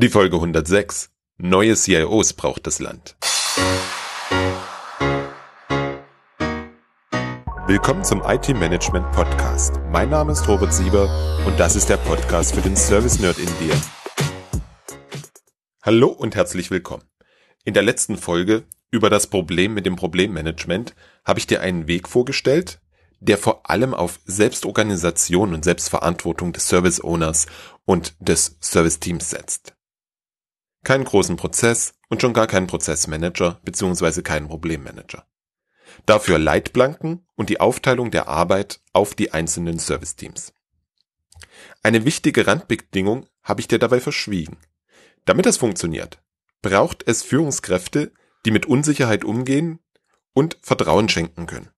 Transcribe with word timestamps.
Die 0.00 0.10
Folge 0.10 0.36
106. 0.36 1.10
Neue 1.38 1.74
CIOs 1.74 2.32
braucht 2.34 2.68
das 2.68 2.78
Land. 2.78 3.16
Willkommen 7.66 8.04
zum 8.04 8.22
IT 8.24 8.48
Management 8.50 9.10
Podcast. 9.10 9.80
Mein 9.90 10.10
Name 10.10 10.30
ist 10.30 10.46
Robert 10.46 10.72
Sieber 10.72 11.42
und 11.44 11.58
das 11.58 11.74
ist 11.74 11.88
der 11.88 11.96
Podcast 11.96 12.54
für 12.54 12.60
den 12.60 12.76
Service 12.76 13.18
Nerd 13.18 13.38
in 13.38 13.48
dir. 13.58 13.74
Hallo 15.82 16.06
und 16.06 16.36
herzlich 16.36 16.70
willkommen. 16.70 17.02
In 17.64 17.74
der 17.74 17.82
letzten 17.82 18.16
Folge 18.16 18.62
über 18.92 19.10
das 19.10 19.26
Problem 19.26 19.74
mit 19.74 19.84
dem 19.84 19.96
Problemmanagement 19.96 20.94
habe 21.24 21.40
ich 21.40 21.48
dir 21.48 21.60
einen 21.60 21.88
Weg 21.88 22.06
vorgestellt, 22.06 22.80
der 23.18 23.36
vor 23.36 23.68
allem 23.68 23.94
auf 23.94 24.20
Selbstorganisation 24.26 25.54
und 25.54 25.64
Selbstverantwortung 25.64 26.52
des 26.52 26.68
Service 26.68 27.02
Owners 27.02 27.46
und 27.84 28.14
des 28.20 28.58
Service 28.60 29.00
Teams 29.00 29.30
setzt. 29.30 29.74
Keinen 30.84 31.04
großen 31.04 31.36
Prozess 31.36 31.94
und 32.08 32.22
schon 32.22 32.32
gar 32.32 32.46
keinen 32.46 32.66
Prozessmanager 32.66 33.60
bzw. 33.64 34.22
keinen 34.22 34.48
Problemmanager. 34.48 35.26
Dafür 36.06 36.38
Leitplanken 36.38 37.26
und 37.34 37.50
die 37.50 37.60
Aufteilung 37.60 38.10
der 38.10 38.28
Arbeit 38.28 38.80
auf 38.92 39.14
die 39.14 39.32
einzelnen 39.32 39.78
Service 39.78 40.16
Teams. 40.16 40.52
Eine 41.82 42.04
wichtige 42.04 42.46
Randbedingung 42.46 43.26
habe 43.42 43.60
ich 43.60 43.68
dir 43.68 43.78
dabei 43.78 44.00
verschwiegen. 44.00 44.58
Damit 45.24 45.46
das 45.46 45.56
funktioniert, 45.56 46.22
braucht 46.62 47.06
es 47.06 47.22
Führungskräfte, 47.22 48.12
die 48.44 48.50
mit 48.50 48.66
Unsicherheit 48.66 49.24
umgehen 49.24 49.80
und 50.32 50.56
Vertrauen 50.62 51.08
schenken 51.08 51.46
können. 51.46 51.70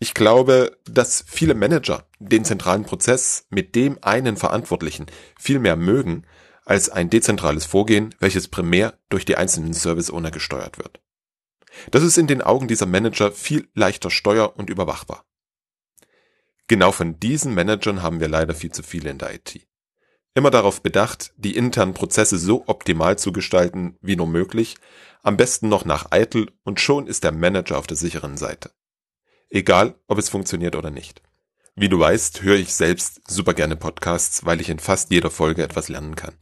Ich 0.00 0.14
glaube, 0.14 0.78
dass 0.84 1.24
viele 1.26 1.54
Manager 1.54 2.06
den 2.20 2.44
zentralen 2.44 2.84
Prozess 2.84 3.46
mit 3.50 3.74
dem 3.74 3.98
einen 4.02 4.36
Verantwortlichen 4.36 5.06
viel 5.38 5.58
mehr 5.58 5.76
mögen 5.76 6.24
als 6.68 6.90
ein 6.90 7.08
dezentrales 7.08 7.64
Vorgehen, 7.64 8.14
welches 8.18 8.48
primär 8.48 8.98
durch 9.08 9.24
die 9.24 9.36
einzelnen 9.36 9.72
Service 9.72 10.10
Owner 10.10 10.30
gesteuert 10.30 10.78
wird. 10.78 11.00
Das 11.90 12.02
ist 12.02 12.18
in 12.18 12.26
den 12.26 12.42
Augen 12.42 12.68
dieser 12.68 12.86
Manager 12.86 13.32
viel 13.32 13.68
leichter 13.74 14.10
steuer- 14.10 14.56
und 14.56 14.68
überwachbar. 14.68 15.24
Genau 16.66 16.92
von 16.92 17.18
diesen 17.18 17.54
Managern 17.54 18.02
haben 18.02 18.20
wir 18.20 18.28
leider 18.28 18.54
viel 18.54 18.70
zu 18.70 18.82
viele 18.82 19.08
in 19.08 19.16
der 19.16 19.34
IT. 19.34 19.66
Immer 20.34 20.50
darauf 20.50 20.82
bedacht, 20.82 21.32
die 21.36 21.56
internen 21.56 21.94
Prozesse 21.94 22.38
so 22.38 22.64
optimal 22.66 23.18
zu 23.18 23.32
gestalten 23.32 23.96
wie 24.02 24.16
nur 24.16 24.26
möglich, 24.26 24.76
am 25.22 25.38
besten 25.38 25.68
noch 25.68 25.86
nach 25.86 26.12
Eitel 26.12 26.52
und 26.64 26.80
schon 26.80 27.06
ist 27.06 27.24
der 27.24 27.32
Manager 27.32 27.78
auf 27.78 27.86
der 27.86 27.96
sicheren 27.96 28.36
Seite. 28.36 28.72
Egal, 29.48 29.94
ob 30.06 30.18
es 30.18 30.28
funktioniert 30.28 30.76
oder 30.76 30.90
nicht. 30.90 31.22
Wie 31.74 31.88
du 31.88 31.98
weißt, 31.98 32.42
höre 32.42 32.56
ich 32.56 32.74
selbst 32.74 33.22
super 33.26 33.54
gerne 33.54 33.76
Podcasts, 33.76 34.44
weil 34.44 34.60
ich 34.60 34.68
in 34.68 34.78
fast 34.78 35.10
jeder 35.10 35.30
Folge 35.30 35.62
etwas 35.62 35.88
lernen 35.88 36.14
kann. 36.14 36.34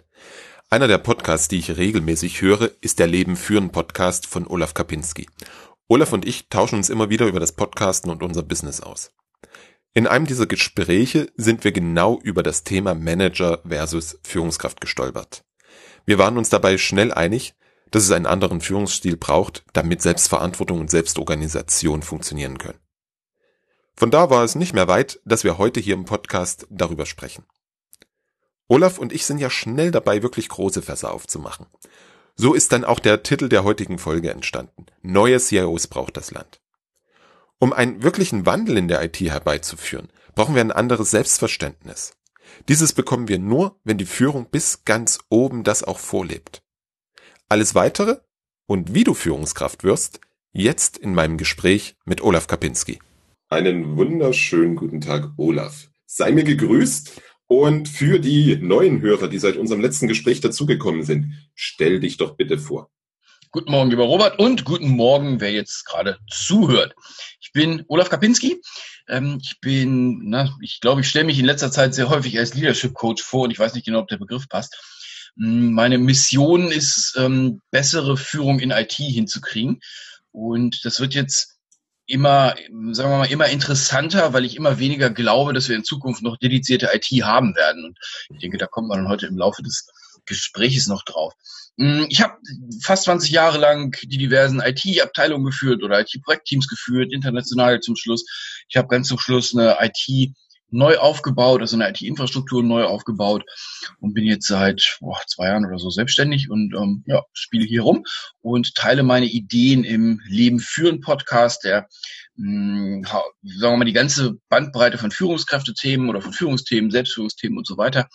Einer 0.69 0.89
der 0.89 0.99
Podcasts, 0.99 1.47
die 1.47 1.59
ich 1.59 1.77
regelmäßig 1.77 2.43
höre, 2.43 2.73
ist 2.81 2.99
der 2.99 3.07
Leben 3.07 3.37
führen 3.37 3.71
Podcast 3.71 4.27
von 4.27 4.49
Olaf 4.49 4.75
Kapinski. 4.75 5.29
Olaf 5.87 6.13
und 6.13 6.27
ich 6.27 6.49
tauschen 6.49 6.75
uns 6.75 6.91
immer 6.91 7.09
wieder 7.09 7.29
über 7.29 7.39
das 7.39 7.53
Podcasten 7.53 8.11
und 8.11 8.25
unser 8.25 8.43
Business 8.43 8.81
aus. 8.81 9.13
In 9.95 10.09
einem 10.09 10.27
dieser 10.27 10.47
Gespräche 10.47 11.31
sind 11.37 11.63
wir 11.63 11.71
genau 11.71 12.19
über 12.21 12.43
das 12.43 12.65
Thema 12.65 12.97
Manager 12.97 13.63
versus 13.65 14.19
Führungskraft 14.25 14.81
gestolpert. 14.81 15.45
Wir 16.05 16.19
waren 16.19 16.37
uns 16.37 16.49
dabei 16.49 16.79
schnell 16.79 17.13
einig, 17.13 17.55
dass 17.93 18.03
es 18.03 18.11
einen 18.11 18.27
anderen 18.27 18.61
Führungsstil 18.61 19.17
braucht, 19.17 19.65
damit 19.73 20.03
Selbstverantwortung 20.03 20.81
und 20.81 20.91
Selbstorganisation 20.91 22.03
funktionieren 22.03 22.59
können. 22.59 22.81
Von 23.95 24.11
da 24.11 24.31
war 24.31 24.43
es 24.43 24.57
nicht 24.57 24.75
mehr 24.75 24.89
weit, 24.89 25.21
dass 25.25 25.45
wir 25.45 25.59
heute 25.59 25.79
hier 25.79 25.95
im 25.95 26.07
Podcast 26.07 26.67
darüber 26.71 27.07
sprechen. 27.07 27.45
Olaf 28.69 28.99
und 28.99 29.13
ich 29.13 29.25
sind 29.25 29.39
ja 29.39 29.51
schnell 29.51 29.91
dabei, 29.91 30.23
wirklich 30.23 30.49
große 30.49 30.83
Fässer 30.83 31.13
aufzumachen. 31.13 31.67
So 32.35 32.53
ist 32.53 32.73
dann 32.73 32.85
auch 32.85 32.99
der 32.99 33.23
Titel 33.23 33.49
der 33.49 33.65
heutigen 33.65 33.99
Folge 33.99 34.31
entstanden. 34.31 34.87
Neue 35.03 35.39
CIOs 35.39 35.87
braucht 35.87 36.17
das 36.17 36.31
Land. 36.31 36.61
Um 37.59 37.73
einen 37.73 38.03
wirklichen 38.03 38.45
Wandel 38.45 38.77
in 38.77 38.89
der 38.89 39.03
IT 39.03 39.19
herbeizuführen, 39.21 40.09
brauchen 40.35 40.55
wir 40.55 40.61
ein 40.61 40.73
anderes 40.73 41.11
Selbstverständnis. 41.11 42.15
Dieses 42.69 42.93
bekommen 42.93 43.29
wir 43.29 43.39
nur, 43.39 43.81
wenn 43.85 43.99
die 43.99 44.05
Führung 44.05 44.51
bis 44.51 44.85
ganz 44.85 45.19
oben 45.31 45.65
das 45.65 45.83
auch 45.83 45.99
vorlebt. 45.99 46.63
Alles 47.49 47.75
weitere 47.75 48.19
und 48.67 48.93
wie 48.95 49.05
du 49.05 49.15
Führungskraft 49.15 49.85
wirst, 49.85 50.21
jetzt 50.53 50.99
in 50.99 51.15
meinem 51.15 51.39
Gespräch 51.39 51.97
mit 52.05 52.21
Olaf 52.21 52.47
Kapinski. 52.47 52.99
Einen 53.49 53.97
wunderschönen 53.97 54.77
guten 54.77 55.01
Tag, 55.01 55.31
Olaf. 55.37 55.89
Sei 56.07 56.33
mir 56.33 56.45
gegrüßt 56.45 57.21
und 57.47 57.89
für 57.89 58.19
die 58.19 58.57
neuen 58.57 59.01
Hörer, 59.01 59.29
die 59.29 59.39
seit 59.39 59.57
unserem 59.57 59.81
letzten 59.81 60.09
Gespräch 60.09 60.41
dazugekommen 60.41 61.05
sind, 61.05 61.33
stell 61.55 62.01
dich 62.01 62.17
doch 62.17 62.37
bitte 62.37 62.59
vor. 62.59 62.91
Guten 63.53 63.71
Morgen, 63.71 63.91
lieber 63.91 64.05
Robert, 64.05 64.39
und 64.39 64.65
guten 64.65 64.89
Morgen, 64.89 65.41
wer 65.41 65.53
jetzt 65.53 65.87
gerade 65.87 66.19
zuhört. 66.31 66.95
Ich 67.41 67.53
bin 67.53 67.85
Olaf 67.89 68.11
Kapinski. 68.11 68.61
Ähm, 69.09 69.39
ich 69.41 69.61
bin, 69.61 70.29
na, 70.29 70.55
ich 70.61 70.81
glaube, 70.81 71.01
ich 71.01 71.09
stelle 71.09 71.25
mich 71.25 71.39
in 71.39 71.47
letzter 71.47 71.71
Zeit 71.71 71.95
sehr 71.95 72.11
häufig 72.11 72.39
als 72.39 72.55
Leadership 72.55 72.93
Coach 72.93 73.23
vor 73.23 73.45
und 73.45 73.53
ich 73.53 73.59
weiß 73.59 73.75
nicht 73.75 73.87
genau, 73.87 74.01
ob 74.01 74.09
der 74.09 74.19
Begriff 74.19 74.49
passt. 74.49 74.77
Mm, 75.37 75.73
meine 75.73 75.99
Mission 75.99 76.71
ist, 76.71 77.15
ähm, 77.17 77.61
bessere 77.71 78.17
Führung 78.17 78.59
in 78.59 78.73
IT 78.73 78.93
hinzukriegen. 78.93 79.81
Und 80.33 80.85
das 80.85 81.01
wird 81.01 81.15
jetzt 81.15 81.56
immer, 82.07 82.55
sagen 82.93 83.11
wir 83.11 83.19
mal, 83.19 83.31
immer 83.31 83.49
interessanter, 83.49 84.33
weil 84.33 84.45
ich 84.45 84.57
immer 84.57 84.79
weniger 84.79 85.11
glaube, 85.11 85.53
dass 85.53 85.69
wir 85.69 85.77
in 85.77 85.85
Zukunft 85.85 86.23
noch 86.23 86.37
dedizierte 86.37 86.91
IT 86.93 87.07
haben 87.25 87.55
werden. 87.57 87.85
Und 87.85 87.99
ich 88.31 88.39
denke, 88.39 88.59
da 88.59 88.67
kommt 88.67 88.89
man 88.89 88.99
dann 88.99 89.09
heute 89.09 89.27
im 89.27 89.37
Laufe 89.37 89.63
des 89.63 89.89
Gespräches 90.25 90.87
noch 90.87 91.05
drauf. 91.05 91.35
Hm, 91.79 92.07
ich 92.09 92.21
habe 92.21 92.35
fast 92.83 93.05
20 93.05 93.31
Jahre 93.31 93.59
lang 93.59 93.97
die 94.03 94.19
diversen 94.19 94.61
IT-Abteilungen 94.61 95.45
geführt 95.45 95.83
oder 95.83 96.01
IT-Projektteams 96.01 96.69
geführt, 96.69 97.13
international 97.13 97.81
zum 97.81 97.97
Schluss. 97.97 98.25
Ich 98.69 98.77
habe 98.77 98.89
ganz 98.89 99.09
zum 99.09 99.19
Schluss 99.19 99.55
eine 99.55 99.77
IT 99.81 100.33
neu 100.71 100.97
aufgebaut, 100.99 101.61
also 101.61 101.77
eine 101.77 101.89
IT-Infrastruktur 101.89 102.63
neu 102.63 102.85
aufgebaut 102.85 103.45
und 104.01 104.15
bin 104.15 104.25
jetzt 104.25 104.47
seit 104.47 104.99
boah, 105.01 105.21
zwei 105.27 105.47
Jahren 105.47 105.65
oder 105.65 105.79
so 105.79 105.91
selbstständig 105.91 106.51
und 106.51 106.75
ähm, 106.75 107.05
ja, 107.07 107.23
spiele 107.33 107.65
hier 107.65 107.83
rum 107.83 108.05
und 108.41 108.75
teile 108.75 109.03
meine 109.03 109.27
Ideen 109.27 109.85
im 109.85 110.21
Leben 110.27 110.59
führen 110.59 111.01
Podcast, 111.01 111.65
der 111.65 111.89
mh, 112.37 112.97
hm, 112.97 113.05
sagen 113.05 113.33
wir 113.43 113.77
mal 113.77 113.85
die 113.85 113.93
ganze 113.93 114.39
Bandbreite 114.49 114.99
von 114.99 115.11
Führungskräftethemen 115.11 116.11
oder 116.11 116.21
von 116.21 116.33
Führungsthemen, 116.33 116.91
Selbstführungsthemen 116.91 117.59
und 117.59 117.67
so 117.67 117.77
weiter 117.77 118.09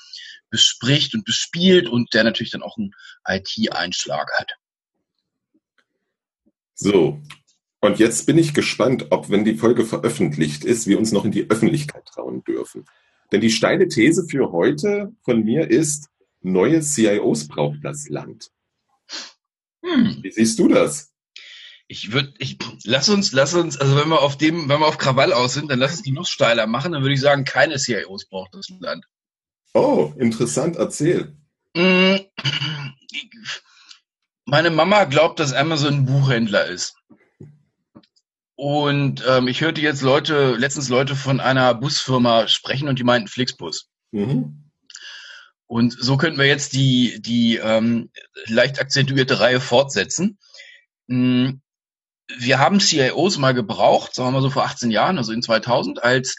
bespricht 0.50 1.16
und 1.16 1.26
bespielt 1.26 1.88
und 1.88 2.14
der 2.14 2.24
natürlich 2.24 2.52
dann 2.52 2.62
auch 2.62 2.78
einen 2.78 2.92
IT-Einschlag 3.26 4.30
hat. 4.38 4.52
So, 6.76 7.22
und 7.82 7.98
jetzt 7.98 8.28
bin 8.28 8.38
ich 8.38 8.54
gespannt, 8.54 9.08
ob, 9.10 9.30
wenn 9.30 9.44
die 9.44 9.56
Folge 9.56 9.86
veröffentlicht 9.86 10.64
ist, 10.64 10.88
wir 10.88 11.00
uns 11.00 11.12
noch 11.12 11.26
in 11.26 11.32
die 11.32 11.50
Öffentlichkeit 11.50 12.06
trauen 12.06 12.44
dürfen. 12.44 12.86
Denn 13.32 13.42
die 13.42 13.50
steile 13.50 13.88
These 13.88 14.28
für 14.30 14.52
heute 14.52 15.14
von 15.24 15.44
mir 15.44 15.70
ist, 15.70 16.10
neue 16.42 16.82
CIOs 16.82 17.48
braucht 17.48 17.80
das 17.84 18.08
Land. 18.08 18.52
Hm. 19.84 20.20
Wie 20.22 20.32
siehst 20.32 20.60
du 20.60 20.68
das? 20.68 21.12
Ich 21.88 22.14
würde, 22.14 22.34
ich, 22.38 22.58
lass 22.86 23.10
uns, 23.10 23.32
lass 23.32 23.54
uns, 23.54 23.78
also 23.78 23.98
wenn 23.98 24.10
wir 24.10 24.22
auf 24.22 24.38
dem, 24.38 24.70
wenn 24.70 24.80
wir 24.80 24.88
auf 24.88 24.98
Krawall 24.98 25.34
aus 25.34 25.56
sind, 25.56 25.72
dann 25.72 25.80
lass 25.80 25.94
uns 25.94 26.04
die 26.04 26.12
noch 26.12 26.28
steiler 26.28 26.68
machen, 26.68 26.92
dann 26.92 27.02
würde 27.02 27.16
ich 27.16 27.20
sagen, 27.20 27.46
keine 27.46 27.78
CIOs 27.78 28.28
braucht 28.28 28.54
das 28.54 28.70
Land. 28.80 29.06
Oh, 29.74 30.14
interessant, 30.18 30.76
erzähl. 30.76 31.36
Hm. 31.76 32.20
Meine 34.46 34.70
Mama 34.70 35.06
glaubt, 35.06 35.40
dass 35.40 35.54
Amazon 35.54 35.94
ein 35.96 36.06
Buchhändler 36.06 36.66
ist. 36.68 36.96
Und 38.62 39.24
ähm, 39.28 39.48
ich 39.48 39.62
hörte 39.62 39.82
jetzt 39.82 40.04
Leute, 40.04 40.54
letztens 40.56 40.88
Leute 40.88 41.16
von 41.16 41.40
einer 41.40 41.74
Busfirma 41.74 42.48
sprechen 42.48 42.88
und 42.88 43.00
die 43.00 43.04
meinten 43.04 43.28
Flixbus. 43.28 43.90
Mhm. 44.12 44.70
Und 45.66 45.94
so 46.00 46.16
könnten 46.16 46.38
wir 46.38 46.46
jetzt 46.46 46.74
die, 46.74 47.20
die 47.24 47.56
ähm, 47.56 48.12
leicht 48.46 48.80
akzentuierte 48.80 49.40
Reihe 49.40 49.62
fortsetzen. 49.62 50.38
Hm, 51.08 51.64
wir 52.38 52.60
haben 52.60 52.80
CIOs 52.80 53.40
mal 53.40 53.56
gebraucht, 53.56 54.14
sagen 54.14 54.28
wir 54.28 54.34
mal 54.34 54.42
so 54.44 54.52
vor 54.52 54.66
18 54.66 54.92
Jahren, 54.92 55.18
also 55.18 55.32
in 55.32 55.42
2000, 55.42 56.04
als 56.04 56.36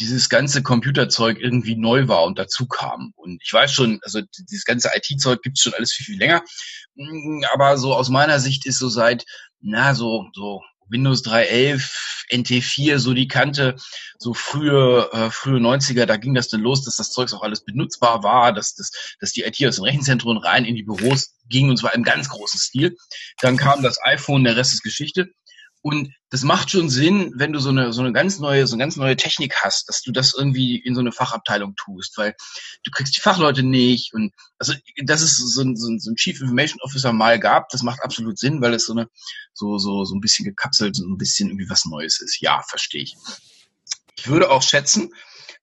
dieses 0.00 0.28
ganze 0.28 0.64
Computerzeug 0.64 1.38
irgendwie 1.38 1.76
neu 1.76 2.08
war 2.08 2.24
und 2.24 2.40
dazu 2.40 2.66
kam. 2.66 3.12
Und 3.14 3.40
ich 3.40 3.52
weiß 3.52 3.72
schon, 3.72 4.00
also 4.02 4.20
dieses 4.36 4.64
ganze 4.64 4.90
IT-Zeug 4.96 5.42
gibt's 5.42 5.62
schon 5.62 5.74
alles 5.74 5.92
viel, 5.92 6.06
viel 6.06 6.18
länger. 6.18 6.42
Hm, 6.96 7.44
aber 7.52 7.78
so 7.78 7.94
aus 7.94 8.08
meiner 8.08 8.40
Sicht 8.40 8.66
ist 8.66 8.80
so 8.80 8.88
seit, 8.88 9.24
na, 9.60 9.94
so, 9.94 10.26
so 10.34 10.60
Windows 10.92 11.24
3.11, 11.24 12.26
NT4, 12.30 12.98
so 12.98 13.14
die 13.14 13.26
Kante, 13.26 13.76
so 14.18 14.34
frühe, 14.34 15.10
äh, 15.12 15.30
frühe 15.30 15.58
90er, 15.58 16.06
da 16.06 16.16
ging 16.16 16.34
das 16.34 16.48
dann 16.48 16.60
los, 16.60 16.84
dass 16.84 16.96
das 16.96 17.10
Zeugs 17.10 17.34
auch 17.34 17.42
alles 17.42 17.64
benutzbar 17.64 18.22
war, 18.22 18.52
dass, 18.52 18.74
dass, 18.74 18.92
dass 19.20 19.32
die 19.32 19.42
IT 19.42 19.64
aus 19.66 19.76
dem 19.76 19.84
Rechenzentrum 19.84 20.36
rein 20.36 20.64
in 20.64 20.76
die 20.76 20.84
Büros 20.84 21.34
ging 21.48 21.70
und 21.70 21.76
zwar 21.76 21.94
im 21.94 22.04
ganz 22.04 22.28
großen 22.28 22.60
Stil. 22.60 22.96
Dann 23.40 23.56
kam 23.56 23.82
das 23.82 23.98
iPhone, 24.04 24.44
der 24.44 24.56
Rest 24.56 24.72
ist 24.72 24.82
Geschichte. 24.82 25.32
Und 25.82 26.14
das 26.30 26.44
macht 26.44 26.70
schon 26.70 26.88
Sinn, 26.88 27.32
wenn 27.34 27.52
du 27.52 27.58
so 27.58 27.70
eine, 27.70 27.92
so 27.92 28.00
eine 28.00 28.12
ganz 28.12 28.38
neue, 28.38 28.66
so 28.68 28.76
eine 28.76 28.84
ganz 28.84 28.96
neue 28.96 29.16
Technik 29.16 29.56
hast, 29.62 29.88
dass 29.88 30.00
du 30.00 30.12
das 30.12 30.32
irgendwie 30.32 30.76
in 30.76 30.94
so 30.94 31.00
eine 31.00 31.10
Fachabteilung 31.10 31.74
tust, 31.74 32.16
weil 32.16 32.36
du 32.84 32.92
kriegst 32.92 33.16
die 33.16 33.20
Fachleute 33.20 33.64
nicht 33.64 34.14
und 34.14 34.32
also 34.58 34.74
dass 35.04 35.22
es 35.22 35.36
so 35.36 35.62
ein, 35.62 35.76
so 35.76 35.90
ein, 35.90 35.98
so 35.98 36.12
ein 36.12 36.16
Chief 36.16 36.40
Information 36.40 36.80
Officer 36.82 37.12
mal 37.12 37.40
gab, 37.40 37.68
das 37.70 37.82
macht 37.82 38.00
absolut 38.00 38.38
Sinn, 38.38 38.62
weil 38.62 38.74
es 38.74 38.86
so 38.86 38.92
eine 38.92 39.08
so 39.54 39.76
so 39.78 40.04
so 40.04 40.14
ein 40.14 40.20
bisschen 40.20 40.44
gekapselt, 40.44 40.94
so 40.94 41.04
ein 41.04 41.18
bisschen 41.18 41.48
irgendwie 41.48 41.68
was 41.68 41.84
Neues 41.84 42.20
ist. 42.20 42.40
Ja, 42.40 42.62
verstehe 42.62 43.02
ich. 43.02 43.16
Ich 44.16 44.28
würde 44.28 44.50
auch 44.50 44.62
schätzen, 44.62 45.12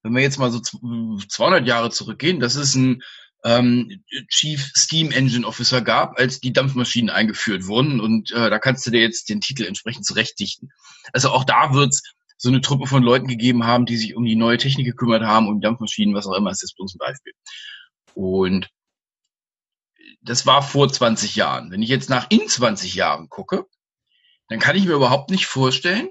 wenn 0.02 0.14
wir 0.14 0.22
jetzt 0.22 0.38
mal 0.38 0.50
so 0.50 0.60
200 0.60 1.66
Jahre 1.66 1.90
zurückgehen, 1.90 2.40
dass 2.40 2.56
es 2.56 2.74
ein 2.74 3.02
ähm, 3.44 4.02
Chief 4.28 4.72
Steam 4.76 5.10
Engine 5.10 5.46
Officer 5.46 5.80
gab, 5.80 6.18
als 6.18 6.40
die 6.40 6.52
Dampfmaschinen 6.52 7.10
eingeführt 7.10 7.66
wurden. 7.66 8.00
Und 8.00 8.32
äh, 8.32 8.50
da 8.50 8.58
kannst 8.58 8.86
du 8.86 8.90
dir 8.90 9.00
jetzt 9.00 9.28
den 9.28 9.40
Titel 9.40 9.64
entsprechend 9.64 10.04
zurechtdichten. 10.04 10.70
Also 11.12 11.30
auch 11.30 11.44
da 11.44 11.72
wird's 11.72 12.02
so 12.36 12.48
eine 12.48 12.60
Truppe 12.60 12.86
von 12.86 13.02
Leuten 13.02 13.28
gegeben 13.28 13.66
haben, 13.66 13.86
die 13.86 13.96
sich 13.96 14.16
um 14.16 14.24
die 14.24 14.36
neue 14.36 14.56
Technik 14.56 14.86
gekümmert 14.86 15.22
haben, 15.22 15.48
um 15.48 15.60
Dampfmaschinen, 15.60 16.14
was 16.14 16.26
auch 16.26 16.34
immer, 16.34 16.50
ist 16.50 16.62
jetzt 16.62 16.76
bloß 16.76 16.94
ein 16.94 16.98
Beispiel. 16.98 17.32
Und 18.14 18.70
das 20.22 20.46
war 20.46 20.62
vor 20.62 20.90
20 20.90 21.36
Jahren. 21.36 21.70
Wenn 21.70 21.82
ich 21.82 21.88
jetzt 21.88 22.10
nach 22.10 22.26
in 22.30 22.46
20 22.46 22.94
Jahren 22.94 23.28
gucke, 23.28 23.66
dann 24.48 24.58
kann 24.58 24.76
ich 24.76 24.84
mir 24.84 24.94
überhaupt 24.94 25.30
nicht 25.30 25.46
vorstellen, 25.46 26.08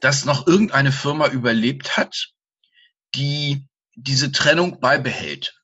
dass 0.00 0.24
noch 0.24 0.46
irgendeine 0.46 0.92
Firma 0.92 1.28
überlebt 1.28 1.96
hat, 1.96 2.32
die 3.14 3.68
diese 3.94 4.32
Trennung 4.32 4.80
beibehält. 4.80 5.61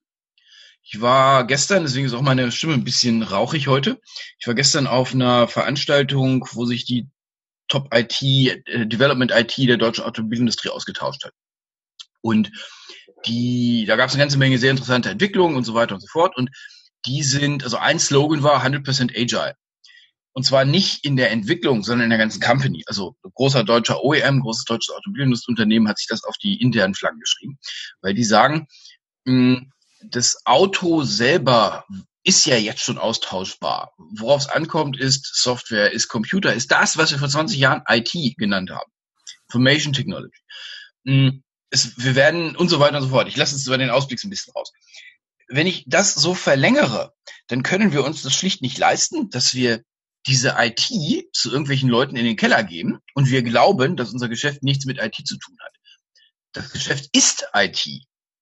Ich 0.90 1.02
war 1.02 1.46
gestern, 1.46 1.82
deswegen 1.82 2.06
ist 2.06 2.14
auch 2.14 2.23
meine 2.23 2.50
Stimme 2.50 2.73
ein 2.73 2.82
bisschen 2.82 3.23
rauchig 3.23 3.69
heute. 3.69 4.00
Ich 4.38 4.46
war 4.46 4.55
gestern 4.55 4.87
auf 4.87 5.12
einer 5.12 5.46
Veranstaltung, 5.46 6.49
wo 6.52 6.64
sich 6.64 6.87
die 6.87 7.06
Top 7.69 7.94
IT, 7.94 8.23
äh, 8.23 8.87
Development 8.87 9.31
IT 9.31 9.58
der 9.58 9.76
deutschen 9.76 10.05
Automobilindustrie 10.05 10.70
ausgetauscht 10.70 11.25
hat. 11.26 11.35
Und 12.23 12.50
die, 13.26 13.85
da 13.87 13.96
gab 13.96 14.08
es 14.08 14.14
eine 14.14 14.23
ganze 14.23 14.38
Menge 14.38 14.56
sehr 14.56 14.70
interessante 14.70 15.11
Entwicklungen 15.11 15.56
und 15.56 15.64
so 15.64 15.75
weiter 15.75 15.94
und 15.94 16.00
so 16.00 16.06
fort. 16.06 16.35
Und 16.38 16.49
die 17.05 17.23
sind, 17.23 17.64
also 17.64 17.76
ein 17.76 17.99
Slogan 17.99 18.43
war 18.43 18.64
100% 18.64 19.11
Agile. 19.14 19.56
Und 20.32 20.44
zwar 20.44 20.64
nicht 20.64 21.05
in 21.05 21.17
der 21.17 21.31
Entwicklung, 21.32 21.82
sondern 21.82 22.05
in 22.05 22.11
der 22.11 22.19
ganzen 22.19 22.40
Company. 22.40 22.82
Also 22.87 23.14
großer 23.35 23.62
deutscher 23.62 24.02
OEM, 24.02 24.40
großes 24.40 24.64
deutsches 24.64 24.94
Automobilindustrieunternehmen 24.94 25.87
hat 25.87 25.99
sich 25.99 26.06
das 26.06 26.25
auf 26.25 26.38
die 26.38 26.58
internen 26.62 26.94
Flaggen 26.94 27.20
geschrieben, 27.20 27.58
weil 28.00 28.14
die 28.14 28.25
sagen, 28.25 28.67
mh, 29.26 29.67
das 30.00 30.45
Auto 30.45 31.03
selber 31.03 31.85
ist 32.23 32.45
ja 32.47 32.56
jetzt 32.56 32.83
schon 32.83 32.99
austauschbar. 32.99 33.95
Worauf 33.97 34.43
es 34.43 34.49
ankommt, 34.49 34.99
ist 34.99 35.27
Software, 35.35 35.93
ist 35.93 36.09
Computer, 36.09 36.53
ist 36.53 36.71
das, 36.71 36.97
was 36.97 37.11
wir 37.11 37.19
vor 37.19 37.29
20 37.29 37.59
Jahren 37.59 37.83
IT 37.89 38.12
genannt 38.37 38.71
haben. 38.71 38.91
Information 39.49 39.93
Technology. 39.93 40.39
Es, 41.71 41.97
wir 41.97 42.15
werden 42.15 42.55
und 42.56 42.69
so 42.69 42.81
weiter 42.81 42.99
und 42.99 43.05
so 43.05 43.09
fort. 43.09 43.29
Ich 43.29 43.37
lasse 43.37 43.55
jetzt 43.56 43.67
über 43.67 43.79
den 43.79 43.91
Ausblick 43.91 44.23
ein 44.23 44.31
bisschen 44.31 44.53
raus. 44.53 44.73
Wenn 45.49 45.67
ich 45.67 45.85
das 45.87 46.15
so 46.15 46.35
verlängere, 46.35 47.15
dann 47.47 47.62
können 47.62 47.93
wir 47.93 48.05
uns 48.05 48.23
das 48.23 48.35
schlicht 48.35 48.61
nicht 48.61 48.77
leisten, 48.77 49.31
dass 49.31 49.55
wir 49.55 49.83
diese 50.27 50.56
IT 50.59 50.91
zu 51.33 51.50
irgendwelchen 51.50 51.89
Leuten 51.89 52.17
in 52.17 52.25
den 52.25 52.37
Keller 52.37 52.62
geben 52.62 52.99
und 53.15 53.31
wir 53.31 53.43
glauben, 53.43 53.97
dass 53.97 54.12
unser 54.12 54.29
Geschäft 54.29 54.62
nichts 54.62 54.85
mit 54.85 54.99
IT 54.99 55.17
zu 55.27 55.39
tun 55.39 55.56
hat. 55.65 55.73
Das 56.53 56.71
Geschäft 56.73 57.09
ist 57.12 57.47
IT. 57.55 57.87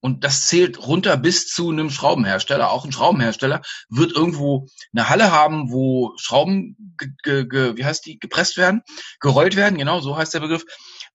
Und 0.07 0.23
das 0.23 0.47
zählt 0.47 0.87
runter 0.87 1.17
bis 1.17 1.49
zu 1.49 1.69
einem 1.69 1.91
Schraubenhersteller. 1.91 2.71
Auch 2.71 2.85
ein 2.85 2.93
Schraubenhersteller 2.93 3.63
wird 3.89 4.13
irgendwo 4.13 4.69
eine 4.93 5.09
Halle 5.09 5.33
haben, 5.33 5.73
wo 5.73 6.13
Schrauben, 6.17 6.77
ge, 7.25 7.45
ge, 7.45 7.77
wie 7.77 7.85
heißt 7.85 8.07
die, 8.07 8.17
gepresst 8.17 8.57
werden, 8.57 8.83
gerollt 9.19 9.57
werden, 9.57 9.77
genau, 9.77 9.99
so 9.99 10.17
heißt 10.17 10.33
der 10.33 10.39
Begriff. 10.39 10.65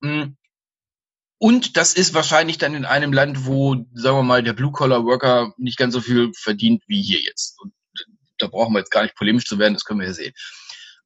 Mm. 0.02 0.36
Und 1.38 1.78
das 1.78 1.94
ist 1.94 2.14
wahrscheinlich 2.14 2.58
dann 2.58 2.76
in 2.76 2.84
einem 2.84 3.14
Land, 3.14 3.46
wo, 3.46 3.76
sagen 3.94 4.18
wir 4.18 4.24
mal, 4.24 4.44
der 4.44 4.52
Blue-Collar-Worker 4.52 5.54
nicht 5.56 5.78
ganz 5.78 5.94
so 5.94 6.02
viel 6.02 6.34
verdient 6.36 6.84
wie 6.88 7.02
hier 7.02 7.22
jetzt. 7.22 7.62
Und 7.62 7.72
da 8.40 8.48
brauchen 8.48 8.74
wir 8.74 8.80
jetzt 8.80 8.92
gar 8.92 9.04
nicht 9.04 9.16
polemisch 9.16 9.46
zu 9.46 9.58
werden, 9.58 9.74
das 9.74 9.86
können 9.86 10.02
wir 10.02 10.08
ja 10.08 10.14
sehen. 10.14 10.34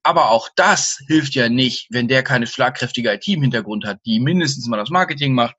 Aber 0.01 0.31
auch 0.31 0.49
das 0.55 0.97
hilft 1.05 1.35
ja 1.35 1.49
nicht, 1.49 1.85
wenn 1.91 2.07
der 2.07 2.23
keine 2.23 2.47
schlagkräftige 2.47 3.13
IT 3.13 3.27
im 3.27 3.43
Hintergrund 3.43 3.85
hat, 3.85 3.99
die 4.07 4.19
mindestens 4.19 4.65
mal 4.65 4.77
das 4.77 4.89
Marketing 4.89 5.35
macht, 5.35 5.55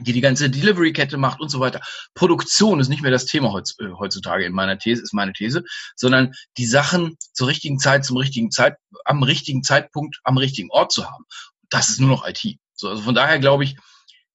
die 0.00 0.12
die 0.12 0.20
ganze 0.20 0.50
Delivery-Kette 0.50 1.16
macht 1.16 1.40
und 1.40 1.48
so 1.48 1.60
weiter. 1.60 1.80
Produktion 2.14 2.80
ist 2.80 2.88
nicht 2.88 3.02
mehr 3.02 3.10
das 3.10 3.26
Thema 3.26 3.56
äh, 3.56 3.84
heutzutage 3.98 4.44
in 4.44 4.52
meiner 4.52 4.78
These, 4.78 5.02
ist 5.02 5.14
meine 5.14 5.32
These, 5.32 5.64
sondern 5.94 6.32
die 6.58 6.66
Sachen 6.66 7.16
zur 7.32 7.48
richtigen 7.48 7.78
Zeit, 7.78 8.04
zum 8.04 8.16
richtigen 8.16 8.50
Zeit, 8.50 8.76
am 9.04 9.22
richtigen 9.22 9.62
Zeitpunkt, 9.62 10.20
am 10.24 10.36
richtigen 10.36 10.70
Ort 10.70 10.92
zu 10.92 11.04
haben. 11.04 11.24
Das 11.70 11.88
ist 11.88 12.00
nur 12.00 12.10
noch 12.10 12.26
IT. 12.26 12.58
So, 12.74 12.88
also 12.88 13.02
von 13.02 13.14
daher 13.14 13.38
glaube 13.38 13.64
ich, 13.64 13.76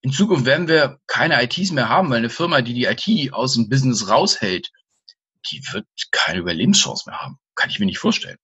in 0.01 0.13
Zukunft 0.13 0.45
werden 0.45 0.69
wir 0.69 1.00
keine 1.07 1.41
ITs 1.44 1.71
mehr 1.71 1.89
haben, 1.89 2.09
weil 2.09 2.19
eine 2.19 2.29
Firma, 2.29 2.61
die 2.61 2.73
die 2.73 2.85
IT 2.85 3.33
aus 3.33 3.56
dem 3.56 3.67
Business 3.67 4.07
raushält, 4.07 4.71
die 5.51 5.61
wird 5.71 5.85
keine 6.11 6.39
Überlebenschance 6.39 7.09
mehr 7.09 7.19
haben. 7.19 7.38
Kann 7.56 7.69
ich 7.69 7.79
mir 7.79 7.85
nicht 7.85 8.00
vorstellen. 8.00 8.38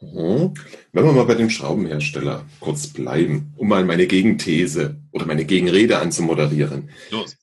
Mhm. 0.00 0.54
Wenn 0.92 1.04
wir 1.04 1.12
mal 1.12 1.26
bei 1.26 1.34
dem 1.34 1.50
Schraubenhersteller 1.50 2.44
kurz 2.60 2.88
bleiben, 2.88 3.52
um 3.56 3.68
mal 3.68 3.84
meine 3.84 4.06
Gegenthese 4.06 4.96
oder 5.12 5.26
meine 5.26 5.44
Gegenrede 5.44 5.98
anzumoderieren. 5.98 6.90
Los. 7.10 7.36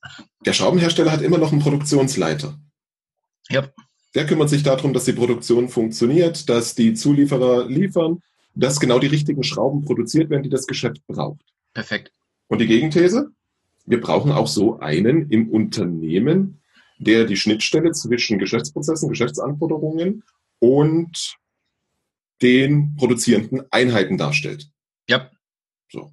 Der 0.44 0.52
Schraubenhersteller 0.52 1.12
hat 1.12 1.22
immer 1.22 1.38
noch 1.38 1.52
einen 1.52 1.60
Produktionsleiter. 1.60 2.58
Ja. 3.48 3.68
Der 4.14 4.26
kümmert 4.26 4.50
sich 4.50 4.62
darum, 4.62 4.92
dass 4.92 5.04
die 5.04 5.12
Produktion 5.12 5.68
funktioniert, 5.68 6.48
dass 6.48 6.74
die 6.74 6.94
Zulieferer 6.94 7.68
liefern, 7.68 8.22
dass 8.54 8.80
genau 8.80 8.98
die 8.98 9.06
richtigen 9.06 9.44
Schrauben 9.44 9.82
produziert 9.82 10.30
werden, 10.30 10.42
die 10.42 10.48
das 10.50 10.66
Geschäft 10.66 11.06
braucht. 11.06 11.44
Perfekt. 11.72 12.12
Und 12.48 12.60
die 12.60 12.66
Gegenthese? 12.66 13.30
Wir 13.86 14.00
brauchen 14.00 14.32
auch 14.32 14.48
so 14.48 14.78
einen 14.80 15.30
im 15.30 15.48
Unternehmen, 15.48 16.60
der 16.98 17.24
die 17.24 17.36
Schnittstelle 17.36 17.92
zwischen 17.92 18.38
Geschäftsprozessen, 18.38 19.08
Geschäftsanforderungen 19.08 20.22
und 20.58 21.36
den 22.42 22.94
produzierenden 22.96 23.62
Einheiten 23.70 24.16
darstellt. 24.18 24.70
Ja. 25.08 25.30
So. 25.90 26.12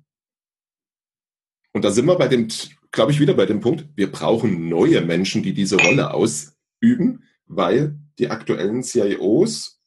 Und 1.74 1.84
da 1.84 1.92
sind 1.92 2.06
wir 2.06 2.18
bei 2.18 2.28
dem, 2.28 2.48
glaube 2.92 3.12
ich, 3.12 3.20
wieder 3.20 3.34
bei 3.34 3.46
dem 3.46 3.62
Punkt, 3.62 3.88
wir 3.96 4.12
brauchen 4.12 4.70
neue 4.70 5.02
Menschen, 5.02 5.44
die 5.44 5.54
diese 5.54 5.78
Rolle 5.78 6.14
ausüben, 6.14 7.24
weil 7.46 7.98
die 8.20 8.30
aktuellen 8.30 8.84
CIOs, 8.84 9.80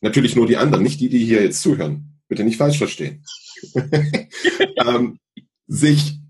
natürlich 0.00 0.36
nur 0.36 0.46
die 0.46 0.56
anderen, 0.56 0.82
nicht 0.82 1.00
die, 1.00 1.08
die 1.08 1.24
hier 1.24 1.42
jetzt 1.42 1.62
zuhören, 1.62 2.20
bitte 2.28 2.44
nicht 2.44 2.56
falsch 2.56 2.78
verstehen, 2.78 3.24
ähm, 4.76 5.18
sich 5.66 6.20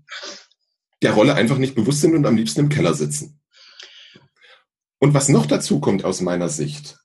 der 1.01 1.13
Rolle 1.13 1.35
einfach 1.35 1.57
nicht 1.57 1.75
bewusst 1.75 2.01
sind 2.01 2.15
und 2.15 2.25
am 2.25 2.37
liebsten 2.37 2.61
im 2.61 2.69
Keller 2.69 2.93
sitzen. 2.93 3.39
Und 4.99 5.13
was 5.13 5.29
noch 5.29 5.47
dazu 5.47 5.79
kommt 5.79 6.05
aus 6.05 6.21
meiner 6.21 6.47
Sicht, 6.47 7.00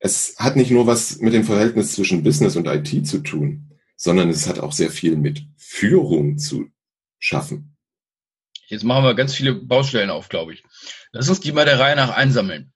es 0.00 0.34
hat 0.38 0.56
nicht 0.56 0.70
nur 0.70 0.86
was 0.86 1.18
mit 1.18 1.34
dem 1.34 1.44
Verhältnis 1.44 1.92
zwischen 1.92 2.22
Business 2.22 2.56
und 2.56 2.66
IT 2.66 3.06
zu 3.06 3.18
tun, 3.18 3.70
sondern 3.96 4.30
es 4.30 4.48
hat 4.48 4.58
auch 4.58 4.72
sehr 4.72 4.90
viel 4.90 5.16
mit 5.16 5.44
Führung 5.56 6.38
zu 6.38 6.70
schaffen. 7.18 7.76
Jetzt 8.66 8.84
machen 8.84 9.04
wir 9.04 9.14
ganz 9.14 9.34
viele 9.34 9.54
Baustellen 9.54 10.10
auf, 10.10 10.28
glaube 10.28 10.54
ich. 10.54 10.64
Lass 11.12 11.28
uns 11.28 11.40
die 11.40 11.52
mal 11.52 11.66
der 11.66 11.78
Reihe 11.78 11.96
nach 11.96 12.10
einsammeln. 12.10 12.72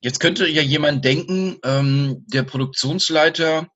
Jetzt 0.00 0.18
könnte 0.18 0.48
ja 0.48 0.62
jemand 0.62 1.04
denken, 1.04 1.58
ähm, 1.62 2.24
der 2.26 2.42
Produktionsleiter, 2.42 3.68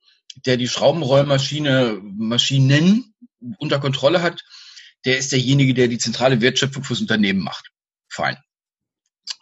der 0.46 0.56
die 0.56 0.68
Schraubenrollmaschine, 0.68 2.00
Maschinen 2.02 3.14
unter 3.58 3.78
Kontrolle 3.78 4.22
hat, 4.22 4.42
der 5.04 5.18
ist 5.18 5.32
derjenige, 5.32 5.74
der 5.74 5.88
die 5.88 5.98
zentrale 5.98 6.40
Wertschöpfung 6.40 6.82
fürs 6.82 7.02
Unternehmen 7.02 7.40
macht. 7.40 7.68
Fein. 8.08 8.38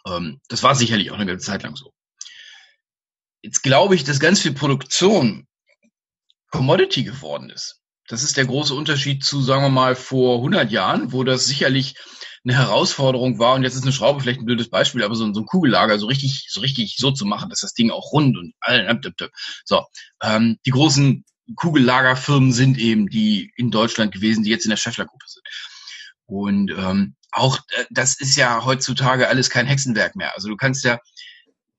Ähm, 0.05 0.41
das 0.49 0.61
war 0.61 0.75
sicherlich 0.75 1.11
auch 1.11 1.15
eine 1.15 1.25
ganze 1.25 1.45
Zeit 1.45 1.63
lang 1.63 1.77
so. 1.77 1.93
Jetzt 3.43 3.61
glaube 3.61 3.93
ich, 3.93 4.03
dass 4.03 4.19
ganz 4.19 4.39
viel 4.39 4.53
Produktion 4.53 5.47
Commodity 6.49 7.03
geworden 7.03 7.49
ist. 7.49 7.81
Das 8.07 8.23
ist 8.23 8.37
der 8.37 8.45
große 8.45 8.73
Unterschied 8.73 9.23
zu, 9.23 9.41
sagen 9.41 9.63
wir 9.63 9.69
mal, 9.69 9.95
vor 9.95 10.37
100 10.37 10.71
Jahren, 10.71 11.11
wo 11.11 11.23
das 11.23 11.45
sicherlich 11.45 11.95
eine 12.45 12.55
Herausforderung 12.55 13.39
war. 13.39 13.55
Und 13.55 13.63
jetzt 13.63 13.75
ist 13.75 13.83
eine 13.83 13.91
Schraube 13.91 14.21
vielleicht 14.21 14.39
ein 14.41 14.45
blödes 14.45 14.69
Beispiel, 14.69 15.03
aber 15.03 15.15
so, 15.15 15.31
so 15.33 15.41
ein 15.41 15.45
Kugellager 15.45 15.99
so 15.99 16.07
richtig, 16.07 16.47
so 16.49 16.61
richtig 16.61 16.95
so 16.97 17.11
zu 17.11 17.25
machen, 17.25 17.49
dass 17.49 17.59
das 17.59 17.73
Ding 17.73 17.91
auch 17.91 18.11
rund 18.11 18.37
und 18.37 18.53
so. 19.65 19.85
Ähm, 20.21 20.57
die 20.65 20.71
großen 20.71 21.25
Kugellagerfirmen 21.55 22.53
sind 22.53 22.77
eben 22.77 23.09
die 23.09 23.51
in 23.57 23.71
Deutschland 23.71 24.13
gewesen, 24.13 24.43
die 24.43 24.49
jetzt 24.49 24.65
in 24.65 24.69
der 24.69 24.77
Scheffler-Gruppe 24.77 25.25
sind. 25.27 25.43
Und 26.25 26.71
ähm, 26.71 27.15
auch 27.31 27.57
äh, 27.75 27.85
das 27.89 28.19
ist 28.19 28.35
ja 28.35 28.63
heutzutage 28.63 29.27
alles 29.27 29.49
kein 29.49 29.65
Hexenwerk 29.65 30.15
mehr. 30.15 30.33
Also 30.35 30.49
du 30.49 30.55
kannst 30.55 30.83
ja, 30.83 30.99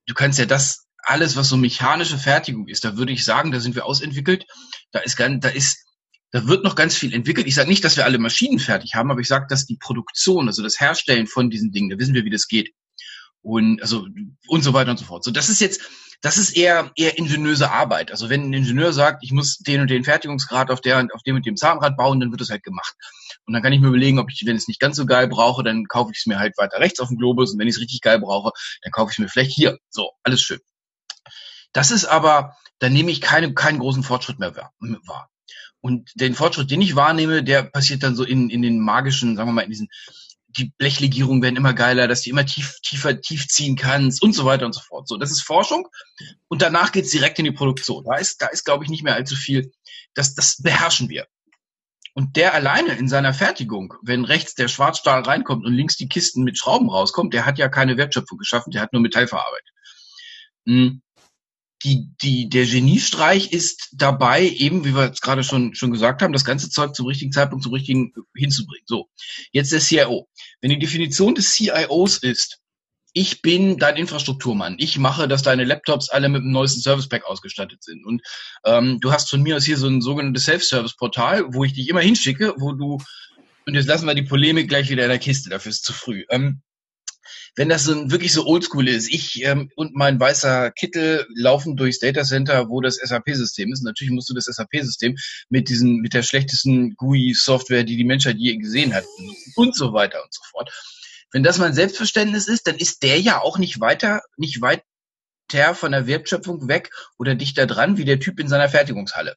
du 0.06 0.14
kannst 0.14 0.38
ja 0.38 0.46
das 0.46 0.83
alles, 1.04 1.36
was 1.36 1.48
so 1.48 1.56
mechanische 1.56 2.18
Fertigung 2.18 2.68
ist, 2.68 2.84
da 2.84 2.96
würde 2.96 3.12
ich 3.12 3.24
sagen, 3.24 3.52
da 3.52 3.60
sind 3.60 3.74
wir 3.74 3.86
ausentwickelt. 3.86 4.46
Da 4.92 5.00
ist 5.00 5.18
da 5.18 5.48
ist, 5.48 5.84
da 6.30 6.46
wird 6.46 6.64
noch 6.64 6.74
ganz 6.74 6.96
viel 6.96 7.14
entwickelt. 7.14 7.46
Ich 7.46 7.54
sage 7.54 7.68
nicht, 7.68 7.84
dass 7.84 7.96
wir 7.96 8.04
alle 8.04 8.18
Maschinen 8.18 8.58
fertig 8.58 8.94
haben, 8.94 9.10
aber 9.10 9.20
ich 9.20 9.28
sage, 9.28 9.46
dass 9.48 9.66
die 9.66 9.76
Produktion, 9.76 10.48
also 10.48 10.62
das 10.62 10.80
Herstellen 10.80 11.26
von 11.26 11.50
diesen 11.50 11.70
Dingen, 11.70 11.90
da 11.90 11.98
wissen 11.98 12.14
wir, 12.14 12.24
wie 12.24 12.30
das 12.30 12.48
geht. 12.48 12.72
Und 13.40 13.82
also 13.82 14.06
und 14.48 14.64
so 14.64 14.72
weiter 14.72 14.90
und 14.90 14.98
so 14.98 15.04
fort. 15.04 15.22
So, 15.22 15.30
das 15.30 15.48
ist 15.48 15.60
jetzt, 15.60 15.82
das 16.22 16.38
ist 16.38 16.56
eher 16.56 16.90
eher 16.96 17.18
ingeniöse 17.18 17.70
Arbeit. 17.70 18.10
Also 18.10 18.30
wenn 18.30 18.48
ein 18.48 18.52
Ingenieur 18.54 18.92
sagt, 18.92 19.22
ich 19.22 19.32
muss 19.32 19.58
den 19.58 19.82
und 19.82 19.90
den 19.90 20.02
Fertigungsgrad 20.02 20.70
auf 20.70 20.80
der 20.80 21.06
auf 21.14 21.22
dem 21.22 21.36
und 21.36 21.46
dem 21.46 21.56
Zahnrad 21.56 21.96
bauen, 21.96 22.20
dann 22.20 22.30
wird 22.30 22.40
es 22.40 22.50
halt 22.50 22.62
gemacht. 22.62 22.94
Und 23.46 23.52
dann 23.52 23.62
kann 23.62 23.72
ich 23.72 23.80
mir 23.80 23.88
überlegen, 23.88 24.18
ob 24.18 24.30
ich, 24.30 24.42
wenn 24.46 24.56
es 24.56 24.66
nicht 24.66 24.80
ganz 24.80 24.96
so 24.96 25.04
geil 25.06 25.28
brauche, 25.28 25.62
dann 25.62 25.84
kaufe 25.84 26.12
ich 26.12 26.18
es 26.18 26.26
mir 26.26 26.38
halt 26.38 26.56
weiter 26.56 26.80
rechts 26.80 26.98
auf 27.00 27.08
dem 27.08 27.18
Globus. 27.18 27.52
Und 27.52 27.58
wenn 27.58 27.68
ich 27.68 27.74
es 27.74 27.80
richtig 27.80 28.00
geil 28.00 28.18
brauche, 28.18 28.52
dann 28.82 28.90
kaufe 28.90 29.10
ich 29.10 29.18
es 29.18 29.18
mir 29.18 29.28
vielleicht 29.28 29.52
hier. 29.52 29.78
So, 29.90 30.10
alles 30.22 30.40
schön. 30.40 30.60
Das 31.74 31.90
ist 31.90 32.06
aber, 32.06 32.56
da 32.78 32.88
nehme 32.88 33.10
ich 33.10 33.20
keine, 33.20 33.52
keinen 33.52 33.80
großen 33.80 34.04
Fortschritt 34.04 34.38
mehr 34.38 34.56
wahr. 34.56 35.30
Und 35.80 36.10
den 36.14 36.34
Fortschritt, 36.34 36.70
den 36.70 36.80
ich 36.80 36.96
wahrnehme, 36.96 37.42
der 37.42 37.64
passiert 37.64 38.02
dann 38.02 38.16
so 38.16 38.24
in, 38.24 38.48
in 38.48 38.62
den 38.62 38.80
magischen, 38.80 39.36
sagen 39.36 39.50
wir 39.50 39.52
mal, 39.52 39.62
in 39.62 39.70
diesen, 39.70 39.88
die 40.46 40.72
Blechlegierungen 40.78 41.42
werden 41.42 41.56
immer 41.56 41.74
geiler, 41.74 42.06
dass 42.06 42.22
du 42.22 42.30
immer 42.30 42.46
tief, 42.46 42.78
tiefer, 42.82 43.20
tief 43.20 43.48
ziehen 43.48 43.76
kannst 43.76 44.22
und 44.22 44.32
so 44.34 44.44
weiter 44.44 44.66
und 44.66 44.72
so 44.72 44.80
fort. 44.80 45.08
So, 45.08 45.16
das 45.16 45.32
ist 45.32 45.42
Forschung. 45.42 45.88
Und 46.48 46.62
danach 46.62 46.92
geht's 46.92 47.10
direkt 47.10 47.40
in 47.40 47.44
die 47.44 47.52
Produktion. 47.52 48.04
Da 48.04 48.16
ist, 48.16 48.40
da 48.40 48.46
ist, 48.46 48.64
glaube 48.64 48.84
ich, 48.84 48.90
nicht 48.90 49.02
mehr 49.02 49.14
allzu 49.14 49.34
viel. 49.34 49.72
Das, 50.14 50.34
das 50.34 50.62
beherrschen 50.62 51.08
wir. 51.08 51.26
Und 52.14 52.36
der 52.36 52.54
alleine 52.54 52.92
in 52.92 53.08
seiner 53.08 53.34
Fertigung, 53.34 53.94
wenn 54.00 54.24
rechts 54.24 54.54
der 54.54 54.68
Schwarzstahl 54.68 55.22
reinkommt 55.22 55.66
und 55.66 55.74
links 55.74 55.96
die 55.96 56.08
Kisten 56.08 56.44
mit 56.44 56.56
Schrauben 56.56 56.88
rauskommt, 56.88 57.34
der 57.34 57.44
hat 57.44 57.58
ja 57.58 57.68
keine 57.68 57.96
Wertschöpfung 57.96 58.38
geschaffen, 58.38 58.70
der 58.70 58.82
hat 58.82 58.92
nur 58.92 59.02
Metall 59.02 59.26
verarbeitet. 59.26 59.72
Die, 61.84 62.08
die, 62.22 62.48
der 62.48 62.66
Geniestreich 62.66 63.52
ist 63.52 63.90
dabei, 63.92 64.48
eben, 64.48 64.84
wie 64.84 64.94
wir 64.94 65.12
es 65.12 65.20
gerade 65.20 65.44
schon, 65.44 65.74
schon 65.74 65.92
gesagt 65.92 66.22
haben, 66.22 66.32
das 66.32 66.44
ganze 66.44 66.70
Zeug 66.70 66.94
zum 66.94 67.06
richtigen 67.06 67.30
Zeitpunkt, 67.30 67.62
zum 67.62 67.74
richtigen 67.74 68.12
hinzubringen. 68.34 68.86
So. 68.86 69.10
Jetzt 69.52 69.70
der 69.70 69.80
CIO. 69.80 70.28
Wenn 70.60 70.70
die 70.70 70.78
Definition 70.78 71.34
des 71.34 71.52
CIOs 71.52 72.18
ist, 72.18 72.60
ich 73.16 73.42
bin 73.42 73.78
dein 73.78 73.96
Infrastrukturmann. 73.96 74.74
Ich 74.78 74.98
mache, 74.98 75.28
dass 75.28 75.42
deine 75.42 75.64
Laptops 75.64 76.10
alle 76.10 76.28
mit 76.28 76.42
dem 76.42 76.50
neuesten 76.50 76.80
Service 76.80 77.08
Pack 77.08 77.24
ausgestattet 77.24 77.82
sind. 77.82 78.04
Und 78.04 78.22
ähm, 78.64 78.98
du 79.00 79.12
hast 79.12 79.30
von 79.30 79.40
mir 79.40 79.56
aus 79.56 79.64
hier 79.64 79.78
so 79.78 79.86
ein 79.86 80.00
sogenanntes 80.00 80.44
Self-Service-Portal, 80.46 81.54
wo 81.54 81.62
ich 81.62 81.74
dich 81.74 81.88
immer 81.88 82.00
hinschicke, 82.00 82.54
wo 82.58 82.72
du, 82.72 83.00
und 83.66 83.74
jetzt 83.74 83.86
lassen 83.86 84.06
wir 84.06 84.14
die 84.14 84.22
Polemik 84.22 84.68
gleich 84.68 84.90
wieder 84.90 85.04
in 85.04 85.10
der 85.10 85.20
Kiste, 85.20 85.48
dafür 85.48 85.70
ist 85.70 85.76
es 85.76 85.82
zu 85.82 85.92
früh. 85.92 86.24
Ähm, 86.28 86.60
wenn 87.56 87.68
das 87.68 87.84
so 87.84 88.10
wirklich 88.10 88.32
so 88.32 88.46
oldschool 88.46 88.88
ist, 88.88 89.10
ich 89.10 89.42
ähm, 89.44 89.70
und 89.76 89.94
mein 89.94 90.18
weißer 90.18 90.70
Kittel 90.70 91.26
laufen 91.34 91.76
durchs 91.76 91.98
Datacenter, 91.98 92.68
wo 92.68 92.80
das 92.80 92.96
SAP-System 92.96 93.72
ist. 93.72 93.82
Natürlich 93.82 94.12
musst 94.12 94.30
du 94.30 94.34
das 94.34 94.44
SAP-System 94.44 95.16
mit 95.48 95.68
diesen, 95.68 96.00
mit 96.00 96.14
der 96.14 96.22
schlechtesten 96.22 96.94
GUI-Software, 96.94 97.84
die 97.84 97.96
die 97.96 98.04
Menschheit 98.04 98.36
je 98.36 98.56
gesehen 98.56 98.94
hat, 98.94 99.04
und 99.56 99.74
so 99.74 99.92
weiter 99.92 100.22
und 100.22 100.32
so 100.32 100.42
fort. 100.50 100.70
Wenn 101.32 101.42
das 101.42 101.58
mein 101.58 101.74
Selbstverständnis 101.74 102.46
ist, 102.46 102.66
dann 102.66 102.76
ist 102.76 103.02
der 103.02 103.20
ja 103.20 103.40
auch 103.40 103.58
nicht 103.58 103.80
weiter, 103.80 104.22
nicht 104.36 104.60
weiter 104.60 104.82
von 105.74 105.92
der 105.92 106.06
Wertschöpfung 106.06 106.68
weg 106.68 106.90
oder 107.18 107.34
dichter 107.34 107.66
dran 107.66 107.96
wie 107.96 108.04
der 108.04 108.20
Typ 108.20 108.40
in 108.40 108.48
seiner 108.48 108.68
Fertigungshalle. 108.68 109.36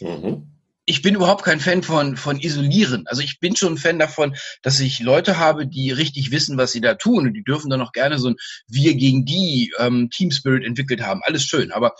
Mhm. 0.00 0.59
Ich 0.86 1.02
bin 1.02 1.14
überhaupt 1.14 1.44
kein 1.44 1.60
Fan 1.60 1.82
von, 1.82 2.16
von 2.16 2.40
Isolieren. 2.40 3.06
Also 3.06 3.22
ich 3.22 3.38
bin 3.38 3.54
schon 3.54 3.74
ein 3.74 3.78
Fan 3.78 3.98
davon, 3.98 4.34
dass 4.62 4.80
ich 4.80 5.00
Leute 5.00 5.38
habe, 5.38 5.66
die 5.66 5.90
richtig 5.92 6.30
wissen, 6.30 6.56
was 6.56 6.72
sie 6.72 6.80
da 6.80 6.94
tun. 6.94 7.26
Und 7.26 7.34
die 7.34 7.44
dürfen 7.44 7.70
dann 7.70 7.82
auch 7.82 7.92
gerne 7.92 8.18
so 8.18 8.30
ein 8.30 8.36
Wir 8.66 8.94
gegen 8.94 9.24
die 9.24 9.72
ähm, 9.78 10.10
Team 10.10 10.30
Spirit 10.30 10.64
entwickelt 10.64 11.02
haben. 11.02 11.20
Alles 11.22 11.44
schön. 11.44 11.70
Aber 11.70 11.94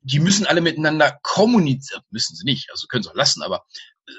die 0.00 0.20
müssen 0.20 0.46
alle 0.46 0.60
miteinander 0.60 1.18
kommunizieren. 1.22 2.02
Müssen 2.10 2.36
sie 2.36 2.44
nicht, 2.44 2.70
also 2.70 2.86
können 2.86 3.02
sie 3.02 3.10
auch 3.10 3.16
lassen, 3.16 3.42
aber 3.42 3.64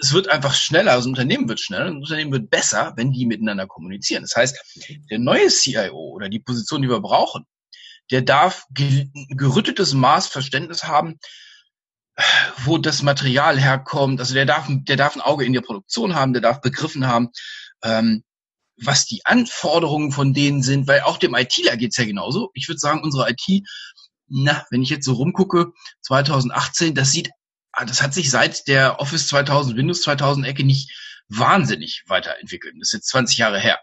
es 0.02 0.14
wird 0.14 0.30
einfach 0.30 0.54
schneller, 0.54 0.96
das 0.96 1.06
Unternehmen 1.06 1.48
wird 1.48 1.62
schneller, 1.62 1.86
das 1.86 1.96
Unternehmen 1.96 2.34
wird 2.34 2.50
besser, 2.50 2.94
wenn 2.98 3.12
die 3.12 3.26
miteinander 3.26 3.68
kommunizieren. 3.68 4.24
Das 4.24 4.36
heißt, 4.36 5.06
der 5.10 5.20
neue 5.20 5.48
CIO 5.48 5.98
oder 5.98 6.30
die 6.30 6.40
Position, 6.40 6.82
die 6.82 6.90
wir 6.90 7.00
brauchen, 7.00 7.46
der 8.12 8.22
darf 8.22 8.66
gerüttetes 8.74 9.94
Maß 9.94 10.28
Verständnis 10.28 10.84
haben, 10.84 11.20
wo 12.64 12.78
das 12.78 13.02
Material 13.02 13.60
herkommt. 13.60 14.20
Also 14.20 14.34
der 14.34 14.46
darf, 14.46 14.68
der 14.70 14.96
darf 14.96 15.16
ein 15.16 15.22
Auge 15.22 15.46
in 15.46 15.54
der 15.54 15.62
Produktion 15.62 16.16
haben, 16.16 16.34
der 16.34 16.42
darf 16.42 16.62
begriffen 16.62 17.08
haben, 17.08 17.30
ähm, 17.84 18.24
was 18.80 19.06
die 19.06 19.26
Anforderungen 19.26 20.12
von 20.12 20.34
denen 20.34 20.62
sind, 20.62 20.88
weil 20.88 21.02
auch 21.02 21.18
dem 21.18 21.36
ITler 21.36 21.78
geht's 21.78 21.98
ja 21.98 22.06
genauso. 22.06 22.52
Ich 22.54 22.68
würde 22.68 22.80
sagen, 22.80 23.02
unsere 23.04 23.30
IT, 23.30 23.64
na, 24.28 24.66
wenn 24.70 24.84
ich 24.84 24.90
jetzt 24.90 25.06
so 25.06 25.14
rumgucke, 25.14 25.72
2018, 26.02 26.94
das 26.94 27.12
sieht 27.12 27.32
Ah, 27.80 27.86
das 27.86 28.02
hat 28.02 28.12
sich 28.12 28.32
seit 28.32 28.68
der 28.68 29.00
Office 29.00 29.28
2000, 29.28 29.78
Windows 29.78 30.02
2000 30.02 30.48
Ecke 30.48 30.64
nicht 30.64 30.92
wahnsinnig 31.28 32.04
weiterentwickelt. 32.08 32.74
Das 32.80 32.90
ist 32.90 32.94
jetzt 32.94 33.10
20 33.10 33.38
Jahre 33.38 33.60
her. 33.60 33.80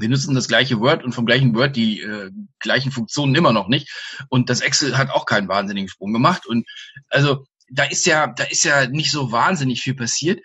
Wir 0.00 0.08
nutzen 0.08 0.34
das 0.34 0.48
gleiche 0.48 0.80
Word 0.80 1.04
und 1.04 1.12
vom 1.12 1.26
gleichen 1.26 1.54
Word 1.54 1.76
die 1.76 2.00
äh, 2.00 2.30
gleichen 2.58 2.92
Funktionen 2.92 3.34
immer 3.34 3.52
noch 3.52 3.68
nicht. 3.68 3.90
Und 4.28 4.50
das 4.50 4.60
Excel 4.60 4.96
hat 4.96 5.10
auch 5.10 5.26
keinen 5.26 5.48
wahnsinnigen 5.48 5.88
Sprung 5.88 6.12
gemacht. 6.12 6.46
Und 6.46 6.66
also 7.08 7.46
da 7.70 7.84
ist 7.84 8.06
ja, 8.06 8.26
da 8.26 8.44
ist 8.44 8.64
ja 8.64 8.86
nicht 8.86 9.10
so 9.10 9.32
wahnsinnig 9.32 9.80
viel 9.80 9.94
passiert. 9.94 10.40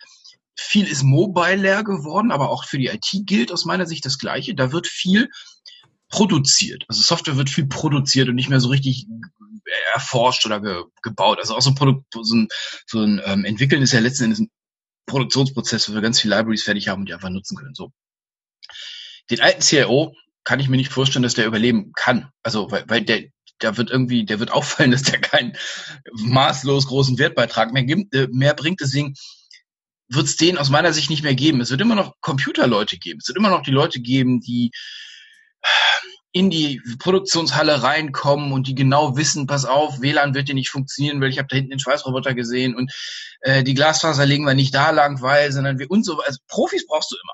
Viel 0.56 0.88
ist 0.88 1.04
mobile 1.04 1.56
leer 1.56 1.84
geworden, 1.84 2.32
aber 2.32 2.50
auch 2.50 2.66
für 2.66 2.78
die 2.78 2.88
IT 2.88 3.26
gilt 3.26 3.52
aus 3.52 3.66
meiner 3.66 3.86
Sicht 3.86 4.06
das 4.06 4.20
Gleiche. 4.20 4.56
Da 4.56 4.72
wird 4.72 4.88
viel 4.88 5.30
produziert. 6.10 6.86
Also 6.88 7.02
Software 7.02 7.38
wird 7.38 7.50
viel 7.50 7.66
produziert 7.66 8.30
und 8.30 8.36
nicht 8.36 8.50
mehr 8.50 8.60
so 8.60 8.70
richtig 8.70 9.08
erforscht 9.94 10.46
oder 10.46 10.62
ge, 10.62 10.84
gebaut. 11.02 11.40
Also 11.40 11.56
auch 11.56 11.62
so 11.62 11.72
ein 11.72 11.76
Produkt, 11.76 12.06
so 12.14 12.36
ein, 12.36 12.48
so 12.86 13.02
ein 13.02 13.22
ähm, 13.26 13.46
Entwickeln 13.46 13.82
ist 13.82 13.94
ja 13.94 14.00
letzten 14.00 14.26
Endes 14.26 14.40
ein 14.42 14.52
Produktionsprozess, 15.06 15.90
wo 15.90 15.94
wir 15.94 16.02
ganz 16.02 16.20
viele 16.20 16.36
Libraries 16.36 16.64
fertig 16.64 16.88
haben 16.88 17.02
und 17.02 17.10
die 17.10 17.14
einfach 17.14 17.30
nutzen 17.30 17.58
können. 17.58 17.74
So. 17.74 17.92
Den 19.30 19.42
alten 19.42 19.62
CIO 19.62 20.15
kann 20.44 20.60
ich 20.60 20.70
mir 20.70 20.77
nicht 20.77 20.92
vorstellen, 20.92 21.24
dass 21.24 21.36
der 21.36 21.46
überleben 21.46 21.94
kann. 21.94 22.30
Also, 22.44 22.70
weil, 22.72 22.84
weil 22.88 23.01
der, 23.01 23.24
der 23.62 23.77
wird 23.77 23.89
irgendwie, 23.89 24.25
der 24.25 24.39
wird 24.39 24.51
auffallen, 24.51 24.92
dass 24.92 25.03
der 25.03 25.22
keinen 25.22 25.58
maßlos 26.12 26.88
großen 26.88 27.18
Wertbeitrag 27.18 27.72
mehr, 27.74 27.84
gibt, 27.84 28.13
äh, 28.13 28.27
mehr 28.32 28.53
bringt. 28.53 28.82
Deswegen 28.82 29.13
wird 30.10 30.25
es 30.25 30.36
den 30.36 30.58
aus 30.58 30.70
meiner 30.70 30.94
Sicht 30.94 31.10
nicht 31.10 31.24
mehr 31.24 31.36
geben. 31.36 31.62
Es 31.62 31.72
wird 31.72 31.82
immer 31.82 31.96
noch 31.96 32.13
Computerleute 32.22 32.98
geben. 32.98 33.20
Es 33.22 33.27
wird 33.27 33.38
immer 33.38 33.50
noch 33.50 33.63
die 33.63 33.72
Leute 33.72 34.00
geben, 34.00 34.42
die 34.42 34.72
in 36.34 36.50
die 36.50 36.82
Produktionshalle 36.98 37.84
reinkommen 37.84 38.51
und 38.53 38.68
die 38.68 38.74
genau 38.74 39.15
wissen, 39.15 39.46
pass 39.46 39.65
auf, 39.65 40.01
WLAN 40.01 40.34
wird 40.34 40.48
hier 40.48 40.56
nicht 40.56 40.70
funktionieren, 40.70 41.22
weil 41.22 41.30
ich 41.30 41.38
habe 41.38 41.48
da 41.48 41.56
hinten 41.56 41.70
den 41.70 41.80
Schweißroboter 41.80 42.34
gesehen 42.34 42.75
und 42.75 42.92
äh, 43.42 43.63
die 43.63 43.75
Glasfaser 43.75 44.25
legen 44.25 44.44
wir 44.46 44.56
nicht 44.56 44.74
da 44.74 44.89
lang, 44.89 45.22
weil, 45.22 45.51
sondern 45.51 45.77
wir 45.77 45.92
und 45.92 46.03
so. 46.03 46.20
Also 46.22 46.39
Profis 46.48 46.88
brauchst 46.88 47.12
du 47.12 47.15
immer. 47.24 47.34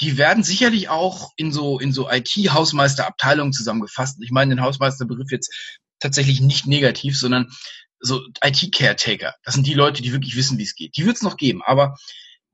Die 0.00 0.18
werden 0.18 0.44
sicherlich 0.44 0.88
auch 0.88 1.32
in 1.36 1.52
so 1.52 1.78
in 1.78 1.92
so 1.92 2.10
IT-Hausmeisterabteilungen 2.10 3.52
zusammengefasst. 3.52 4.18
Ich 4.22 4.30
meine 4.30 4.54
den 4.54 4.62
Hausmeisterbegriff 4.62 5.30
jetzt 5.30 5.78
tatsächlich 6.00 6.40
nicht 6.40 6.66
negativ, 6.66 7.18
sondern 7.18 7.50
so 7.98 8.20
IT-Caretaker. 8.42 9.34
Das 9.44 9.54
sind 9.54 9.66
die 9.66 9.74
Leute, 9.74 10.02
die 10.02 10.12
wirklich 10.12 10.36
wissen, 10.36 10.58
wie 10.58 10.64
es 10.64 10.74
geht. 10.74 10.96
Die 10.96 11.06
wird 11.06 11.16
es 11.16 11.22
noch 11.22 11.36
geben, 11.36 11.62
aber 11.64 11.96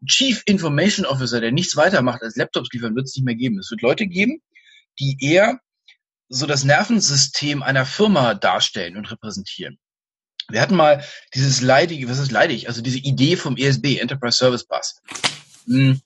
Chief 0.07 0.43
Information 0.47 1.07
Officer, 1.07 1.41
der 1.41 1.53
nichts 1.53 1.77
weiter 1.77 2.03
macht 2.03 2.23
als 2.23 2.37
Laptops 2.37 2.71
liefern, 2.73 2.97
wird 2.97 3.07
es 3.07 3.15
nicht 3.15 3.25
mehr 3.25 3.35
geben. 3.35 3.59
Es 3.59 3.71
wird 3.71 3.83
Leute 3.83 4.07
geben, 4.07 4.43
die 4.99 5.17
eher 5.21 5.61
so 6.29 6.47
das 6.47 6.65
Nervensystem 6.65 7.63
einer 7.63 7.87
Firma 7.87 8.35
darstellen 8.35 8.97
und 8.97 9.11
repräsentieren. 9.11 9.79
Wir 10.49 10.61
hatten 10.61 10.77
mal 10.77 11.05
dieses 11.35 11.61
leidige, 11.61 12.09
was 12.09 12.19
ist 12.19 12.33
leidig? 12.33 12.69
Also 12.69 12.83
diese 12.83 12.99
Idee 12.99 13.37
vom 13.37 13.57
ESB, 13.57 13.99
Enterprise 13.99 14.39
Service 14.39 14.65
Bus. 14.65 15.01
Hm, 15.67 16.01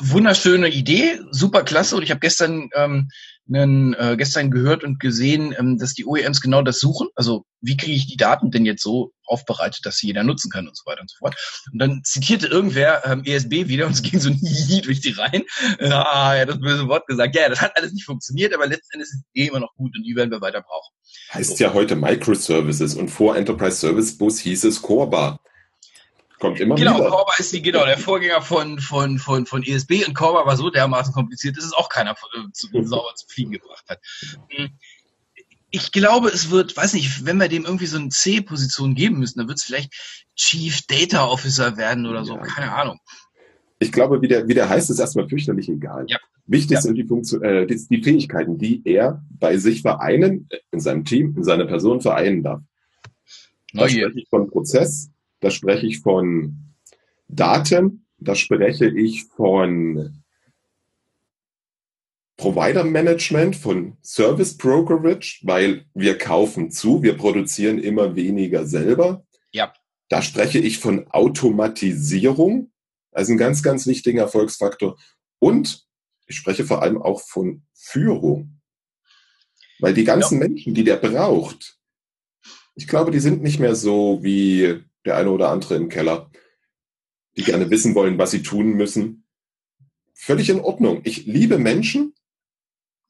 wunderschöne 0.00 0.68
Idee, 0.68 1.20
super 1.30 1.62
klasse. 1.62 1.96
Und 1.96 2.02
ich 2.02 2.10
habe 2.10 2.20
gestern 2.20 2.68
ähm, 2.74 3.08
einen, 3.48 3.94
äh, 3.94 4.16
gestern 4.16 4.50
gehört 4.50 4.84
und 4.84 5.00
gesehen, 5.00 5.54
ähm, 5.58 5.78
dass 5.78 5.94
die 5.94 6.04
OEMs 6.04 6.40
genau 6.40 6.62
das 6.62 6.80
suchen. 6.80 7.08
Also 7.14 7.44
wie 7.60 7.76
kriege 7.76 7.96
ich 7.96 8.06
die 8.06 8.16
Daten 8.16 8.50
denn 8.50 8.64
jetzt 8.64 8.82
so 8.82 9.12
aufbereitet, 9.24 9.80
dass 9.84 9.96
sie 9.96 10.08
jeder 10.08 10.24
nutzen 10.24 10.50
kann 10.50 10.68
und 10.68 10.76
so 10.76 10.84
weiter 10.86 11.00
und 11.00 11.10
so 11.10 11.16
fort. 11.18 11.36
Und 11.72 11.78
dann 11.78 12.02
zitierte 12.04 12.46
irgendwer 12.46 13.02
ähm, 13.06 13.22
ESB 13.24 13.68
wieder 13.68 13.86
und 13.86 13.92
es 13.92 14.02
ging 14.02 14.20
so 14.20 14.30
Hihi 14.30 14.82
durch 14.82 15.00
die 15.00 15.12
Reihen. 15.12 15.42
Ah, 15.80 16.34
ja, 16.36 16.44
das 16.44 16.60
böse 16.60 16.88
Wort 16.88 17.06
gesagt. 17.06 17.34
Ja, 17.34 17.48
das 17.48 17.60
hat 17.60 17.76
alles 17.76 17.92
nicht 17.92 18.04
funktioniert, 18.04 18.54
aber 18.54 18.66
letztendlich 18.66 19.08
ist 19.08 19.14
es 19.14 19.22
eh 19.34 19.46
immer 19.46 19.60
noch 19.60 19.74
gut 19.76 19.96
und 19.96 20.04
die 20.04 20.14
werden 20.14 20.30
wir 20.30 20.40
weiter 20.40 20.62
brauchen. 20.62 20.94
Heißt 21.32 21.56
so. 21.56 21.64
ja 21.64 21.72
heute 21.72 21.96
Microservices 21.96 22.94
und 22.94 23.08
vor 23.08 23.36
Enterprise 23.36 23.76
Service 23.76 24.16
Bus 24.16 24.38
hieß 24.40 24.64
es 24.64 24.82
Corba. 24.82 25.40
Kommt 26.42 26.58
immer 26.58 26.74
genau, 26.74 26.96
wieder. 26.96 27.08
Corba 27.08 27.30
ist 27.38 27.52
die, 27.52 27.62
genau, 27.62 27.86
der 27.86 27.96
Vorgänger 27.96 28.42
von, 28.42 28.80
von, 28.80 29.20
von, 29.20 29.46
von 29.46 29.62
ESB 29.62 30.04
und 30.08 30.14
Corba 30.14 30.44
war 30.44 30.56
so 30.56 30.70
dermaßen 30.70 31.14
kompliziert, 31.14 31.56
dass 31.56 31.64
es 31.64 31.72
auch 31.72 31.88
keiner 31.88 32.16
äh, 32.34 32.50
zu, 32.52 32.66
sauber 32.82 33.14
zu 33.14 33.28
fliegen 33.28 33.52
gebracht 33.52 33.84
hat. 33.88 34.00
Hm. 34.48 34.70
Ich 35.70 35.92
glaube, 35.92 36.30
es 36.30 36.50
wird, 36.50 36.76
weiß 36.76 36.94
nicht, 36.94 37.24
wenn 37.26 37.36
wir 37.36 37.46
dem 37.46 37.64
irgendwie 37.64 37.86
so 37.86 37.96
eine 37.96 38.08
C-Position 38.08 38.96
geben 38.96 39.20
müssen, 39.20 39.38
dann 39.38 39.46
wird 39.46 39.58
es 39.58 39.62
vielleicht 39.62 39.92
Chief 40.34 40.84
Data 40.88 41.28
Officer 41.28 41.76
werden 41.76 42.06
oder 42.06 42.24
so, 42.24 42.34
ja. 42.34 42.42
keine 42.42 42.74
Ahnung. 42.74 42.98
Ich 43.78 43.92
glaube, 43.92 44.20
wie 44.20 44.26
der, 44.26 44.48
wie 44.48 44.54
der 44.54 44.68
heißt, 44.68 44.90
ist 44.90 44.98
erstmal 44.98 45.28
fürchterlich 45.28 45.68
egal. 45.68 46.06
Ja. 46.08 46.18
Wichtig 46.46 46.74
ja. 46.74 46.80
sind 46.80 46.96
die, 46.96 47.04
Funktion, 47.04 47.44
äh, 47.44 47.68
die, 47.68 47.86
die 47.88 48.02
Fähigkeiten, 48.02 48.58
die 48.58 48.82
er 48.84 49.24
bei 49.30 49.58
sich 49.58 49.82
vereinen, 49.82 50.48
in 50.72 50.80
seinem 50.80 51.04
Team, 51.04 51.36
in 51.36 51.44
seiner 51.44 51.66
Person 51.66 52.00
vereinen 52.00 52.42
darf. 52.42 52.62
Da 53.74 53.88
spreche 53.88 54.10
ich 54.16 54.28
von 54.28 54.50
Prozess, 54.50 55.12
da 55.42 55.50
spreche 55.50 55.86
ich 55.86 56.00
von 56.00 56.56
Daten, 57.28 58.06
da 58.18 58.34
spreche 58.36 58.88
ich 58.88 59.24
von 59.24 60.22
Provider 62.36 62.84
Management, 62.84 63.56
von 63.56 63.96
Service 64.02 64.56
Brokerage, 64.56 65.40
weil 65.42 65.86
wir 65.94 66.16
kaufen 66.16 66.70
zu, 66.70 67.02
wir 67.02 67.16
produzieren 67.16 67.78
immer 67.78 68.14
weniger 68.14 68.66
selber. 68.66 69.26
Ja. 69.50 69.74
Da 70.08 70.22
spreche 70.22 70.60
ich 70.60 70.78
von 70.78 71.08
Automatisierung, 71.08 72.70
also 73.10 73.32
ein 73.32 73.38
ganz, 73.38 73.64
ganz 73.64 73.86
wichtiger 73.86 74.22
Erfolgsfaktor. 74.22 74.96
Und 75.40 75.86
ich 76.26 76.36
spreche 76.36 76.64
vor 76.64 76.82
allem 76.82 77.02
auch 77.02 77.20
von 77.20 77.64
Führung. 77.74 78.60
Weil 79.80 79.94
die 79.94 80.04
ganzen 80.04 80.40
ja. 80.40 80.46
Menschen, 80.46 80.74
die 80.74 80.84
der 80.84 80.96
braucht, 80.96 81.78
ich 82.74 82.86
glaube, 82.86 83.10
die 83.10 83.20
sind 83.20 83.42
nicht 83.42 83.58
mehr 83.58 83.74
so 83.74 84.20
wie 84.22 84.84
der 85.04 85.16
eine 85.16 85.30
oder 85.30 85.50
andere 85.50 85.76
im 85.76 85.88
Keller, 85.88 86.30
die 87.36 87.44
gerne 87.44 87.70
wissen 87.70 87.94
wollen, 87.94 88.18
was 88.18 88.30
sie 88.30 88.42
tun 88.42 88.74
müssen. 88.74 89.24
Völlig 90.14 90.50
in 90.50 90.60
Ordnung. 90.60 91.00
Ich 91.04 91.26
liebe 91.26 91.58
Menschen 91.58 92.14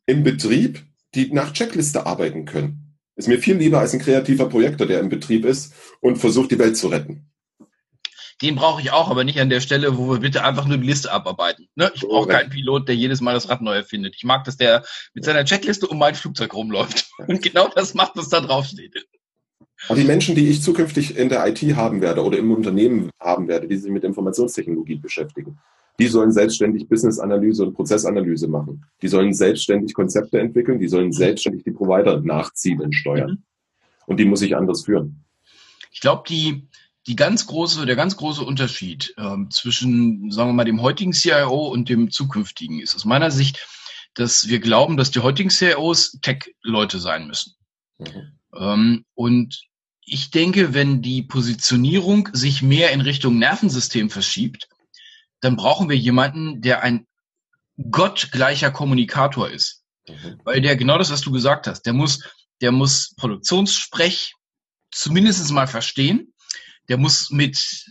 im 0.07 0.23
Betrieb, 0.23 0.83
die 1.15 1.33
nach 1.33 1.53
Checkliste 1.53 2.07
arbeiten 2.07 2.45
können. 2.45 2.97
Ist 3.17 3.29
mir 3.29 3.39
viel 3.39 3.57
lieber 3.57 3.81
als 3.81 3.93
ein 3.93 4.01
kreativer 4.01 4.49
Projektor, 4.49 4.87
der 4.87 5.01
im 5.01 5.09
Betrieb 5.09 5.45
ist 5.45 5.75
und 6.01 6.17
versucht, 6.17 6.51
die 6.51 6.59
Welt 6.59 6.77
zu 6.77 6.89
retten. 6.89 7.33
Den 8.41 8.57
brauche 8.57 8.81
ich 8.81 8.91
auch, 8.91 9.09
aber 9.09 9.23
nicht 9.23 9.41
an 9.41 9.51
der 9.51 9.61
Stelle, 9.61 9.97
wo 9.97 10.11
wir 10.11 10.19
bitte 10.19 10.43
einfach 10.43 10.67
nur 10.67 10.79
die 10.79 10.87
Liste 10.87 11.13
abarbeiten. 11.13 11.69
Ne? 11.77 11.93
Ich 11.95 12.01
brauche 12.01 12.27
keinen 12.27 12.51
Pilot, 12.51 12.89
der 12.89 12.97
jedes 12.97 13.21
Mal 13.21 13.35
das 13.35 13.49
Rad 13.49 13.61
neu 13.61 13.75
erfindet. 13.75 14.15
Ich 14.17 14.25
mag, 14.25 14.43
dass 14.45 14.57
der 14.57 14.85
mit 15.15 15.25
seiner 15.25 15.45
Checkliste 15.45 15.87
um 15.87 15.99
mein 15.99 16.17
Flugzeug 16.17 16.53
rumläuft 16.53 17.09
und 17.29 17.41
genau 17.41 17.69
das 17.69 17.95
macht, 17.95 18.17
was 18.17 18.31
da 18.31 18.41
draufsteht. 18.41 19.07
Und 19.89 19.99
die 19.99 20.05
Menschen, 20.05 20.35
die 20.35 20.49
ich 20.49 20.63
zukünftig 20.63 21.17
in 21.17 21.29
der 21.29 21.47
IT 21.47 21.61
haben 21.77 22.01
werde 22.01 22.23
oder 22.23 22.39
im 22.39 22.51
Unternehmen 22.51 23.11
haben 23.21 23.49
werde, 23.49 23.67
die 23.67 23.77
sich 23.77 23.91
mit 23.91 24.05
Informationstechnologie 24.05 24.97
beschäftigen, 24.97 25.59
die 25.99 26.07
sollen 26.07 26.33
selbstständig 26.33 26.89
Business-Analyse 26.89 27.65
und 27.65 27.75
Prozessanalyse 27.75 28.49
machen. 28.49 28.85
Die 29.03 29.09
sollen 29.09 29.35
selbstständig 29.35 29.95
Konzepte 29.95 30.41
entwickeln, 30.41 30.79
die 30.79 30.89
sollen 30.89 31.13
selbstständig 31.13 31.65
die 31.65 31.73
Provider 31.73 32.21
nachziehen 32.21 32.81
und 32.81 32.95
steuern. 32.95 33.31
Mhm. 33.31 33.43
Und 34.07 34.17
die 34.19 34.25
muss 34.25 34.43
ich 34.43 34.57
anders 34.57 34.85
führen. 34.85 35.25
Ich 35.91 36.01
glaube, 36.01 36.23
die, 36.29 36.67
die 37.07 37.17
ganz 37.17 37.47
große, 37.47 37.85
der 37.85 37.97
ganz 37.97 38.17
große 38.17 38.43
Unterschied 38.43 39.15
ähm, 39.19 39.51
zwischen, 39.51 40.31
sagen 40.31 40.51
wir 40.51 40.55
mal, 40.55 40.65
dem 40.65 40.83
heutigen 40.83 41.13
CIO 41.13 41.69
und 41.69 41.89
dem 41.89 42.11
zukünftigen 42.11 42.81
ist 42.81 42.95
aus 42.95 43.05
meiner 43.05 43.31
Sicht, 43.31 43.67
dass 44.15 44.49
wir 44.49 44.61
glauben, 44.61 44.97
dass 44.97 45.11
die 45.11 45.21
heutigen 45.21 45.51
CIOs 45.51 46.19
Tech-Leute 46.23 46.99
sein 46.99 47.27
müssen. 47.27 47.55
Mhm. 47.99 48.39
Ähm, 48.57 49.05
und 49.15 49.63
ich 50.05 50.31
denke, 50.31 50.75
wenn 50.75 51.03
die 51.03 51.23
Positionierung 51.23 52.29
sich 52.33 52.63
mehr 52.63 52.91
in 52.91 53.01
Richtung 53.01 53.39
Nervensystem 53.39 54.11
verschiebt, 54.11 54.69
dann 55.41 55.57
brauchen 55.57 55.89
wir 55.89 55.97
jemanden, 55.97 56.61
der 56.61 56.83
ein 56.83 57.07
gottgleicher 57.91 58.71
Kommunikator 58.71 59.49
ist. 59.51 59.83
Mhm. 60.09 60.41
Weil 60.45 60.61
der 60.61 60.77
genau 60.77 60.99
das, 60.99 61.11
was 61.11 61.21
du 61.21 61.31
gesagt 61.31 61.67
hast, 61.67 61.83
der 61.83 61.93
muss, 61.93 62.21
der 62.61 62.73
muss 62.73 63.15
Produktionssprech 63.17 64.35
zumindest 64.91 65.51
mal 65.51 65.67
verstehen. 65.67 66.33
Der 66.89 66.99
muss 66.99 67.31
mit, 67.31 67.87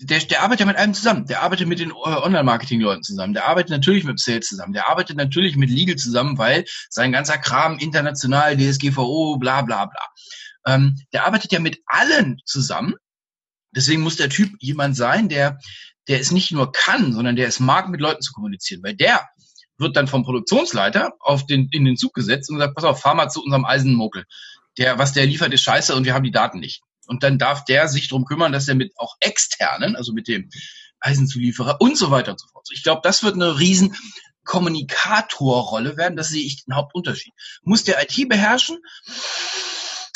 der, 0.00 0.18
der 0.20 0.42
arbeitet 0.42 0.60
ja 0.60 0.66
mit 0.66 0.76
einem 0.76 0.94
zusammen. 0.94 1.26
Der 1.26 1.42
arbeitet 1.42 1.68
mit 1.68 1.78
den 1.78 1.90
äh, 1.90 1.92
Online-Marketing-Leuten 1.92 3.02
zusammen. 3.02 3.32
Der 3.32 3.48
arbeitet 3.48 3.70
natürlich 3.70 4.04
mit 4.04 4.20
Sales 4.20 4.46
zusammen. 4.46 4.72
Der 4.72 4.88
arbeitet 4.88 5.16
natürlich 5.16 5.56
mit 5.56 5.70
Legal 5.70 5.96
zusammen, 5.96 6.36
weil 6.36 6.64
sein 6.90 7.12
ganzer 7.12 7.38
Kram 7.38 7.78
international, 7.78 8.56
DSGVO, 8.56 9.38
bla, 9.38 9.62
bla, 9.62 9.86
bla. 9.86 10.08
Ähm, 10.66 10.96
der 11.12 11.26
arbeitet 11.26 11.52
ja 11.52 11.60
mit 11.60 11.80
allen 11.86 12.40
zusammen. 12.44 12.94
Deswegen 13.72 14.02
muss 14.02 14.16
der 14.16 14.30
Typ 14.30 14.52
jemand 14.60 14.96
sein, 14.96 15.28
der, 15.28 15.58
der 16.08 16.20
es 16.20 16.30
nicht 16.30 16.52
nur 16.52 16.72
kann, 16.72 17.12
sondern 17.12 17.36
der 17.36 17.48
es 17.48 17.60
mag, 17.60 17.88
mit 17.88 18.00
Leuten 18.00 18.22
zu 18.22 18.32
kommunizieren. 18.32 18.82
Weil 18.82 18.94
der 18.94 19.28
wird 19.78 19.96
dann 19.96 20.06
vom 20.06 20.24
Produktionsleiter 20.24 21.14
auf 21.20 21.46
den, 21.46 21.68
in 21.72 21.84
den 21.84 21.96
Zug 21.96 22.14
gesetzt 22.14 22.50
und 22.50 22.58
sagt, 22.58 22.74
pass 22.74 22.84
auf, 22.84 23.00
fahr 23.00 23.14
mal 23.14 23.28
zu 23.28 23.42
unserem 23.42 23.64
Eisenmuckel. 23.64 24.24
Der, 24.78 24.98
was 24.98 25.12
der 25.12 25.26
liefert, 25.26 25.52
ist 25.52 25.62
scheiße 25.62 25.94
und 25.94 26.04
wir 26.04 26.14
haben 26.14 26.24
die 26.24 26.30
Daten 26.30 26.60
nicht. 26.60 26.82
Und 27.06 27.22
dann 27.22 27.38
darf 27.38 27.64
der 27.64 27.88
sich 27.88 28.08
drum 28.08 28.24
kümmern, 28.24 28.52
dass 28.52 28.68
er 28.68 28.74
mit 28.74 28.92
auch 28.96 29.16
externen, 29.20 29.96
also 29.96 30.12
mit 30.12 30.28
dem 30.28 30.48
Eisenzulieferer 31.00 31.80
und 31.80 31.98
so 31.98 32.10
weiter 32.10 32.32
und 32.32 32.40
so 32.40 32.46
fort. 32.48 32.66
Ich 32.72 32.82
glaube, 32.82 33.02
das 33.04 33.22
wird 33.22 33.34
eine 33.34 33.58
riesen 33.58 33.94
Kommunikatorrolle 34.44 35.96
werden. 35.96 36.16
Das 36.16 36.28
sehe 36.28 36.44
ich 36.44 36.64
den 36.64 36.74
Hauptunterschied. 36.74 37.32
Muss 37.62 37.84
der 37.84 38.02
IT 38.02 38.28
beherrschen? 38.28 38.78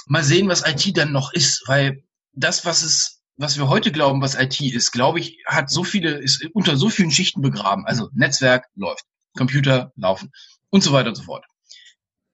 Mal 0.08 0.24
sehen, 0.24 0.48
was 0.48 0.66
IT 0.66 0.96
dann 0.96 1.12
noch 1.12 1.32
ist, 1.32 1.62
weil 1.66 2.02
das, 2.32 2.64
was 2.64 2.82
es, 2.82 3.20
was 3.36 3.56
wir 3.56 3.68
heute 3.68 3.92
glauben, 3.92 4.20
was 4.20 4.34
IT 4.34 4.60
ist, 4.60 4.90
glaube 4.90 5.20
ich, 5.20 5.38
hat 5.46 5.70
so 5.70 5.84
viele, 5.84 6.12
ist 6.12 6.44
unter 6.54 6.76
so 6.76 6.88
vielen 6.90 7.10
Schichten 7.10 7.42
begraben. 7.42 7.86
Also 7.86 8.08
Netzwerk 8.12 8.66
läuft, 8.74 9.04
Computer 9.36 9.92
laufen 9.96 10.32
und 10.70 10.82
so 10.82 10.92
weiter 10.92 11.10
und 11.10 11.14
so 11.14 11.22
fort. 11.22 11.44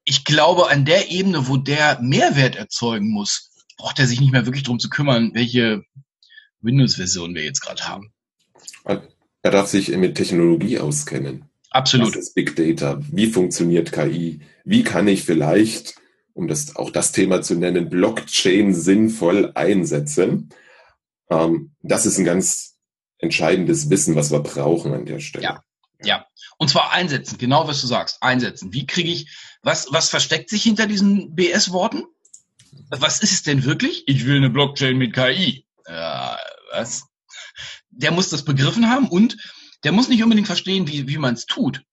Ich 0.04 0.24
glaube, 0.24 0.70
an 0.70 0.84
der 0.84 1.10
Ebene, 1.10 1.48
wo 1.48 1.56
der 1.56 2.00
Mehrwert 2.00 2.56
erzeugen 2.56 3.10
muss, 3.10 3.50
braucht 3.76 3.98
er 3.98 4.06
sich 4.06 4.20
nicht 4.20 4.32
mehr 4.32 4.46
wirklich 4.46 4.62
darum 4.62 4.78
zu 4.78 4.88
kümmern, 4.88 5.32
welche 5.34 5.82
Windows-Version 6.60 7.34
wir 7.34 7.42
jetzt 7.42 7.60
gerade 7.60 7.88
haben. 7.88 8.12
Er 8.84 9.50
darf 9.50 9.66
sich 9.68 9.88
mit 9.88 10.14
Technologie 10.14 10.78
auskennen. 10.78 11.50
Absolut. 11.70 12.08
Was 12.08 12.16
ist 12.16 12.34
Big 12.34 12.54
Data? 12.54 13.00
Wie 13.10 13.26
funktioniert 13.26 13.92
KI? 13.92 14.40
Wie 14.64 14.84
kann 14.84 15.08
ich 15.08 15.24
vielleicht 15.24 15.96
um 16.34 16.48
das 16.48 16.76
auch 16.76 16.90
das 16.90 17.12
Thema 17.12 17.40
zu 17.40 17.54
nennen, 17.54 17.88
Blockchain 17.88 18.74
sinnvoll 18.74 19.52
einsetzen. 19.54 20.50
Ähm, 21.30 21.74
das 21.80 22.06
ist 22.06 22.18
ein 22.18 22.24
ganz 22.24 22.76
entscheidendes 23.18 23.88
Wissen, 23.88 24.16
was 24.16 24.30
wir 24.30 24.40
brauchen 24.40 24.92
an 24.92 25.06
der 25.06 25.20
Stelle. 25.20 25.44
Ja, 25.44 25.64
ja. 26.02 26.26
Und 26.58 26.68
zwar 26.68 26.92
einsetzen, 26.92 27.38
genau 27.38 27.66
was 27.66 27.80
du 27.80 27.86
sagst, 27.86 28.22
einsetzen. 28.22 28.72
Wie 28.72 28.86
kriege 28.86 29.10
ich, 29.10 29.30
was, 29.62 29.88
was 29.90 30.10
versteckt 30.10 30.50
sich 30.50 30.62
hinter 30.62 30.86
diesen 30.86 31.34
BS-Worten? 31.34 32.04
Was 32.90 33.20
ist 33.20 33.32
es 33.32 33.42
denn 33.42 33.64
wirklich? 33.64 34.04
Ich 34.06 34.26
will 34.26 34.36
eine 34.36 34.50
Blockchain 34.50 34.98
mit 34.98 35.14
KI. 35.14 35.66
Ja, 35.88 36.38
was? 36.72 37.04
Der 37.90 38.10
muss 38.10 38.28
das 38.28 38.44
begriffen 38.44 38.90
haben 38.90 39.08
und 39.08 39.36
der 39.84 39.92
muss 39.92 40.08
nicht 40.08 40.22
unbedingt 40.22 40.46
verstehen, 40.46 40.88
wie, 40.88 41.08
wie 41.08 41.18
man 41.18 41.34
es 41.34 41.46
tut. 41.46 41.84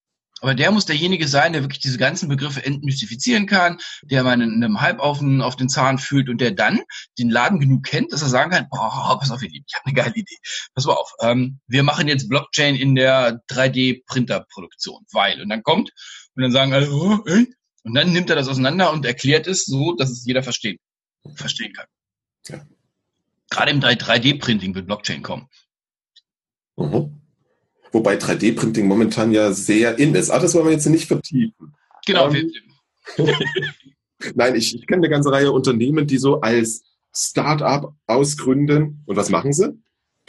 Aber 0.42 0.56
der 0.56 0.72
muss 0.72 0.88
derjenige 0.88 1.28
sein, 1.28 1.54
der 1.54 1.62
wirklich 1.62 1.80
diese 1.80 2.00
ganzen 2.00 2.28
Begriffe 2.28 2.66
entmystifizieren 2.66 3.46
kann, 3.46 3.80
der 4.02 4.24
mal 4.24 4.34
in 4.34 4.42
einem 4.42 4.82
Halb 4.82 5.00
auf 5.00 5.20
den, 5.20 5.40
auf 5.42 5.56
den 5.56 5.70
Zahn 5.70 6.00
fühlt 6.00 6.30
und 6.30 6.42
der 6.42 6.52
dann 6.52 6.82
den 7.20 7.30
Laden 7.30 7.60
genug 7.60 7.86
kennt, 7.86 8.12
dass 8.12 8.24
er 8.24 8.30
sagen 8.30 8.50
kann, 8.50 8.68
boah, 8.70 9.18
pass 9.20 9.30
auf, 9.30 9.44
ihr 9.44 9.50
Lieben, 9.50 9.66
ich 9.68 9.76
habe 9.76 9.86
eine 9.86 9.94
geile 9.94 10.16
Idee. 10.16 10.38
Pass 10.74 10.86
mal 10.86 10.94
auf, 10.94 11.14
ähm, 11.22 11.60
wir 11.68 11.84
machen 11.84 12.08
jetzt 12.08 12.28
Blockchain 12.28 12.76
in 12.76 12.96
der 12.96 13.44
3D-Printerproduktion, 13.50 15.06
weil. 15.12 15.40
Und 15.42 15.50
dann 15.50 15.62
kommt 15.62 15.92
und 16.36 16.42
dann 16.42 16.52
sagen 16.52 16.74
alle, 16.74 16.92
oh, 16.92 17.24
äh? 17.28 17.46
und 17.84 17.94
dann 17.94 18.12
nimmt 18.12 18.32
er 18.32 18.36
das 18.36 18.48
auseinander 18.48 18.92
und 18.92 19.06
erklärt 19.06 19.46
es 19.46 19.66
so, 19.66 19.96
dass 19.96 20.10
es 20.10 20.26
jeder 20.26 20.42
verstehen, 20.42 20.80
verstehen 21.36 21.74
kann. 21.74 21.86
Ja. 22.48 22.66
Gerade 23.52 23.72
im 23.72 23.80
3D-Printing 23.80 24.74
wird 24.74 24.88
Blockchain 24.88 25.22
kommen. 25.22 25.48
Mhm. 26.78 27.21
Wobei 27.92 28.16
3D-Printing 28.16 28.86
momentan 28.86 29.32
ja 29.32 29.52
sehr 29.52 29.98
in 30.00 30.16
ist. 30.16 30.30
Aber 30.30 30.42
das 30.42 30.54
wollen 30.54 30.66
wir 30.66 30.72
jetzt 30.74 30.88
nicht 30.88 31.08
vertiefen. 31.08 31.74
Genau. 32.06 32.32
Ähm, 32.32 32.52
Nein, 34.36 34.56
ich, 34.56 34.76
ich 34.76 34.88
kenne 34.88 35.02
eine 35.02 35.10
ganze 35.10 35.32
Reihe 35.32 35.52
Unternehmen, 35.52 36.08
die 36.08 36.18
so 36.18 36.42
als 36.42 36.84
Start-up 37.14 37.94
ausgründen. 38.08 39.04
Und 39.06 39.16
was 39.16 39.30
machen 39.30 39.54
sie? 39.54 39.78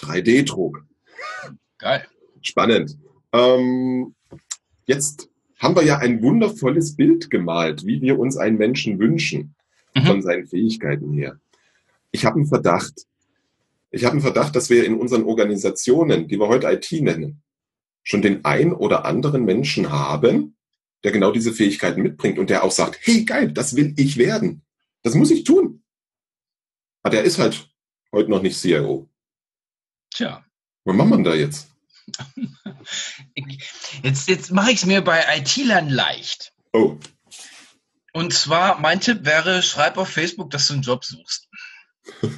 3D-Druck. 0.01 0.85
Geil. 1.79 2.07
Spannend. 2.40 2.96
Ähm, 3.33 4.14
jetzt 4.87 5.29
haben 5.59 5.77
wir 5.77 5.85
ja 5.85 5.98
ein 5.98 6.22
wundervolles 6.22 6.96
Bild 6.96 7.31
gemalt, 7.31 7.87
wie 7.87 8.01
wir 8.03 8.18
uns 8.18 8.37
einen 8.37 8.59
Menschen 8.59 8.98
wünschen, 8.98 9.55
mhm. 9.94 10.03
von 10.03 10.22
seinen 10.22 10.46
Fähigkeiten 10.46 11.12
her. 11.12 11.38
Ich 12.11 12.25
habe 12.25 12.37
einen 12.37 12.46
Verdacht. 12.46 13.07
Ich 13.90 14.05
habe 14.05 14.12
einen 14.12 14.22
Verdacht, 14.22 14.57
dass 14.57 14.70
wir 14.70 14.85
in 14.85 14.94
unseren 14.94 15.25
Organisationen, 15.25 16.27
die 16.27 16.38
wir 16.38 16.48
heute 16.48 16.66
IT 16.70 16.90
nennen, 16.92 17.41
schon 18.02 18.22
den 18.22 18.44
ein 18.44 18.72
oder 18.72 19.04
anderen 19.04 19.44
Menschen 19.44 19.90
haben, 19.90 20.56
der 21.04 21.12
genau 21.12 21.32
diese 21.32 21.52
Fähigkeiten 21.52 22.02
mitbringt 22.02 22.38
und 22.38 22.50
der 22.50 22.64
auch 22.64 22.70
sagt, 22.70 22.98
hey 23.02 23.24
geil, 23.24 23.52
das 23.52 23.76
will 23.76 23.94
ich 23.96 24.16
werden. 24.16 24.64
Das 25.02 25.14
muss 25.14 25.30
ich 25.30 25.44
tun. 25.44 25.82
Aber 27.02 27.10
der 27.10 27.24
ist 27.24 27.38
halt 27.38 27.68
heute 28.12 28.30
noch 28.30 28.42
nicht 28.42 28.58
CIO. 28.58 29.08
Tja. 30.10 30.44
Was 30.84 30.96
macht 30.96 31.08
man 31.08 31.24
da 31.24 31.34
jetzt? 31.34 31.68
Jetzt, 34.02 34.28
jetzt 34.28 34.50
mache 34.50 34.72
ich 34.72 34.78
es 34.78 34.86
mir 34.86 35.02
bei 35.02 35.22
IT-Lern 35.38 35.88
leicht. 35.88 36.52
Oh. 36.72 36.98
Und 38.12 38.34
zwar, 38.34 38.80
mein 38.80 39.00
Tipp 39.00 39.24
wäre, 39.24 39.62
schreib 39.62 39.96
auf 39.98 40.08
Facebook, 40.08 40.50
dass 40.50 40.66
du 40.66 40.74
einen 40.74 40.82
Job 40.82 41.04
suchst. 41.04 41.48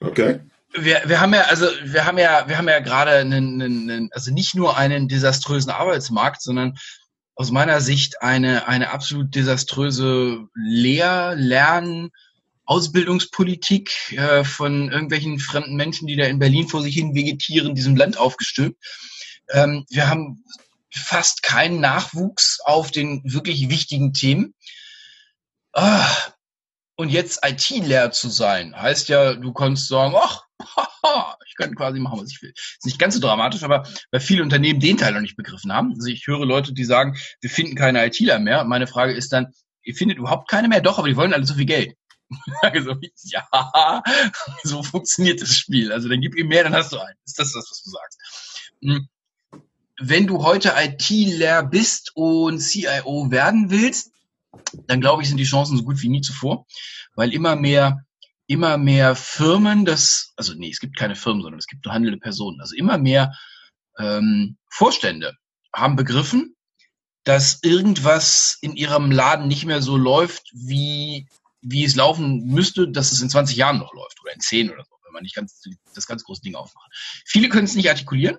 Okay 0.00 0.40
wir, 0.74 1.02
wir 1.06 1.20
haben 1.20 1.34
ja, 1.34 1.42
also 1.42 1.66
wir 1.84 2.04
haben 2.04 2.18
ja, 2.18 2.48
wir 2.48 2.58
haben 2.58 2.68
ja 2.68 2.80
gerade 2.80 3.12
einen, 3.12 3.62
einen, 3.62 4.08
also 4.12 4.32
nicht 4.32 4.54
nur 4.54 4.76
einen 4.76 5.08
desaströsen 5.08 5.70
Arbeitsmarkt, 5.70 6.42
sondern 6.42 6.76
aus 7.36 7.50
meiner 7.50 7.80
Sicht 7.80 8.22
eine, 8.22 8.68
eine 8.68 8.90
absolut 8.90 9.34
desaströse 9.34 10.46
Lehr-, 10.54 11.34
Lern-, 11.36 12.10
Ausbildungspolitik 12.66 14.12
äh, 14.12 14.42
von 14.44 14.90
irgendwelchen 14.90 15.38
fremden 15.38 15.76
Menschen, 15.76 16.06
die 16.06 16.16
da 16.16 16.24
in 16.24 16.38
Berlin 16.38 16.68
vor 16.68 16.82
sich 16.82 16.94
hin 16.94 17.14
vegetieren, 17.14 17.74
diesem 17.74 17.94
Land 17.94 18.16
aufgestülpt. 18.16 18.82
Ähm, 19.50 19.84
wir 19.90 20.08
haben 20.08 20.44
fast 20.90 21.42
keinen 21.42 21.80
Nachwuchs 21.80 22.60
auf 22.64 22.90
den 22.90 23.20
wirklich 23.24 23.68
wichtigen 23.68 24.12
Themen. 24.12 24.54
Ah, 25.72 26.08
und 26.96 27.08
jetzt 27.08 27.40
IT-leer 27.44 28.12
zu 28.12 28.28
sein, 28.28 28.74
heißt 28.76 29.08
ja, 29.08 29.34
du 29.34 29.52
kannst 29.52 29.88
sagen, 29.88 30.14
ach, 30.16 30.44
ich 31.46 31.56
kann 31.56 31.74
quasi 31.74 31.98
machen, 32.00 32.20
was 32.20 32.30
ich 32.30 32.42
will. 32.42 32.52
Ist 32.56 32.86
nicht 32.86 32.98
ganz 32.98 33.14
so 33.14 33.20
dramatisch, 33.20 33.62
aber 33.62 33.86
weil 34.10 34.20
viele 34.20 34.42
Unternehmen 34.42 34.80
den 34.80 34.96
Teil 34.96 35.12
noch 35.12 35.20
nicht 35.20 35.36
begriffen 35.36 35.72
haben. 35.72 35.92
Also 35.94 36.08
ich 36.08 36.26
höre 36.26 36.46
Leute, 36.46 36.72
die 36.72 36.84
sagen, 36.84 37.16
wir 37.40 37.50
finden 37.50 37.74
keine 37.74 38.04
ITler 38.06 38.38
mehr. 38.38 38.64
Meine 38.64 38.86
Frage 38.86 39.12
ist 39.12 39.32
dann, 39.32 39.52
ihr 39.82 39.94
findet 39.94 40.18
überhaupt 40.18 40.48
keine 40.48 40.68
mehr? 40.68 40.80
Doch, 40.80 40.98
aber 40.98 41.08
die 41.08 41.16
wollen 41.16 41.34
alle 41.34 41.46
so 41.46 41.54
viel 41.54 41.66
Geld. 41.66 41.94
so, 42.84 42.96
ja, 43.24 44.02
so 44.62 44.82
funktioniert 44.82 45.42
das 45.42 45.56
Spiel. 45.56 45.92
Also 45.92 46.08
dann 46.08 46.20
gib 46.20 46.34
ihm 46.36 46.48
mehr, 46.48 46.64
dann 46.64 46.74
hast 46.74 46.92
du 46.92 46.98
einen. 46.98 47.16
Ist 47.24 47.38
das 47.38 47.52
das, 47.52 47.68
was 47.70 47.82
du 47.82 47.90
sagst? 47.90 48.72
Hm. 48.82 49.08
Wenn 50.00 50.26
du 50.26 50.42
heute 50.42 50.74
IT-leer 50.76 51.62
bist 51.62 52.12
und 52.14 52.58
CIO 52.58 53.30
werden 53.30 53.70
willst, 53.70 54.10
dann 54.86 55.00
glaube 55.00 55.22
ich, 55.22 55.28
sind 55.28 55.38
die 55.38 55.44
Chancen 55.44 55.76
so 55.76 55.84
gut 55.84 56.00
wie 56.02 56.08
nie 56.08 56.20
zuvor, 56.20 56.66
weil 57.14 57.32
immer 57.32 57.56
mehr 57.56 58.04
immer 58.46 58.76
mehr 58.76 59.16
Firmen, 59.16 59.84
das, 59.84 60.32
also 60.36 60.54
nee, 60.54 60.70
es 60.70 60.80
gibt 60.80 60.96
keine 60.96 61.16
Firmen, 61.16 61.42
sondern 61.42 61.58
es 61.58 61.66
gibt 61.66 61.84
nur 61.84 61.94
handelnde 61.94 62.18
Personen. 62.18 62.60
Also 62.60 62.76
immer 62.76 62.98
mehr 62.98 63.34
ähm, 63.98 64.56
Vorstände 64.68 65.34
haben 65.74 65.96
begriffen, 65.96 66.56
dass 67.24 67.60
irgendwas 67.62 68.58
in 68.60 68.76
ihrem 68.76 69.10
Laden 69.10 69.48
nicht 69.48 69.64
mehr 69.64 69.80
so 69.80 69.96
läuft, 69.96 70.50
wie, 70.52 71.26
wie 71.62 71.84
es 71.84 71.96
laufen 71.96 72.46
müsste, 72.46 72.88
dass 72.88 73.12
es 73.12 73.22
in 73.22 73.30
20 73.30 73.56
Jahren 73.56 73.78
noch 73.78 73.94
läuft 73.94 74.20
oder 74.22 74.34
in 74.34 74.40
10 74.40 74.70
oder 74.70 74.84
so, 74.84 74.94
wenn 75.04 75.12
man 75.14 75.22
nicht 75.22 75.34
ganz, 75.34 75.62
das 75.94 76.06
ganz 76.06 76.22
große 76.24 76.42
Ding 76.42 76.54
aufmacht. 76.54 76.90
Viele 77.24 77.48
können 77.48 77.64
es 77.64 77.74
nicht 77.74 77.88
artikulieren 77.88 78.36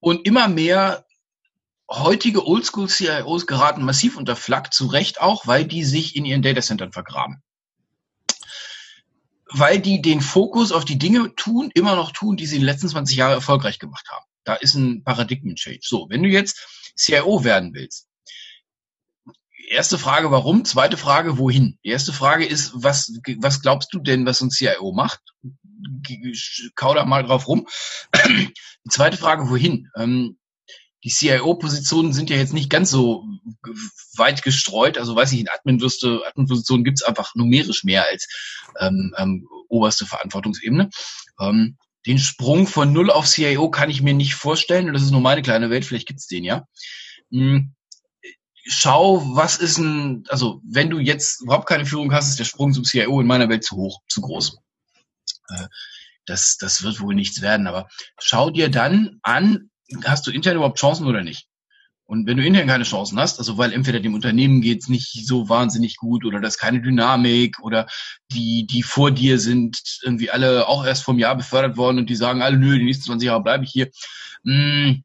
und 0.00 0.26
immer 0.26 0.48
mehr 0.48 1.03
heutige 1.88 2.46
Oldschool-CIOs 2.46 3.46
geraten 3.46 3.84
massiv 3.84 4.16
unter 4.16 4.36
Flak, 4.36 4.72
zu 4.72 4.86
Recht 4.86 5.20
auch, 5.20 5.46
weil 5.46 5.64
die 5.64 5.84
sich 5.84 6.16
in 6.16 6.24
ihren 6.24 6.42
Datacentern 6.42 6.92
vergraben. 6.92 7.42
Weil 9.50 9.78
die 9.78 10.02
den 10.02 10.20
Fokus 10.20 10.72
auf 10.72 10.84
die 10.84 10.98
Dinge 10.98 11.34
tun, 11.36 11.70
immer 11.74 11.94
noch 11.96 12.12
tun, 12.12 12.36
die 12.36 12.46
sie 12.46 12.56
in 12.56 12.62
den 12.62 12.66
letzten 12.66 12.88
20 12.88 13.16
Jahren 13.16 13.32
erfolgreich 13.32 13.78
gemacht 13.78 14.08
haben. 14.10 14.24
Da 14.44 14.54
ist 14.54 14.74
ein 14.74 15.04
Paradigmen-Change. 15.04 15.80
So, 15.82 16.06
wenn 16.08 16.22
du 16.22 16.28
jetzt 16.28 16.92
CIO 16.96 17.44
werden 17.44 17.74
willst, 17.74 18.08
erste 19.68 19.98
Frage, 19.98 20.30
warum? 20.30 20.64
Zweite 20.64 20.96
Frage, 20.96 21.38
wohin? 21.38 21.78
Die 21.84 21.90
erste 21.90 22.12
Frage 22.12 22.44
ist, 22.44 22.72
was, 22.74 23.12
was 23.38 23.62
glaubst 23.62 23.92
du 23.92 23.98
denn, 23.98 24.26
was 24.26 24.40
ein 24.40 24.50
CIO 24.50 24.92
macht? 24.92 25.20
Kau 26.74 26.94
da 26.94 27.04
mal 27.04 27.24
drauf 27.24 27.48
rum. 27.48 27.66
Die 28.26 28.90
zweite 28.90 29.16
Frage, 29.16 29.48
wohin? 29.48 29.90
Ähm, 29.96 30.38
die 31.04 31.10
CIO-Positionen 31.10 32.14
sind 32.14 32.30
ja 32.30 32.36
jetzt 32.36 32.54
nicht 32.54 32.70
ganz 32.70 32.90
so 32.90 33.24
weit 34.16 34.42
gestreut. 34.42 34.96
Also 34.96 35.14
weiß 35.14 35.32
ich, 35.32 35.40
in 35.40 35.48
Admin-Positionen 35.48 36.22
Admin 36.24 36.84
gibt 36.84 37.00
es 37.00 37.06
einfach 37.06 37.34
numerisch 37.34 37.84
mehr 37.84 38.06
als 38.10 38.26
ähm, 38.80 39.14
ähm, 39.18 39.46
oberste 39.68 40.06
Verantwortungsebene. 40.06 40.88
Ähm, 41.38 41.76
den 42.06 42.18
Sprung 42.18 42.66
von 42.66 42.92
null 42.92 43.10
auf 43.10 43.26
CIO 43.26 43.70
kann 43.70 43.90
ich 43.90 44.02
mir 44.02 44.14
nicht 44.14 44.34
vorstellen. 44.34 44.92
das 44.92 45.02
ist 45.02 45.10
nur 45.10 45.20
meine 45.20 45.42
kleine 45.42 45.68
Welt, 45.68 45.84
vielleicht 45.84 46.08
gibt's 46.08 46.26
den 46.26 46.44
ja. 46.44 46.66
Hm. 47.30 47.74
Schau, 48.66 49.36
was 49.36 49.58
ist 49.58 49.76
ein, 49.76 50.24
also 50.28 50.62
wenn 50.64 50.88
du 50.88 50.98
jetzt 50.98 51.42
überhaupt 51.42 51.68
keine 51.68 51.84
Führung 51.84 52.14
hast, 52.14 52.30
ist 52.30 52.38
der 52.38 52.44
Sprung 52.44 52.72
zum 52.72 52.84
CIO 52.84 53.20
in 53.20 53.26
meiner 53.26 53.50
Welt 53.50 53.62
zu 53.62 53.76
hoch, 53.76 54.00
zu 54.08 54.22
groß. 54.22 54.56
Äh, 55.48 55.66
das, 56.24 56.56
das 56.56 56.82
wird 56.82 57.00
wohl 57.00 57.14
nichts 57.14 57.42
werden, 57.42 57.66
aber 57.66 57.88
schau 58.18 58.48
dir 58.48 58.70
dann 58.70 59.18
an, 59.22 59.70
hast 60.04 60.26
du 60.26 60.30
intern 60.30 60.56
überhaupt 60.56 60.78
Chancen 60.78 61.06
oder 61.06 61.22
nicht? 61.22 61.46
Und 62.06 62.26
wenn 62.26 62.36
du 62.36 62.44
intern 62.44 62.66
keine 62.68 62.84
Chancen 62.84 63.18
hast, 63.18 63.38
also 63.38 63.56
weil 63.56 63.72
entweder 63.72 63.98
dem 63.98 64.14
Unternehmen 64.14 64.60
geht's 64.60 64.88
nicht 64.88 65.26
so 65.26 65.48
wahnsinnig 65.48 65.96
gut 65.96 66.26
oder 66.26 66.38
da 66.40 66.48
ist 66.48 66.58
keine 66.58 66.82
Dynamik 66.82 67.60
oder 67.60 67.86
die, 68.30 68.66
die 68.66 68.82
vor 68.82 69.10
dir 69.10 69.38
sind 69.38 69.80
irgendwie 70.02 70.30
alle 70.30 70.68
auch 70.68 70.84
erst 70.84 71.02
vom 71.02 71.18
Jahr 71.18 71.34
befördert 71.34 71.78
worden 71.78 71.98
und 71.98 72.10
die 72.10 72.16
sagen 72.16 72.42
alle, 72.42 72.58
nö, 72.58 72.78
die 72.78 72.84
nächsten 72.84 73.04
20 73.04 73.26
Jahre 73.26 73.42
bleibe 73.42 73.64
ich 73.64 73.70
hier, 73.70 73.90
hm, 74.44 75.02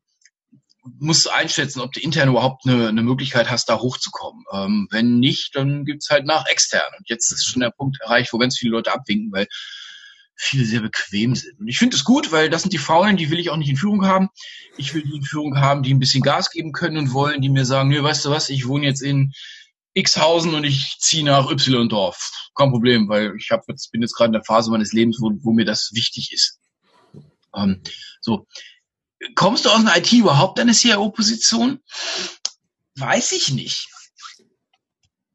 musst 0.99 1.25
du 1.25 1.29
einschätzen, 1.29 1.81
ob 1.81 1.93
du 1.93 2.01
intern 2.01 2.29
überhaupt 2.29 2.65
eine, 2.65 2.89
eine 2.89 3.03
Möglichkeit 3.03 3.49
hast, 3.49 3.69
da 3.69 3.79
hochzukommen. 3.79 4.43
Ähm, 4.51 4.87
wenn 4.91 5.19
nicht, 5.19 5.55
dann 5.55 5.85
gibt's 5.85 6.09
halt 6.09 6.25
nach 6.25 6.47
extern. 6.47 6.91
Und 6.97 7.07
jetzt 7.09 7.31
ist 7.31 7.45
schon 7.45 7.61
der 7.61 7.71
Punkt 7.71 7.99
erreicht, 8.01 8.33
wo 8.33 8.37
ganz 8.37 8.57
viele 8.57 8.71
Leute 8.71 8.91
abwinken, 8.91 9.31
weil 9.31 9.47
viele 10.41 10.63
sehr 10.63 10.81
bequem 10.81 11.35
sind. 11.35 11.59
Und 11.59 11.67
ich 11.67 11.77
finde 11.77 11.97
es 11.97 12.05
gut, 12.05 12.31
weil 12.31 12.49
das 12.49 12.61
sind 12.61 12.71
die 12.71 12.77
Faulen, 12.77 13.17
die 13.17 13.29
will 13.29 13.39
ich 13.39 13.49
auch 13.49 13.57
nicht 13.57 13.69
in 13.69 13.75
Führung 13.75 14.05
haben. 14.05 14.29
Ich 14.77 14.93
will 14.93 15.03
die 15.03 15.17
in 15.17 15.23
Führung 15.23 15.59
haben, 15.59 15.83
die 15.83 15.93
ein 15.93 15.99
bisschen 15.99 16.23
Gas 16.23 16.49
geben 16.49 16.71
können 16.71 16.97
und 16.97 17.13
wollen, 17.13 17.41
die 17.41 17.49
mir 17.49 17.65
sagen, 17.65 17.89
nö, 17.89 18.01
weißt 18.01 18.23
du 18.23 18.29
was, 18.29 18.49
ich 18.49 18.65
wohne 18.65 18.85
jetzt 18.85 19.01
in 19.01 19.33
Xhausen 20.01 20.55
und 20.55 20.63
ich 20.63 20.95
ziehe 20.99 21.25
nach 21.25 21.51
Y-Dorf. 21.51 22.31
Kein 22.55 22.71
Problem, 22.71 23.09
weil 23.09 23.35
ich 23.35 23.51
hab 23.51 23.67
jetzt, 23.67 23.91
bin 23.91 24.01
jetzt 24.01 24.15
gerade 24.15 24.29
in 24.29 24.33
der 24.33 24.45
Phase 24.45 24.71
meines 24.71 24.93
Lebens, 24.93 25.17
wo, 25.19 25.29
wo 25.41 25.51
mir 25.51 25.65
das 25.65 25.91
wichtig 25.93 26.31
ist. 26.31 26.59
Ähm, 27.53 27.81
so. 28.21 28.47
Kommst 29.35 29.65
du 29.65 29.69
aus 29.69 29.79
einer 29.79 29.97
IT 29.97 30.13
überhaupt 30.13 30.57
eine 30.61 30.73
CIO-Position? 30.73 31.79
Weiß 32.95 33.33
ich 33.33 33.51
nicht. 33.51 33.89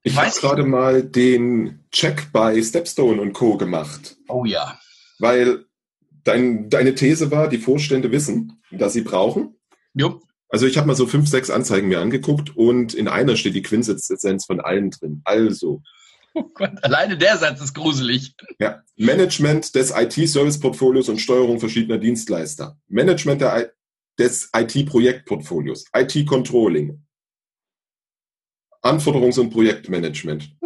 Ich 0.02 0.16
habe 0.16 0.30
gerade 0.30 0.64
mal 0.64 1.02
den 1.02 1.84
Check 1.92 2.32
bei 2.32 2.62
Stepstone 2.62 3.20
und 3.20 3.34
Co. 3.34 3.58
gemacht. 3.58 4.16
Oh 4.28 4.46
ja 4.46 4.78
weil 5.18 5.66
dein, 6.24 6.68
deine 6.70 6.94
These 6.94 7.30
war, 7.30 7.48
die 7.48 7.58
Vorstände 7.58 8.10
wissen, 8.10 8.60
dass 8.70 8.92
sie 8.92 9.02
brauchen. 9.02 9.56
Jo. 9.94 10.20
Also 10.48 10.66
ich 10.66 10.76
habe 10.76 10.86
mal 10.86 10.94
so 10.94 11.06
fünf, 11.06 11.28
sechs 11.28 11.50
Anzeigen 11.50 11.88
mir 11.88 12.00
angeguckt 12.00 12.56
und 12.56 12.94
in 12.94 13.08
einer 13.08 13.36
steht 13.36 13.54
die 13.54 13.62
Quintessenz 13.62 14.46
von 14.46 14.60
allen 14.60 14.90
drin. 14.90 15.20
Also. 15.24 15.82
Oh 16.34 16.44
Gott, 16.54 16.72
alleine 16.82 17.16
der 17.16 17.36
Satz 17.38 17.60
ist 17.60 17.74
gruselig. 17.74 18.34
Ja. 18.58 18.82
Management 18.96 19.74
des 19.74 19.92
IT-Service-Portfolios 19.96 21.08
und 21.08 21.18
Steuerung 21.20 21.60
verschiedener 21.60 21.98
Dienstleister. 21.98 22.76
Management 22.88 23.40
der, 23.40 23.72
des 24.18 24.50
IT-Projektportfolios. 24.54 25.84
IT-Controlling. 25.94 27.02
Anforderungs- 28.82 29.40
und 29.40 29.50
Projektmanagement 29.50 30.56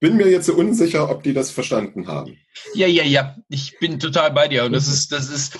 bin 0.00 0.16
mir 0.16 0.30
jetzt 0.30 0.46
so 0.46 0.54
unsicher, 0.54 1.10
ob 1.10 1.22
die 1.22 1.32
das 1.32 1.50
verstanden 1.50 2.06
haben. 2.06 2.38
Ja, 2.74 2.86
ja, 2.86 3.04
ja. 3.04 3.36
Ich 3.48 3.78
bin 3.78 3.98
total 3.98 4.30
bei 4.32 4.48
dir. 4.48 4.64
Und 4.64 4.72
das 4.72 4.88
ist, 4.88 5.12
das 5.12 5.28
ist, 5.28 5.58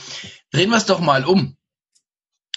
drehen 0.51 0.71
wir 0.71 0.77
es 0.77 0.87
doch 0.87 1.01
mal 1.01 1.25
um. 1.25 1.57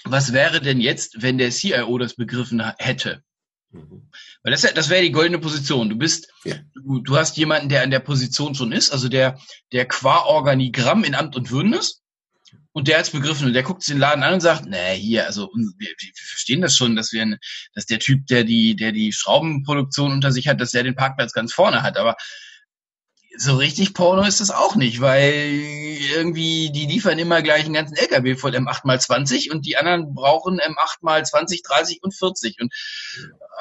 Was 0.04 0.32
wäre 0.32 0.60
denn 0.60 0.80
jetzt, 0.80 1.22
wenn 1.22 1.38
der 1.38 1.50
CIO 1.50 1.98
das 1.98 2.14
begriffen 2.14 2.62
hätte? 2.78 3.22
Mhm. 3.70 4.10
Weil 4.42 4.52
das, 4.52 4.62
das 4.62 4.88
wäre 4.88 5.02
die 5.02 5.12
goldene 5.12 5.38
Position. 5.38 5.90
Du 5.90 5.96
bist, 5.96 6.32
ja. 6.44 6.56
du, 6.74 7.00
du 7.00 7.16
hast 7.16 7.36
jemanden, 7.36 7.68
der 7.68 7.82
an 7.82 7.90
der 7.90 8.00
Position 8.00 8.54
schon 8.54 8.72
ist, 8.72 8.90
also 8.90 9.08
der, 9.08 9.38
der 9.72 9.86
qua 9.86 10.24
Organigramm 10.24 11.04
in 11.04 11.14
Amt 11.14 11.36
und 11.36 11.50
Würden 11.50 11.74
ist. 11.74 12.02
Und 12.72 12.86
der 12.86 12.98
hat's 12.98 13.10
begriffen 13.10 13.48
und 13.48 13.52
der 13.52 13.64
guckt 13.64 13.82
sich 13.82 13.94
den 13.94 14.00
Laden 14.00 14.22
an 14.22 14.34
und 14.34 14.40
sagt, 14.40 14.66
nee, 14.66 14.96
hier, 14.96 15.26
also 15.26 15.50
wir, 15.54 15.88
wir 15.88 16.10
verstehen 16.14 16.60
das 16.60 16.76
schon, 16.76 16.94
dass 16.94 17.12
wir, 17.12 17.36
dass 17.74 17.86
der 17.86 17.98
Typ, 17.98 18.26
der 18.28 18.44
die, 18.44 18.76
der 18.76 18.92
die 18.92 19.12
Schraubenproduktion 19.12 20.12
unter 20.12 20.30
sich 20.30 20.46
hat, 20.46 20.60
dass 20.60 20.70
der 20.70 20.84
den 20.84 20.94
Parkplatz 20.94 21.32
ganz 21.32 21.52
vorne 21.52 21.82
hat. 21.82 21.96
Aber 21.96 22.16
so 23.36 23.56
richtig 23.56 23.94
Porno 23.94 24.22
ist 24.22 24.40
das 24.40 24.50
auch 24.50 24.76
nicht, 24.76 25.00
weil 25.00 25.50
irgendwie 26.14 26.70
die 26.72 26.86
liefern 26.86 27.18
immer 27.18 27.42
gleich 27.42 27.64
einen 27.64 27.74
ganzen 27.74 27.96
LKW 27.96 28.34
voll 28.34 28.54
M8x20 28.54 29.50
und 29.50 29.66
die 29.66 29.76
anderen 29.76 30.14
brauchen 30.14 30.60
M8x20, 30.60 31.62
30 31.64 32.02
und 32.02 32.14
40 32.14 32.60
und 32.60 32.74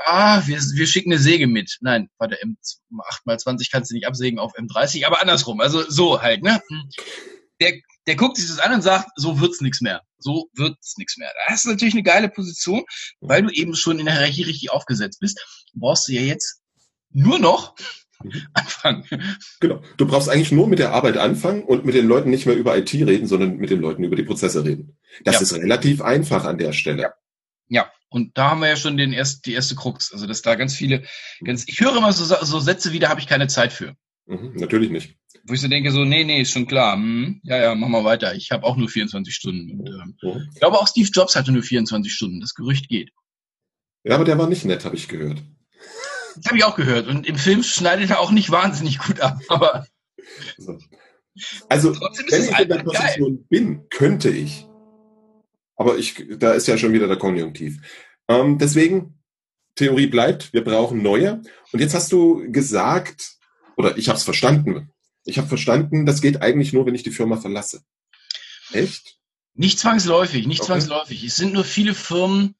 ah, 0.05 0.41
wir, 0.45 0.57
wir 0.57 0.87
schicken 0.87 1.11
eine 1.11 1.21
Säge 1.21 1.47
mit. 1.47 1.77
Nein, 1.81 2.09
warte, 2.17 2.37
M8x20 2.41 3.69
kannst 3.71 3.91
du 3.91 3.95
nicht 3.95 4.07
absägen 4.07 4.39
auf 4.39 4.53
M30, 4.57 5.05
aber 5.05 5.21
andersrum, 5.21 5.61
also 5.61 5.89
so 5.89 6.21
halt, 6.21 6.41
ne? 6.43 6.61
Der, 7.61 7.73
der 8.09 8.15
guckt 8.15 8.37
sich 8.37 8.47
das 8.47 8.57
an 8.57 8.73
und 8.73 8.81
sagt, 8.81 9.07
so 9.17 9.39
wird's 9.39 9.61
nichts 9.61 9.81
mehr. 9.81 10.01
So 10.17 10.49
wird's 10.55 10.97
nichts 10.97 11.15
mehr. 11.17 11.31
Das 11.47 11.59
ist 11.59 11.65
natürlich 11.65 11.93
eine 11.93 12.01
geile 12.01 12.27
Position, 12.27 12.83
weil 13.21 13.43
du 13.43 13.51
eben 13.51 13.75
schon 13.75 13.99
in 13.99 14.05
der 14.05 14.15
Hierarchie 14.15 14.41
richtig 14.41 14.71
aufgesetzt 14.71 15.19
bist. 15.19 15.39
Brauchst 15.75 16.07
du 16.07 16.13
ja 16.13 16.21
jetzt 16.21 16.59
nur 17.11 17.37
noch 17.37 17.75
mhm. 18.23 18.47
anfangen. 18.53 19.05
Genau. 19.59 19.83
Du 19.97 20.07
brauchst 20.07 20.27
eigentlich 20.27 20.51
nur 20.51 20.67
mit 20.67 20.79
der 20.79 20.91
Arbeit 20.91 21.17
anfangen 21.17 21.63
und 21.63 21.85
mit 21.85 21.93
den 21.93 22.07
Leuten 22.07 22.31
nicht 22.31 22.47
mehr 22.47 22.55
über 22.55 22.75
IT 22.75 22.91
reden, 22.91 23.27
sondern 23.27 23.57
mit 23.57 23.69
den 23.69 23.79
Leuten 23.79 24.03
über 24.03 24.15
die 24.15 24.23
Prozesse 24.23 24.65
reden. 24.65 24.97
Das 25.23 25.35
ja. 25.35 25.41
ist 25.41 25.53
relativ 25.53 26.01
einfach 26.01 26.45
an 26.45 26.57
der 26.57 26.73
Stelle. 26.73 27.03
Ja. 27.03 27.13
ja. 27.67 27.91
Und 28.09 28.39
da 28.39 28.49
haben 28.49 28.61
wir 28.61 28.69
ja 28.69 28.75
schon 28.75 28.97
den 28.97 29.13
erst, 29.13 29.45
die 29.45 29.53
erste 29.53 29.75
Krux. 29.75 30.11
Also, 30.11 30.25
dass 30.25 30.41
da 30.41 30.55
ganz 30.55 30.73
viele, 30.73 31.03
ganz, 31.45 31.65
ich 31.67 31.79
höre 31.79 31.95
immer 31.95 32.11
so, 32.11 32.25
so 32.25 32.59
Sätze 32.59 32.91
wie, 32.91 32.97
da 32.97 33.09
habe 33.09 33.19
ich 33.19 33.27
keine 33.27 33.47
Zeit 33.47 33.71
für. 33.71 33.93
Mhm, 34.29 34.53
natürlich 34.57 34.91
nicht. 34.91 35.15
Wo 35.43 35.55
ich 35.55 35.61
so 35.61 35.67
denke, 35.67 35.91
so, 35.91 36.05
nee, 36.05 36.23
nee, 36.23 36.41
ist 36.41 36.51
schon 36.51 36.67
klar. 36.67 36.95
Hm, 36.95 37.41
ja, 37.43 37.57
ja, 37.57 37.75
mach 37.75 37.87
mal 37.87 38.03
weiter. 38.03 38.35
Ich 38.35 38.51
habe 38.51 38.63
auch 38.63 38.77
nur 38.77 38.87
24 38.87 39.33
Stunden. 39.33 39.79
Und, 39.79 39.87
ähm, 39.87 40.17
mhm. 40.21 40.49
Ich 40.53 40.59
glaube, 40.59 40.77
auch 40.77 40.87
Steve 40.87 41.09
Jobs 41.11 41.35
hatte 41.35 41.51
nur 41.51 41.63
24 41.63 42.13
Stunden. 42.13 42.39
Das 42.39 42.53
Gerücht 42.53 42.87
geht. 42.89 43.11
Ja, 44.03 44.15
aber 44.15 44.25
der 44.25 44.37
war 44.37 44.47
nicht 44.47 44.65
nett, 44.65 44.85
habe 44.85 44.95
ich 44.95 45.07
gehört. 45.07 45.41
Das 46.35 46.45
habe 46.45 46.57
ich 46.57 46.63
auch 46.63 46.75
gehört. 46.75 47.07
Und 47.07 47.25
im 47.27 47.37
Film 47.37 47.63
schneidet 47.63 48.11
er 48.11 48.19
auch 48.19 48.31
nicht 48.31 48.51
wahnsinnig 48.51 48.99
gut 48.99 49.19
ab. 49.19 49.39
Aber 49.49 49.87
so. 50.57 50.77
Also, 51.67 51.95
wenn 51.95 52.43
ich 52.43 52.59
in 52.59 52.69
der 52.69 52.83
Position 52.83 53.35
geil. 53.37 53.45
bin, 53.49 53.89
könnte 53.89 54.29
ich 54.29 54.67
Aber 55.75 55.97
ich, 55.97 56.23
da 56.37 56.53
ist 56.53 56.67
ja 56.67 56.77
schon 56.77 56.93
wieder 56.93 57.07
der 57.07 57.17
Konjunktiv. 57.17 57.77
Ähm, 58.27 58.57
deswegen, 58.59 59.19
Theorie 59.75 60.07
bleibt, 60.07 60.53
wir 60.53 60.63
brauchen 60.63 61.01
neue. 61.01 61.41
Und 61.71 61.79
jetzt 61.79 61.95
hast 61.95 62.11
du 62.11 62.51
gesagt, 62.51 63.38
oder 63.79 63.97
ich 63.97 64.09
habe 64.09 64.17
es 64.17 64.25
verstanden. 64.25 64.91
Ich 65.23 65.37
habe 65.37 65.47
verstanden, 65.47 66.05
das 66.05 66.21
geht 66.21 66.41
eigentlich 66.41 66.73
nur, 66.73 66.85
wenn 66.85 66.95
ich 66.95 67.03
die 67.03 67.11
Firma 67.11 67.37
verlasse. 67.37 67.81
Echt? 68.73 69.17
Nicht 69.53 69.79
zwangsläufig, 69.79 70.47
nicht 70.47 70.59
okay. 70.59 70.67
zwangsläufig. 70.67 71.23
Es 71.23 71.37
sind 71.37 71.53
nur 71.53 71.63
viele 71.63 71.93
Firmen. 71.93 72.55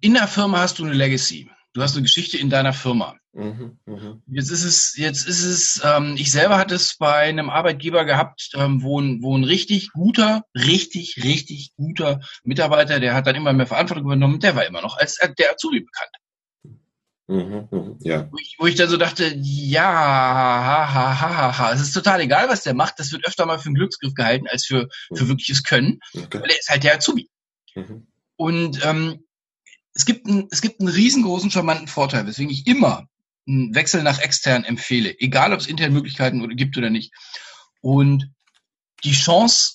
In 0.00 0.14
der 0.14 0.28
Firma 0.28 0.58
hast 0.58 0.78
du 0.78 0.84
eine 0.84 0.94
Legacy. 0.94 1.50
Du 1.72 1.82
hast 1.82 1.94
eine 1.94 2.02
Geschichte 2.02 2.38
in 2.38 2.48
deiner 2.48 2.72
Firma. 2.72 3.16
Mhm, 3.32 3.80
mh. 3.86 4.20
Jetzt 4.28 4.50
ist 4.50 4.62
es, 4.62 4.96
jetzt 4.96 5.26
ist 5.26 5.42
es, 5.42 5.82
ähm, 5.84 6.14
ich 6.16 6.30
selber 6.30 6.58
hatte 6.58 6.76
es 6.76 6.96
bei 6.96 7.16
einem 7.16 7.50
Arbeitgeber 7.50 8.04
gehabt, 8.04 8.52
ähm, 8.54 8.84
wo, 8.84 9.00
ein, 9.00 9.20
wo 9.20 9.36
ein 9.36 9.42
richtig 9.42 9.90
guter, 9.90 10.44
richtig, 10.54 11.24
richtig 11.24 11.72
guter 11.74 12.20
Mitarbeiter, 12.44 13.00
der 13.00 13.14
hat 13.14 13.26
dann 13.26 13.34
immer 13.34 13.52
mehr 13.52 13.66
Verantwortung 13.66 14.04
übernommen, 14.04 14.38
der 14.38 14.54
war 14.54 14.64
immer 14.64 14.82
noch 14.82 14.96
als 14.96 15.18
der 15.18 15.50
Azubi 15.50 15.80
bekannt. 15.80 16.12
Mhm, 17.26 17.68
mh, 17.70 17.96
ja. 18.00 18.30
Wo 18.30 18.36
ich, 18.36 18.56
wo 18.58 18.66
ich 18.66 18.74
dann 18.74 18.88
so 18.88 18.96
dachte, 18.96 19.34
ja, 19.36 19.82
ha, 19.82 20.94
ha, 20.94 21.20
ha, 21.20 21.36
ha, 21.36 21.58
ha. 21.58 21.72
Es 21.72 21.80
ist 21.80 21.92
total 21.92 22.20
egal, 22.20 22.48
was 22.48 22.62
der 22.62 22.74
macht. 22.74 22.98
Das 22.98 23.12
wird 23.12 23.26
öfter 23.26 23.46
mal 23.46 23.58
für 23.58 23.66
einen 23.66 23.76
Glücksgriff 23.76 24.14
gehalten 24.14 24.46
als 24.46 24.66
für, 24.66 24.88
für 25.14 25.24
mhm. 25.24 25.28
wirkliches 25.28 25.62
Können. 25.62 26.00
Okay. 26.14 26.40
Weil 26.40 26.50
er 26.50 26.58
ist 26.58 26.68
halt 26.68 26.84
der 26.84 26.94
Azubi. 26.94 27.30
Mhm. 27.74 28.06
Und 28.36 28.84
ähm, 28.84 29.24
es 29.94 30.04
gibt, 30.04 30.26
ein, 30.26 30.48
es 30.50 30.60
gibt 30.60 30.80
einen 30.80 30.88
riesengroßen 30.88 31.50
charmanten 31.50 31.88
Vorteil, 31.88 32.26
weswegen 32.26 32.52
ich 32.52 32.66
immer 32.66 33.08
einen 33.46 33.74
Wechsel 33.74 34.02
nach 34.02 34.18
extern 34.18 34.64
empfehle, 34.64 35.18
egal 35.18 35.52
ob 35.52 35.60
es 35.60 35.66
interne 35.66 35.94
Möglichkeiten 35.94 36.56
gibt 36.56 36.76
oder 36.76 36.90
nicht. 36.90 37.12
Und 37.80 38.32
die 39.04 39.12
Chance 39.12 39.74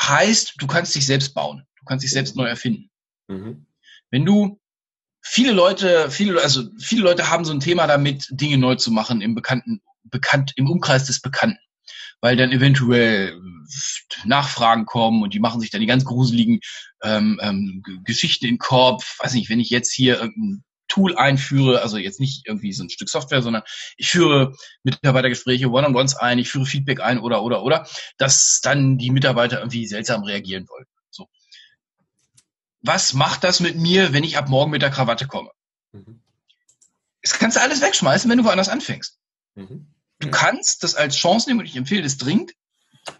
heißt, 0.00 0.54
du 0.58 0.66
kannst 0.66 0.94
dich 0.94 1.06
selbst 1.06 1.34
bauen, 1.34 1.66
du 1.78 1.84
kannst 1.84 2.04
dich 2.04 2.12
selbst 2.12 2.36
neu 2.36 2.46
erfinden. 2.46 2.90
Mhm. 3.28 3.66
Wenn 4.10 4.24
du 4.24 4.60
viele 5.22 5.52
Leute, 5.52 6.10
viele, 6.10 6.42
also 6.42 6.64
viele 6.78 7.02
Leute 7.02 7.30
haben 7.30 7.44
so 7.44 7.52
ein 7.52 7.60
Thema 7.60 7.86
damit, 7.86 8.26
Dinge 8.30 8.58
neu 8.58 8.74
zu 8.74 8.90
machen 8.90 9.20
im 9.20 9.34
bekannten, 9.34 9.80
bekannt, 10.04 10.52
im 10.56 10.70
Umkreis 10.70 11.04
des 11.04 11.20
Bekannten 11.20 11.58
weil 12.22 12.36
dann 12.36 12.52
eventuell 12.52 13.38
Nachfragen 14.24 14.86
kommen 14.86 15.22
und 15.22 15.34
die 15.34 15.40
machen 15.40 15.60
sich 15.60 15.70
dann 15.70 15.80
die 15.80 15.86
ganz 15.86 16.04
gruseligen 16.04 16.60
ähm, 17.02 17.38
ähm, 17.42 17.82
Geschichten 18.04 18.46
in 18.46 18.54
den 18.54 18.58
Kopf. 18.58 19.18
Weiß 19.18 19.34
nicht, 19.34 19.50
wenn 19.50 19.60
ich 19.60 19.70
jetzt 19.70 19.92
hier 19.92 20.20
irgendein 20.20 20.64
Tool 20.88 21.16
einführe, 21.16 21.82
also 21.82 21.96
jetzt 21.96 22.20
nicht 22.20 22.46
irgendwie 22.46 22.72
so 22.72 22.84
ein 22.84 22.90
Stück 22.90 23.08
Software, 23.08 23.42
sondern 23.42 23.62
ich 23.96 24.10
führe 24.10 24.54
Mitarbeitergespräche, 24.84 25.70
One-on-Ones 25.70 26.14
ein, 26.16 26.38
ich 26.38 26.48
führe 26.48 26.66
Feedback 26.66 27.00
ein 27.00 27.18
oder 27.18 27.42
oder 27.42 27.62
oder, 27.64 27.86
dass 28.18 28.60
dann 28.62 28.98
die 28.98 29.10
Mitarbeiter 29.10 29.58
irgendwie 29.58 29.86
seltsam 29.86 30.22
reagieren 30.22 30.68
wollen. 30.68 30.86
Was 32.82 33.12
macht 33.12 33.44
das 33.44 33.60
mit 33.60 33.76
mir, 33.76 34.12
wenn 34.12 34.24
ich 34.24 34.36
ab 34.36 34.48
morgen 34.48 34.70
mit 34.70 34.82
der 34.82 34.90
Krawatte 34.90 35.26
komme? 35.26 35.50
Mhm. 35.92 36.20
Das 37.22 37.38
kannst 37.38 37.56
du 37.56 37.60
alles 37.60 37.80
wegschmeißen, 37.80 38.30
wenn 38.30 38.38
du 38.38 38.44
woanders 38.44 38.68
anfängst. 38.68 39.18
Mhm. 39.54 39.86
Du 40.18 40.30
kannst 40.30 40.82
das 40.82 40.94
als 40.94 41.16
Chance 41.16 41.48
nehmen 41.48 41.60
und 41.60 41.66
ich 41.66 41.76
empfehle 41.76 42.02
das 42.02 42.16
dringend, 42.16 42.52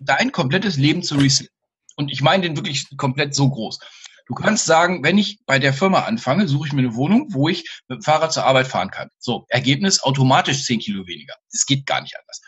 dein 0.01 0.33
komplettes 0.33 0.77
Leben 0.77 1.03
zu 1.03 1.16
resetten. 1.16 1.55
Und 1.96 2.11
ich 2.11 2.22
meine 2.22 2.42
den 2.42 2.57
wirklich 2.57 2.96
komplett 2.96 3.35
so 3.35 3.48
groß. 3.48 3.79
Du 4.27 4.35
kannst 4.35 4.66
sagen, 4.66 5.03
wenn 5.03 5.18
ich 5.18 5.40
bei 5.46 5.59
der 5.59 5.75
Firma 5.75 6.05
anfange, 6.05 6.48
suche 6.48 6.68
ich 6.68 6.72
mir 6.72 6.83
eine 6.83 6.94
Wohnung, 6.94 7.27
wo 7.31 7.48
ich 7.48 7.68
mit 7.88 7.98
dem 7.98 8.03
Fahrrad 8.03 8.33
zur 8.33 8.44
Arbeit 8.44 8.66
fahren 8.66 8.90
kann. 8.90 9.11
So, 9.18 9.46
Ergebnis 9.48 10.03
automatisch 10.03 10.64
10 10.64 10.81
Kilo 10.81 11.07
weniger. 11.07 11.35
Das 11.51 11.66
geht 11.66 11.87
gar 11.87 12.01
nicht 12.01 12.16
anders. 12.18 12.40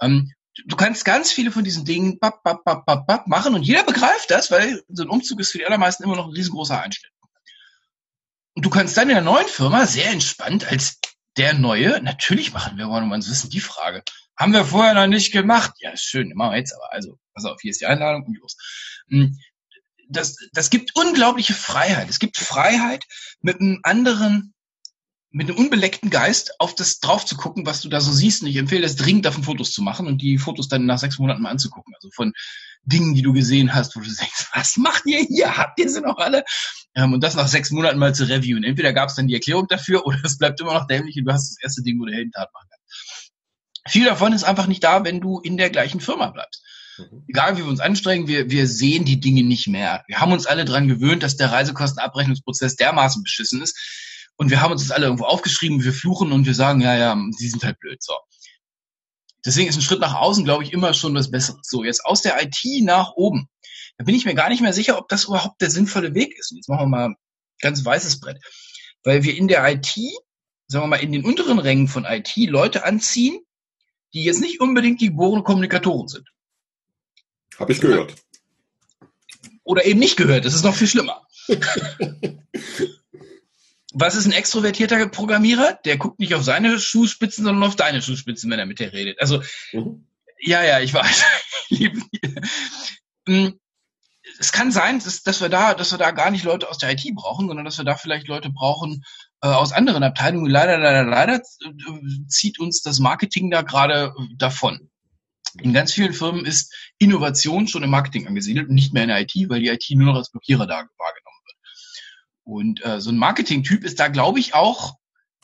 Ähm, 0.00 0.32
du 0.66 0.76
kannst 0.76 1.04
ganz 1.04 1.32
viele 1.32 1.50
von 1.50 1.64
diesen 1.64 1.84
Dingen 1.84 2.18
bap, 2.18 2.42
bap, 2.42 2.64
bap, 2.64 2.86
bap, 2.86 3.06
bap 3.06 3.26
machen 3.26 3.54
und 3.54 3.62
jeder 3.62 3.84
begreift 3.84 4.30
das, 4.30 4.50
weil 4.50 4.82
so 4.88 5.02
ein 5.02 5.08
Umzug 5.08 5.40
ist 5.40 5.52
für 5.52 5.58
die 5.58 5.66
allermeisten 5.66 6.04
immer 6.04 6.16
noch 6.16 6.26
ein 6.26 6.34
riesengroßer 6.34 6.80
Einschnitt. 6.80 7.10
Und 8.54 8.64
du 8.64 8.70
kannst 8.70 8.96
dann 8.96 9.08
in 9.08 9.16
der 9.16 9.24
neuen 9.24 9.48
Firma 9.48 9.86
sehr 9.86 10.10
entspannt 10.10 10.70
als 10.70 11.00
der 11.36 11.54
Neue, 11.54 12.00
natürlich 12.00 12.52
machen 12.52 12.78
wir 12.78 12.88
One-on-Ones, 12.88 13.28
wissen 13.28 13.50
die 13.50 13.60
Frage. 13.60 14.04
Haben 14.36 14.52
wir 14.52 14.64
vorher 14.64 14.94
noch 14.94 15.08
nicht 15.08 15.32
gemacht. 15.32 15.72
Ja, 15.78 15.96
schön, 15.96 16.32
machen 16.34 16.52
wir 16.52 16.58
jetzt 16.58 16.74
aber. 16.74 16.92
Also, 16.92 17.18
pass 17.34 17.44
auf, 17.44 17.60
hier 17.60 17.72
ist 17.72 17.80
die 17.80 17.86
Einladung 17.86 18.24
und 18.24 18.38
los. 18.38 18.56
Hm, 19.08 19.36
das, 20.08 20.36
das 20.52 20.70
gibt 20.70 20.92
unglaubliche 20.94 21.54
Freiheit. 21.54 22.08
Es 22.08 22.20
gibt 22.20 22.36
Freiheit, 22.36 23.04
mit 23.40 23.60
einem 23.60 23.80
anderen, 23.82 24.53
mit 25.34 25.48
einem 25.48 25.58
unbeleckten 25.58 26.10
Geist 26.10 26.60
auf 26.60 26.76
das 26.76 27.00
drauf 27.00 27.26
zu 27.26 27.36
gucken, 27.36 27.66
was 27.66 27.80
du 27.80 27.88
da 27.88 28.00
so 28.00 28.12
siehst. 28.12 28.42
Und 28.42 28.48
ich 28.48 28.56
empfehle 28.56 28.82
das 28.82 28.94
dringend, 28.94 29.26
davon 29.26 29.42
Fotos 29.42 29.72
zu 29.72 29.82
machen 29.82 30.06
und 30.06 30.22
die 30.22 30.38
Fotos 30.38 30.68
dann 30.68 30.86
nach 30.86 30.98
sechs 30.98 31.18
Monaten 31.18 31.42
mal 31.42 31.50
anzugucken. 31.50 31.92
Also 31.96 32.08
von 32.14 32.32
Dingen, 32.84 33.14
die 33.14 33.22
du 33.22 33.32
gesehen 33.32 33.74
hast, 33.74 33.96
wo 33.96 34.00
du 34.00 34.06
denkst, 34.06 34.46
was 34.54 34.76
macht 34.76 35.06
ihr 35.06 35.18
hier? 35.18 35.56
Habt 35.56 35.80
ihr 35.80 35.90
sie 35.90 36.00
noch 36.00 36.18
alle? 36.18 36.44
Ähm, 36.94 37.12
und 37.12 37.24
das 37.24 37.34
nach 37.34 37.48
sechs 37.48 37.72
Monaten 37.72 37.98
mal 37.98 38.14
zu 38.14 38.28
reviewen. 38.28 38.62
Entweder 38.62 38.92
gab 38.92 39.08
es 39.08 39.16
dann 39.16 39.26
die 39.26 39.34
Erklärung 39.34 39.66
dafür 39.66 40.06
oder 40.06 40.18
es 40.22 40.38
bleibt 40.38 40.60
immer 40.60 40.72
noch 40.72 40.86
dämlich 40.86 41.18
und 41.18 41.24
du 41.24 41.32
hast 41.32 41.50
das 41.50 41.62
erste 41.64 41.82
Ding, 41.82 41.98
wo 42.00 42.04
du 42.04 42.12
Heldentat 42.12 42.50
machen 42.54 42.68
kannst. 42.70 43.32
Viel 43.88 44.04
davon 44.04 44.32
ist 44.32 44.44
einfach 44.44 44.68
nicht 44.68 44.84
da, 44.84 45.04
wenn 45.04 45.20
du 45.20 45.40
in 45.40 45.56
der 45.56 45.68
gleichen 45.68 46.00
Firma 46.00 46.28
bleibst. 46.28 46.62
Mhm. 46.96 47.24
Egal 47.26 47.56
wie 47.56 47.62
wir 47.62 47.68
uns 47.68 47.80
anstrengen, 47.80 48.28
wir, 48.28 48.50
wir 48.50 48.68
sehen 48.68 49.04
die 49.04 49.18
Dinge 49.18 49.42
nicht 49.42 49.66
mehr. 49.66 50.04
Wir 50.06 50.20
haben 50.20 50.30
uns 50.30 50.46
alle 50.46 50.64
dran 50.64 50.86
gewöhnt, 50.86 51.24
dass 51.24 51.36
der 51.36 51.50
Reisekostenabrechnungsprozess 51.50 52.76
dermaßen 52.76 53.24
beschissen 53.24 53.62
ist. 53.62 53.76
Und 54.36 54.50
wir 54.50 54.60
haben 54.60 54.72
uns 54.72 54.82
das 54.82 54.90
alle 54.90 55.06
irgendwo 55.06 55.24
aufgeschrieben, 55.24 55.84
wir 55.84 55.92
fluchen 55.92 56.32
und 56.32 56.46
wir 56.46 56.54
sagen, 56.54 56.80
ja, 56.80 56.96
ja, 56.96 57.16
sie 57.36 57.48
sind 57.48 57.64
halt 57.64 57.78
blöd. 57.78 58.02
So. 58.02 58.14
Deswegen 59.44 59.68
ist 59.68 59.76
ein 59.76 59.82
Schritt 59.82 60.00
nach 60.00 60.14
außen, 60.14 60.44
glaube 60.44 60.64
ich, 60.64 60.72
immer 60.72 60.94
schon 60.94 61.14
das 61.14 61.30
Bessere. 61.30 61.58
So, 61.62 61.84
jetzt 61.84 62.04
aus 62.04 62.22
der 62.22 62.42
IT 62.42 62.58
nach 62.82 63.12
oben. 63.12 63.48
Da 63.98 64.04
bin 64.04 64.14
ich 64.14 64.24
mir 64.24 64.34
gar 64.34 64.48
nicht 64.48 64.62
mehr 64.62 64.72
sicher, 64.72 64.98
ob 64.98 65.08
das 65.08 65.24
überhaupt 65.24 65.60
der 65.60 65.70
sinnvolle 65.70 66.14
Weg 66.14 66.36
ist. 66.36 66.50
Und 66.50 66.56
jetzt 66.56 66.68
machen 66.68 66.90
wir 66.90 67.08
mal 67.08 67.14
ganz 67.60 67.84
weißes 67.84 68.20
Brett. 68.20 68.38
Weil 69.04 69.22
wir 69.22 69.36
in 69.36 69.46
der 69.46 69.70
IT, 69.70 69.94
sagen 70.66 70.84
wir 70.84 70.88
mal, 70.88 70.96
in 70.96 71.12
den 71.12 71.24
unteren 71.24 71.58
Rängen 71.58 71.88
von 71.88 72.04
IT 72.04 72.34
Leute 72.36 72.84
anziehen, 72.84 73.38
die 74.14 74.24
jetzt 74.24 74.40
nicht 74.40 74.60
unbedingt 74.60 75.00
die 75.00 75.08
geborene 75.08 75.44
Kommunikatoren 75.44 76.08
sind. 76.08 76.28
Habe 77.58 77.72
ich 77.72 77.80
gehört. 77.80 78.14
Oder 79.62 79.84
eben 79.84 80.00
nicht 80.00 80.16
gehört. 80.16 80.44
Das 80.44 80.54
ist 80.54 80.64
noch 80.64 80.74
viel 80.74 80.88
schlimmer. 80.88 81.22
was 83.94 84.16
ist 84.16 84.26
ein 84.26 84.32
extrovertierter 84.32 85.08
Programmierer? 85.08 85.78
Der 85.84 85.96
guckt 85.96 86.18
nicht 86.18 86.34
auf 86.34 86.42
seine 86.42 86.78
Schuhspitzen, 86.78 87.44
sondern 87.44 87.62
auf 87.62 87.76
deine 87.76 88.02
Schuhspitzen, 88.02 88.50
wenn 88.50 88.58
er 88.58 88.66
mit 88.66 88.80
dir 88.80 88.92
redet. 88.92 89.20
Also, 89.20 89.40
mhm. 89.72 90.06
ja, 90.40 90.62
ja, 90.62 90.80
ich 90.80 90.92
weiß. 90.92 91.24
Hm, 93.26 93.58
es 94.38 94.52
kann 94.52 94.70
sein, 94.70 94.98
dass, 94.98 95.22
dass 95.22 95.40
wir 95.40 95.48
da, 95.48 95.72
dass 95.72 95.92
wir 95.92 95.96
da 95.96 96.10
gar 96.10 96.30
nicht 96.30 96.44
Leute 96.44 96.68
aus 96.68 96.76
der 96.76 96.92
IT 96.92 97.02
brauchen, 97.14 97.46
sondern 97.46 97.64
dass 97.64 97.78
wir 97.78 97.86
da 97.86 97.96
vielleicht 97.96 98.28
Leute 98.28 98.50
brauchen 98.50 99.02
äh, 99.40 99.46
aus 99.48 99.72
anderen 99.72 100.02
Abteilungen. 100.02 100.50
Leider, 100.50 100.76
leider, 100.76 101.04
leider 101.04 101.36
äh, 101.36 102.26
zieht 102.28 102.60
uns 102.60 102.82
das 102.82 102.98
Marketing 102.98 103.50
da 103.50 103.62
gerade 103.62 104.12
äh, 104.18 104.36
davon. 104.36 104.90
In 105.62 105.72
ganz 105.72 105.94
vielen 105.94 106.12
Firmen 106.12 106.44
ist 106.44 106.74
Innovation 106.98 107.66
schon 107.66 107.82
im 107.82 107.88
Marketing 107.88 108.26
angesiedelt 108.26 108.68
und 108.68 108.74
nicht 108.74 108.92
mehr 108.92 109.04
in 109.04 109.08
der 109.08 109.22
IT, 109.22 109.32
weil 109.48 109.60
die 109.60 109.68
IT 109.68 109.86
nur 109.92 110.08
noch 110.08 110.16
als 110.16 110.30
Blockierer 110.30 110.66
da 110.66 110.86
wahrgenommen 110.98 111.23
und 112.44 112.84
äh, 112.84 113.00
so 113.00 113.10
ein 113.10 113.16
Marketing-Typ 113.16 113.84
ist 113.84 113.98
da, 113.98 114.08
glaube 114.08 114.38
ich, 114.38 114.54
auch 114.54 114.96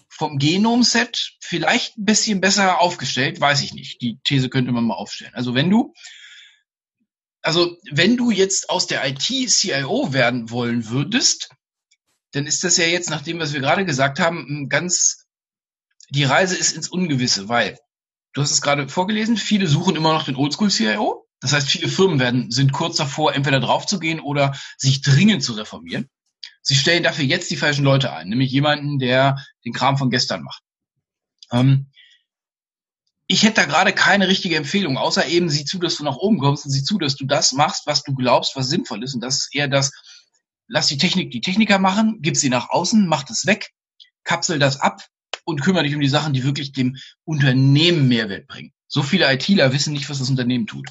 vom 0.08 0.38
Genom-Set 0.38 1.36
vielleicht 1.40 1.96
ein 1.96 2.04
bisschen 2.04 2.40
besser 2.40 2.80
aufgestellt, 2.80 3.40
weiß 3.40 3.62
ich 3.62 3.72
nicht. 3.72 4.02
Die 4.02 4.18
These 4.22 4.50
könnte 4.50 4.72
man 4.72 4.84
mal 4.84 4.94
aufstellen. 4.94 5.34
Also 5.34 5.54
wenn 5.54 5.70
du, 5.70 5.94
also 7.42 7.76
wenn 7.90 8.16
du 8.16 8.30
jetzt 8.30 8.68
aus 8.68 8.86
der 8.86 9.06
IT 9.08 9.22
CIO 9.22 10.12
werden 10.12 10.50
wollen 10.50 10.90
würdest, 10.90 11.50
dann 12.32 12.46
ist 12.46 12.64
das 12.64 12.76
ja 12.76 12.84
jetzt 12.84 13.10
nach 13.10 13.22
dem, 13.22 13.38
was 13.38 13.52
wir 13.52 13.60
gerade 13.60 13.84
gesagt 13.84 14.20
haben, 14.20 14.68
ganz, 14.68 15.26
die 16.10 16.24
Reise 16.24 16.56
ist 16.56 16.72
ins 16.72 16.88
Ungewisse, 16.88 17.48
weil 17.48 17.78
du 18.34 18.42
hast 18.42 18.50
es 18.50 18.62
gerade 18.62 18.88
vorgelesen, 18.88 19.36
viele 19.36 19.66
suchen 19.66 19.96
immer 19.96 20.12
noch 20.12 20.24
den 20.24 20.36
Oldschool 20.36 20.70
CIO. 20.70 21.26
Das 21.40 21.54
heißt, 21.54 21.70
viele 21.70 21.88
Firmen 21.88 22.20
werden, 22.20 22.50
sind 22.50 22.72
kurz 22.72 22.96
davor, 22.96 23.34
entweder 23.34 23.60
draufzugehen 23.60 24.20
oder 24.20 24.54
sich 24.76 25.00
dringend 25.00 25.42
zu 25.42 25.54
reformieren. 25.54 26.10
Sie 26.62 26.75
stellen 26.75 27.03
dafür 27.03 27.25
jetzt 27.25 27.51
die 27.51 27.57
falschen 27.57 27.85
Leute 27.85 28.12
ein, 28.12 28.29
nämlich 28.29 28.51
jemanden, 28.51 28.99
der 28.99 29.44
den 29.64 29.73
Kram 29.73 29.96
von 29.96 30.11
gestern 30.11 30.42
macht. 30.42 30.62
Ähm, 31.53 31.90
ich 33.27 33.44
hätte 33.44 33.61
da 33.61 33.64
gerade 33.64 33.92
keine 33.92 34.27
richtige 34.27 34.57
Empfehlung, 34.57 34.99
außer 34.99 35.27
eben 35.29 35.49
sieh 35.49 35.64
zu, 35.64 35.79
dass 35.79 35.96
du 35.96 36.05
nach 36.05 36.16
oben 36.16 36.38
kommst 36.38 36.64
und 36.64 36.73
sieh 36.73 36.83
zu, 36.83 36.99
dass 36.99 37.14
du 37.14 37.27
das 37.27 37.53
machst, 37.53 37.87
was 37.87 38.03
du 38.03 38.14
glaubst, 38.14 38.57
was 38.57 38.68
sinnvoll 38.68 39.05
ist. 39.05 39.14
Und 39.14 39.20
das 39.20 39.38
ist 39.38 39.55
eher 39.55 39.68
das, 39.68 39.92
lass 40.66 40.88
die 40.88 40.99
Technik 40.99 41.31
die 41.31 41.40
Techniker 41.40 41.79
machen, 41.79 42.18
gib 42.23 42.37
sie 42.37 42.49
nach 42.49 42.70
außen, 42.70 43.07
mach 43.07 43.23
das 43.23 43.46
weg, 43.46 43.70
kapsel 44.25 44.59
das 44.59 44.81
ab 44.81 45.07
und 45.44 45.61
kümmere 45.62 45.85
dich 45.85 45.94
um 45.94 46.01
die 46.01 46.09
Sachen, 46.09 46.33
die 46.33 46.42
wirklich 46.42 46.73
dem 46.73 46.96
Unternehmen 47.25 48.09
Mehrwert 48.09 48.49
bringen. 48.49 48.73
So 48.88 49.03
viele 49.03 49.33
ITler 49.33 49.73
wissen 49.73 49.92
nicht, 49.92 50.11
was 50.11 50.18
das 50.18 50.31
Unternehmen 50.31 50.66
tut. 50.66 50.90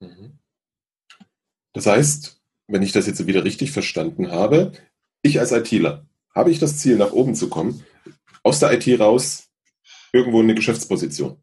Mhm. 0.00 0.40
Das 1.72 1.86
heißt, 1.86 2.40
wenn 2.66 2.82
ich 2.82 2.92
das 2.92 3.06
jetzt 3.06 3.26
wieder 3.26 3.44
richtig 3.44 3.72
verstanden 3.72 4.30
habe, 4.30 4.72
ich 5.22 5.40
als 5.40 5.52
ITler, 5.52 6.06
habe 6.34 6.50
ich 6.50 6.58
das 6.58 6.78
Ziel, 6.78 6.96
nach 6.96 7.12
oben 7.12 7.34
zu 7.34 7.48
kommen, 7.48 7.84
aus 8.42 8.58
der 8.58 8.72
IT 8.72 9.00
raus, 9.00 9.48
irgendwo 10.12 10.40
in 10.40 10.46
eine 10.46 10.54
Geschäftsposition? 10.54 11.42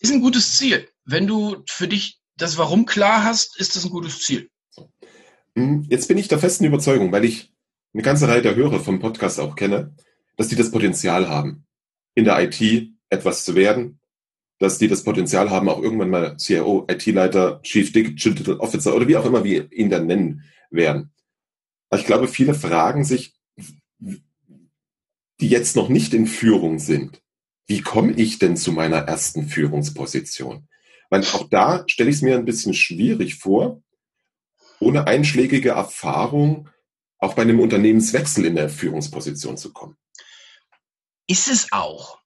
Ist 0.00 0.12
ein 0.12 0.20
gutes 0.20 0.56
Ziel. 0.56 0.88
Wenn 1.04 1.26
du 1.26 1.62
für 1.66 1.88
dich 1.88 2.20
das 2.36 2.58
Warum 2.58 2.86
klar 2.86 3.24
hast, 3.24 3.58
ist 3.58 3.76
das 3.76 3.84
ein 3.84 3.90
gutes 3.90 4.20
Ziel. 4.20 4.50
Hm, 5.54 5.86
jetzt 5.88 6.08
bin 6.08 6.18
ich 6.18 6.28
der 6.28 6.38
festen 6.38 6.64
Überzeugung, 6.64 7.12
weil 7.12 7.24
ich 7.24 7.52
eine 7.94 8.02
ganze 8.02 8.28
Reihe 8.28 8.42
der 8.42 8.54
Hörer 8.54 8.80
vom 8.80 9.00
Podcast 9.00 9.40
auch 9.40 9.56
kenne, 9.56 9.94
dass 10.36 10.48
die 10.48 10.56
das 10.56 10.70
Potenzial 10.70 11.28
haben, 11.28 11.66
in 12.14 12.24
der 12.24 12.38
IT 12.42 12.90
etwas 13.08 13.44
zu 13.44 13.54
werden, 13.54 14.00
dass 14.58 14.78
die 14.78 14.88
das 14.88 15.04
Potenzial 15.04 15.50
haben, 15.50 15.68
auch 15.68 15.82
irgendwann 15.82 16.10
mal 16.10 16.36
CIO, 16.38 16.86
IT-Leiter, 16.88 17.60
Chief 17.62 17.92
Digital 17.92 18.58
Officer 18.58 18.94
oder 18.94 19.06
wie 19.08 19.16
auch 19.16 19.26
immer 19.26 19.44
wir 19.44 19.70
ihn 19.72 19.90
dann 19.90 20.06
nennen 20.06 20.44
werden. 20.70 21.12
Aber 21.90 22.00
ich 22.00 22.06
glaube, 22.06 22.28
viele 22.28 22.54
fragen 22.54 23.04
sich, 23.04 23.34
die 25.40 25.48
jetzt 25.48 25.76
noch 25.76 25.88
nicht 25.88 26.14
in 26.14 26.26
Führung 26.26 26.78
sind, 26.78 27.22
wie 27.66 27.80
komme 27.80 28.12
ich 28.12 28.38
denn 28.38 28.56
zu 28.56 28.72
meiner 28.72 28.98
ersten 28.98 29.48
Führungsposition? 29.48 30.68
Weil 31.10 31.22
auch 31.22 31.48
da 31.48 31.84
stelle 31.86 32.10
ich 32.10 32.16
es 32.16 32.22
mir 32.22 32.36
ein 32.36 32.44
bisschen 32.44 32.74
schwierig 32.74 33.36
vor, 33.36 33.82
ohne 34.80 35.06
einschlägige 35.06 35.70
Erfahrung 35.70 36.68
auch 37.18 37.34
bei 37.34 37.42
einem 37.42 37.60
Unternehmenswechsel 37.60 38.44
in 38.44 38.56
der 38.56 38.68
Führungsposition 38.68 39.56
zu 39.56 39.72
kommen. 39.72 39.96
Ist 41.26 41.48
es 41.48 41.72
auch. 41.72 42.20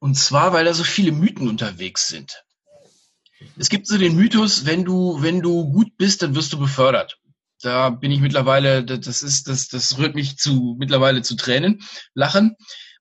Und 0.00 0.14
zwar, 0.16 0.52
weil 0.52 0.64
da 0.64 0.74
so 0.74 0.84
viele 0.84 1.12
Mythen 1.12 1.48
unterwegs 1.48 2.08
sind. 2.08 2.44
Es 3.56 3.68
gibt 3.68 3.86
so 3.86 3.98
den 3.98 4.16
Mythos, 4.16 4.64
wenn 4.64 4.84
du, 4.84 5.22
wenn 5.22 5.40
du 5.40 5.70
gut 5.70 5.96
bist, 5.96 6.22
dann 6.22 6.34
wirst 6.34 6.52
du 6.52 6.58
befördert. 6.58 7.18
Da 7.60 7.90
bin 7.90 8.10
ich 8.10 8.20
mittlerweile, 8.20 8.84
das 8.84 9.22
ist, 9.22 9.48
das, 9.48 9.68
das 9.68 9.98
rührt 9.98 10.14
mich 10.14 10.36
zu, 10.36 10.76
mittlerweile 10.78 11.22
zu 11.22 11.34
Tränen, 11.34 11.82
lachen. 12.14 12.56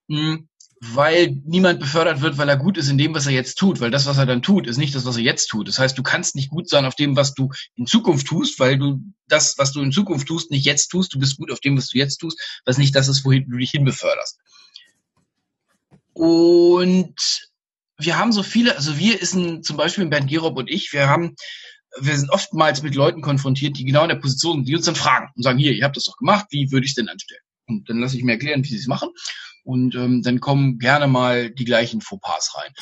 Hm, 0.09 0.47
weil 0.79 1.35
niemand 1.45 1.79
befördert 1.79 2.21
wird, 2.21 2.37
weil 2.37 2.49
er 2.49 2.57
gut 2.57 2.77
ist 2.77 2.89
in 2.89 2.97
dem, 2.97 3.15
was 3.15 3.25
er 3.25 3.31
jetzt 3.31 3.55
tut, 3.55 3.79
weil 3.79 3.89
das, 3.89 4.05
was 4.05 4.17
er 4.17 4.27
dann 4.27 4.43
tut, 4.43 4.67
ist 4.67 4.77
nicht 4.77 4.93
das, 4.93 5.05
was 5.05 5.17
er 5.17 5.23
jetzt 5.23 5.47
tut. 5.47 5.67
Das 5.67 5.79
heißt, 5.79 5.97
du 5.97 6.03
kannst 6.03 6.35
nicht 6.35 6.49
gut 6.49 6.69
sein 6.69 6.85
auf 6.85 6.95
dem, 6.95 7.15
was 7.15 7.33
du 7.33 7.49
in 7.75 7.87
Zukunft 7.87 8.27
tust, 8.27 8.59
weil 8.59 8.77
du 8.77 9.01
das, 9.27 9.55
was 9.57 9.71
du 9.71 9.81
in 9.81 9.91
Zukunft 9.91 10.27
tust, 10.27 10.51
nicht 10.51 10.65
jetzt 10.65 10.89
tust. 10.89 11.13
Du 11.13 11.19
bist 11.19 11.37
gut 11.37 11.51
auf 11.51 11.59
dem, 11.59 11.77
was 11.77 11.89
du 11.89 11.97
jetzt 11.97 12.17
tust, 12.17 12.39
was 12.65 12.77
nicht 12.77 12.95
das 12.95 13.07
ist, 13.07 13.25
wohin 13.25 13.49
du 13.49 13.57
dich 13.57 13.71
hinbeförderst. 13.71 14.39
Und 16.17 17.47
wir 17.99 18.17
haben 18.17 18.31
so 18.31 18.41
viele, 18.41 18.75
also 18.75 18.97
wir 18.97 19.21
ist 19.21 19.35
ein, 19.35 19.61
zum 19.61 19.77
Beispiel 19.77 20.07
Bernd 20.07 20.27
Gerob 20.27 20.57
und 20.57 20.67
ich, 20.67 20.91
wir 20.91 21.07
haben, 21.07 21.35
wir 21.99 22.17
sind 22.17 22.31
oftmals 22.31 22.81
mit 22.81 22.95
Leuten 22.95 23.21
konfrontiert, 23.21 23.77
die 23.77 23.85
genau 23.85 24.01
in 24.01 24.09
der 24.09 24.15
Position 24.15 24.57
sind, 24.57 24.67
die 24.67 24.75
uns 24.75 24.85
dann 24.85 24.95
fragen 24.95 25.29
und 25.35 25.43
sagen, 25.43 25.59
hier, 25.59 25.73
ihr 25.73 25.83
habt 25.83 25.95
das 25.95 26.05
doch 26.05 26.17
gemacht, 26.17 26.47
wie 26.49 26.71
würde 26.71 26.87
ich 26.87 26.95
denn 26.95 27.07
anstellen? 27.07 27.41
Und 27.67 27.87
dann 27.87 27.99
lasse 27.99 28.17
ich 28.17 28.23
mir 28.23 28.31
erklären, 28.31 28.63
wie 28.63 28.69
sie 28.69 28.77
es 28.77 28.87
machen. 28.87 29.09
Und 29.63 29.93
ähm, 29.93 30.23
dann 30.23 30.39
kommen 30.39 30.79
gerne 30.79 31.05
mal 31.05 31.51
die 31.51 31.65
gleichen 31.65 32.01
Fauxpas 32.01 32.55
rein. 32.55 32.73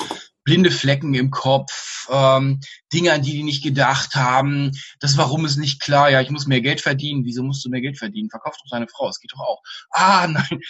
Blinde 0.46 0.70
Flecken 0.70 1.12
im 1.14 1.30
Kopf, 1.30 2.08
ähm, 2.08 2.60
Dinge, 2.92 3.12
an 3.12 3.22
die 3.22 3.32
die 3.32 3.42
nicht 3.42 3.64
gedacht 3.64 4.14
haben. 4.14 4.70
Das 5.00 5.18
Warum 5.18 5.44
ist 5.44 5.56
nicht 5.56 5.82
klar. 5.82 6.08
Ja, 6.08 6.20
ich 6.20 6.30
muss 6.30 6.46
mehr 6.46 6.60
Geld 6.60 6.80
verdienen. 6.80 7.24
Wieso 7.24 7.42
musst 7.42 7.64
du 7.64 7.68
mehr 7.68 7.80
Geld 7.80 7.98
verdienen? 7.98 8.30
Verkauf 8.30 8.56
doch 8.56 8.70
deine 8.70 8.86
Frau. 8.86 9.08
Es 9.08 9.20
geht 9.20 9.32
doch 9.32 9.40
auch. 9.40 9.60
Ah, 9.90 10.28
nein. 10.28 10.60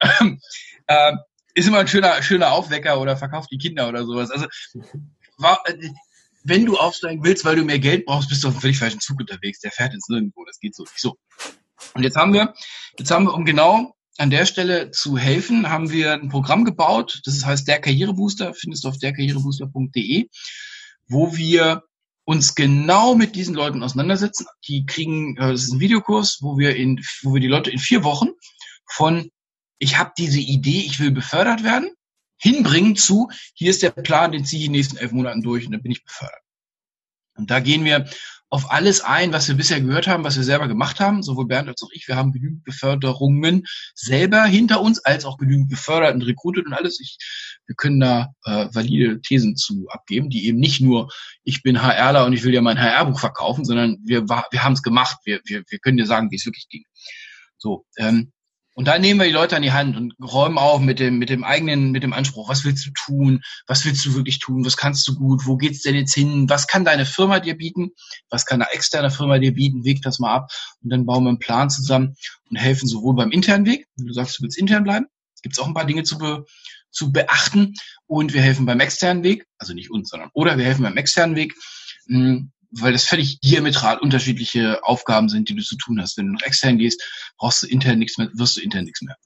ähm, 0.20 0.40
äh, 0.86 1.12
ist 1.54 1.66
immer 1.66 1.80
ein 1.80 1.88
schöner, 1.88 2.22
schöner 2.22 2.52
Aufwecker 2.52 3.00
oder 3.00 3.16
verkauf 3.16 3.48
die 3.48 3.58
Kinder 3.58 3.88
oder 3.88 4.04
sowas. 4.04 4.30
Also, 4.30 4.46
war, 5.36 5.60
äh, 5.66 5.90
wenn 6.44 6.66
du 6.66 6.76
aufsteigen 6.76 7.24
willst, 7.24 7.44
weil 7.44 7.56
du 7.56 7.64
mehr 7.64 7.80
Geld 7.80 8.06
brauchst, 8.06 8.28
bist 8.28 8.44
du 8.44 8.48
auf 8.48 8.54
einem 8.54 8.60
völlig 8.60 8.78
falschen 8.78 9.00
Zug 9.00 9.18
unterwegs. 9.18 9.58
Der 9.58 9.72
fährt 9.72 9.92
jetzt 9.92 10.08
nirgendwo. 10.08 10.44
Das 10.44 10.60
geht 10.60 10.76
so 10.76 10.84
nicht 10.84 11.00
so. 11.00 11.18
Und 11.94 12.04
jetzt 12.04 12.16
haben 12.16 12.32
wir, 12.32 12.54
jetzt 12.96 13.10
haben 13.10 13.24
wir, 13.24 13.34
um 13.34 13.44
genau 13.44 13.93
an 14.18 14.30
der 14.30 14.46
Stelle 14.46 14.90
zu 14.90 15.18
helfen, 15.18 15.68
haben 15.68 15.90
wir 15.90 16.12
ein 16.12 16.28
Programm 16.28 16.64
gebaut, 16.64 17.20
das 17.24 17.44
heißt 17.44 17.66
der 17.66 17.80
Karrierebooster, 17.80 18.54
findest 18.54 18.84
du 18.84 18.88
auf 18.88 18.98
derkarrierebooster.de, 18.98 20.28
wo 21.08 21.36
wir 21.36 21.82
uns 22.24 22.54
genau 22.54 23.14
mit 23.14 23.34
diesen 23.34 23.54
Leuten 23.54 23.82
auseinandersetzen. 23.82 24.46
Die 24.66 24.86
kriegen, 24.86 25.36
äh, 25.36 25.52
das 25.52 25.64
ist 25.64 25.72
ein 25.72 25.80
Videokurs, 25.80 26.38
wo 26.40 26.56
wir 26.58 26.76
in, 26.76 27.04
wo 27.22 27.34
wir 27.34 27.40
die 27.40 27.48
Leute 27.48 27.70
in 27.70 27.78
vier 27.78 28.04
Wochen 28.04 28.28
von 28.86 29.30
ich 29.78 29.98
habe 29.98 30.12
diese 30.16 30.40
Idee, 30.40 30.80
ich 30.86 31.00
will 31.00 31.10
befördert 31.10 31.62
werden, 31.62 31.90
hinbringen 32.38 32.96
zu, 32.96 33.28
hier 33.54 33.70
ist 33.70 33.82
der 33.82 33.90
Plan, 33.90 34.32
den 34.32 34.44
ziehe 34.44 34.60
ich 34.60 34.66
in 34.66 34.72
den 34.72 34.78
nächsten 34.78 34.96
elf 34.96 35.12
Monaten 35.12 35.42
durch 35.42 35.66
und 35.66 35.72
dann 35.72 35.82
bin 35.82 35.92
ich 35.92 36.04
befördert. 36.04 36.40
Und 37.36 37.50
da 37.50 37.60
gehen 37.60 37.84
wir 37.84 38.08
auf 38.54 38.70
alles 38.70 39.00
ein, 39.00 39.32
was 39.32 39.48
wir 39.48 39.56
bisher 39.56 39.80
gehört 39.80 40.06
haben, 40.06 40.22
was 40.22 40.36
wir 40.36 40.44
selber 40.44 40.68
gemacht 40.68 41.00
haben, 41.00 41.24
sowohl 41.24 41.48
Bernd 41.48 41.68
als 41.68 41.82
auch 41.82 41.90
ich. 41.90 42.06
Wir 42.06 42.14
haben 42.14 42.30
genügend 42.30 42.62
Beförderungen 42.62 43.64
selber 43.96 44.44
hinter 44.44 44.80
uns, 44.80 45.04
als 45.04 45.24
auch 45.24 45.38
genügend 45.38 45.68
befördert 45.68 46.14
und 46.14 46.22
rekrutiert 46.22 46.66
und 46.66 46.72
alles. 46.72 47.00
Ich, 47.00 47.18
wir 47.66 47.74
können 47.74 47.98
da 47.98 48.28
äh, 48.44 48.68
valide 48.72 49.20
Thesen 49.22 49.56
zu 49.56 49.88
abgeben, 49.88 50.30
die 50.30 50.46
eben 50.46 50.60
nicht 50.60 50.80
nur, 50.80 51.10
ich 51.42 51.64
bin 51.64 51.82
HRler 51.82 52.26
und 52.26 52.32
ich 52.32 52.44
will 52.44 52.52
dir 52.52 52.62
mein 52.62 52.80
HR-Buch 52.80 53.18
verkaufen, 53.18 53.64
sondern 53.64 53.98
wir, 54.04 54.28
wir 54.28 54.62
haben 54.62 54.74
es 54.74 54.84
gemacht. 54.84 55.16
Wir, 55.24 55.40
wir, 55.46 55.64
wir 55.68 55.78
können 55.80 55.96
dir 55.96 56.06
sagen, 56.06 56.30
wie 56.30 56.36
es 56.36 56.46
wirklich 56.46 56.68
ging. 56.68 56.84
So, 57.58 57.84
ähm, 57.96 58.30
und 58.74 58.88
da 58.88 58.98
nehmen 58.98 59.20
wir 59.20 59.26
die 59.26 59.32
Leute 59.32 59.54
an 59.54 59.62
die 59.62 59.72
Hand 59.72 59.96
und 59.96 60.14
räumen 60.20 60.58
auf 60.58 60.80
mit 60.80 60.98
dem, 60.98 61.18
mit 61.18 61.30
dem 61.30 61.44
eigenen, 61.44 61.92
mit 61.92 62.02
dem 62.02 62.12
Anspruch. 62.12 62.48
Was 62.48 62.64
willst 62.64 62.84
du 62.84 62.90
tun? 62.90 63.40
Was 63.68 63.84
willst 63.84 64.04
du 64.04 64.14
wirklich 64.14 64.40
tun? 64.40 64.64
Was 64.64 64.76
kannst 64.76 65.06
du 65.06 65.14
gut? 65.14 65.46
Wo 65.46 65.56
geht's 65.56 65.82
denn 65.82 65.94
jetzt 65.94 66.12
hin? 66.12 66.48
Was 66.48 66.66
kann 66.66 66.84
deine 66.84 67.06
Firma 67.06 67.38
dir 67.38 67.56
bieten? 67.56 67.90
Was 68.30 68.46
kann 68.46 68.60
eine 68.60 68.72
externe 68.72 69.10
Firma 69.10 69.38
dir 69.38 69.54
bieten? 69.54 69.84
Weg 69.84 70.02
das 70.02 70.18
mal 70.18 70.34
ab. 70.34 70.50
Und 70.82 70.90
dann 70.90 71.06
bauen 71.06 71.22
wir 71.22 71.28
einen 71.28 71.38
Plan 71.38 71.70
zusammen 71.70 72.16
und 72.50 72.56
helfen 72.56 72.88
sowohl 72.88 73.14
beim 73.14 73.30
internen 73.30 73.64
Weg, 73.64 73.86
wenn 73.96 74.06
du 74.06 74.12
sagst, 74.12 74.38
du 74.38 74.42
willst 74.42 74.58
intern 74.58 74.82
bleiben, 74.82 75.06
gibt's 75.42 75.60
auch 75.60 75.68
ein 75.68 75.74
paar 75.74 75.86
Dinge 75.86 76.02
zu, 76.02 76.18
be, 76.18 76.44
zu 76.90 77.12
beachten. 77.12 77.74
Und 78.06 78.34
wir 78.34 78.42
helfen 78.42 78.66
beim 78.66 78.80
externen 78.80 79.22
Weg, 79.22 79.46
also 79.58 79.72
nicht 79.72 79.90
uns, 79.90 80.08
sondern, 80.08 80.30
oder 80.34 80.58
wir 80.58 80.64
helfen 80.64 80.82
beim 80.82 80.96
externen 80.96 81.36
Weg, 81.36 81.54
hm, 82.06 82.50
weil 82.76 82.92
das 82.92 83.04
völlig 83.04 83.40
diametral 83.40 83.98
unterschiedliche 83.98 84.82
Aufgaben 84.84 85.28
sind, 85.28 85.48
die 85.48 85.54
du 85.54 85.62
zu 85.62 85.76
tun 85.76 86.00
hast. 86.00 86.16
Wenn 86.16 86.26
du 86.26 86.32
nach 86.32 86.42
extern 86.42 86.78
gehst, 86.78 87.02
brauchst 87.36 87.62
du 87.62 87.66
intern 87.66 87.98
nichts 87.98 88.18
mehr, 88.18 88.30
wirst 88.34 88.56
du 88.56 88.60
intern 88.60 88.84
nichts 88.84 89.02
mehr. 89.02 89.16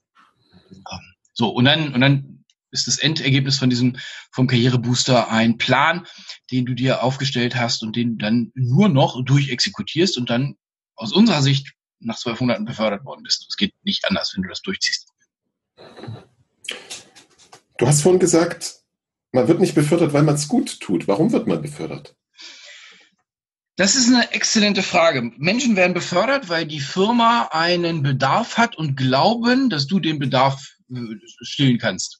Ähm, 0.71 1.13
so, 1.33 1.49
und 1.49 1.65
dann, 1.65 1.93
und 1.93 2.01
dann 2.01 2.45
ist 2.71 2.87
das 2.87 2.99
Endergebnis 2.99 3.57
von 3.57 3.69
diesem, 3.69 3.97
vom 4.31 4.47
Karrierebooster 4.47 5.31
ein 5.31 5.57
Plan, 5.57 6.05
den 6.51 6.65
du 6.65 6.75
dir 6.75 7.03
aufgestellt 7.03 7.55
hast 7.55 7.81
und 7.81 7.95
den 7.95 8.17
du 8.17 8.25
dann 8.25 8.51
nur 8.53 8.89
noch 8.89 9.23
durchexekutierst 9.23 10.17
und 10.17 10.29
dann 10.29 10.55
aus 10.95 11.11
unserer 11.11 11.41
Sicht 11.41 11.73
nach 11.99 12.17
zwölf 12.17 12.39
Monaten 12.39 12.65
befördert 12.65 13.03
worden 13.05 13.23
bist. 13.23 13.45
Es 13.49 13.57
geht 13.57 13.73
nicht 13.83 14.05
anders, 14.05 14.33
wenn 14.35 14.43
du 14.43 14.49
das 14.49 14.61
durchziehst. 14.61 15.07
Du 17.77 17.87
hast 17.87 18.01
vorhin 18.01 18.19
gesagt, 18.19 18.81
man 19.31 19.47
wird 19.47 19.59
nicht 19.59 19.75
befördert, 19.75 20.13
weil 20.13 20.23
man 20.23 20.35
es 20.35 20.47
gut 20.47 20.79
tut. 20.79 21.07
Warum 21.07 21.31
wird 21.31 21.47
man 21.47 21.61
befördert? 21.61 22.15
Das 23.79 23.95
ist 23.95 24.13
eine 24.13 24.33
exzellente 24.33 24.83
Frage. 24.83 25.31
Menschen 25.37 25.77
werden 25.77 25.93
befördert, 25.93 26.49
weil 26.49 26.65
die 26.65 26.81
Firma 26.81 27.47
einen 27.53 28.03
Bedarf 28.03 28.57
hat 28.57 28.75
und 28.75 28.97
glauben, 28.97 29.69
dass 29.69 29.87
du 29.87 30.01
den 30.01 30.19
Bedarf 30.19 30.75
äh, 30.93 30.99
stillen 31.43 31.77
kannst. 31.77 32.19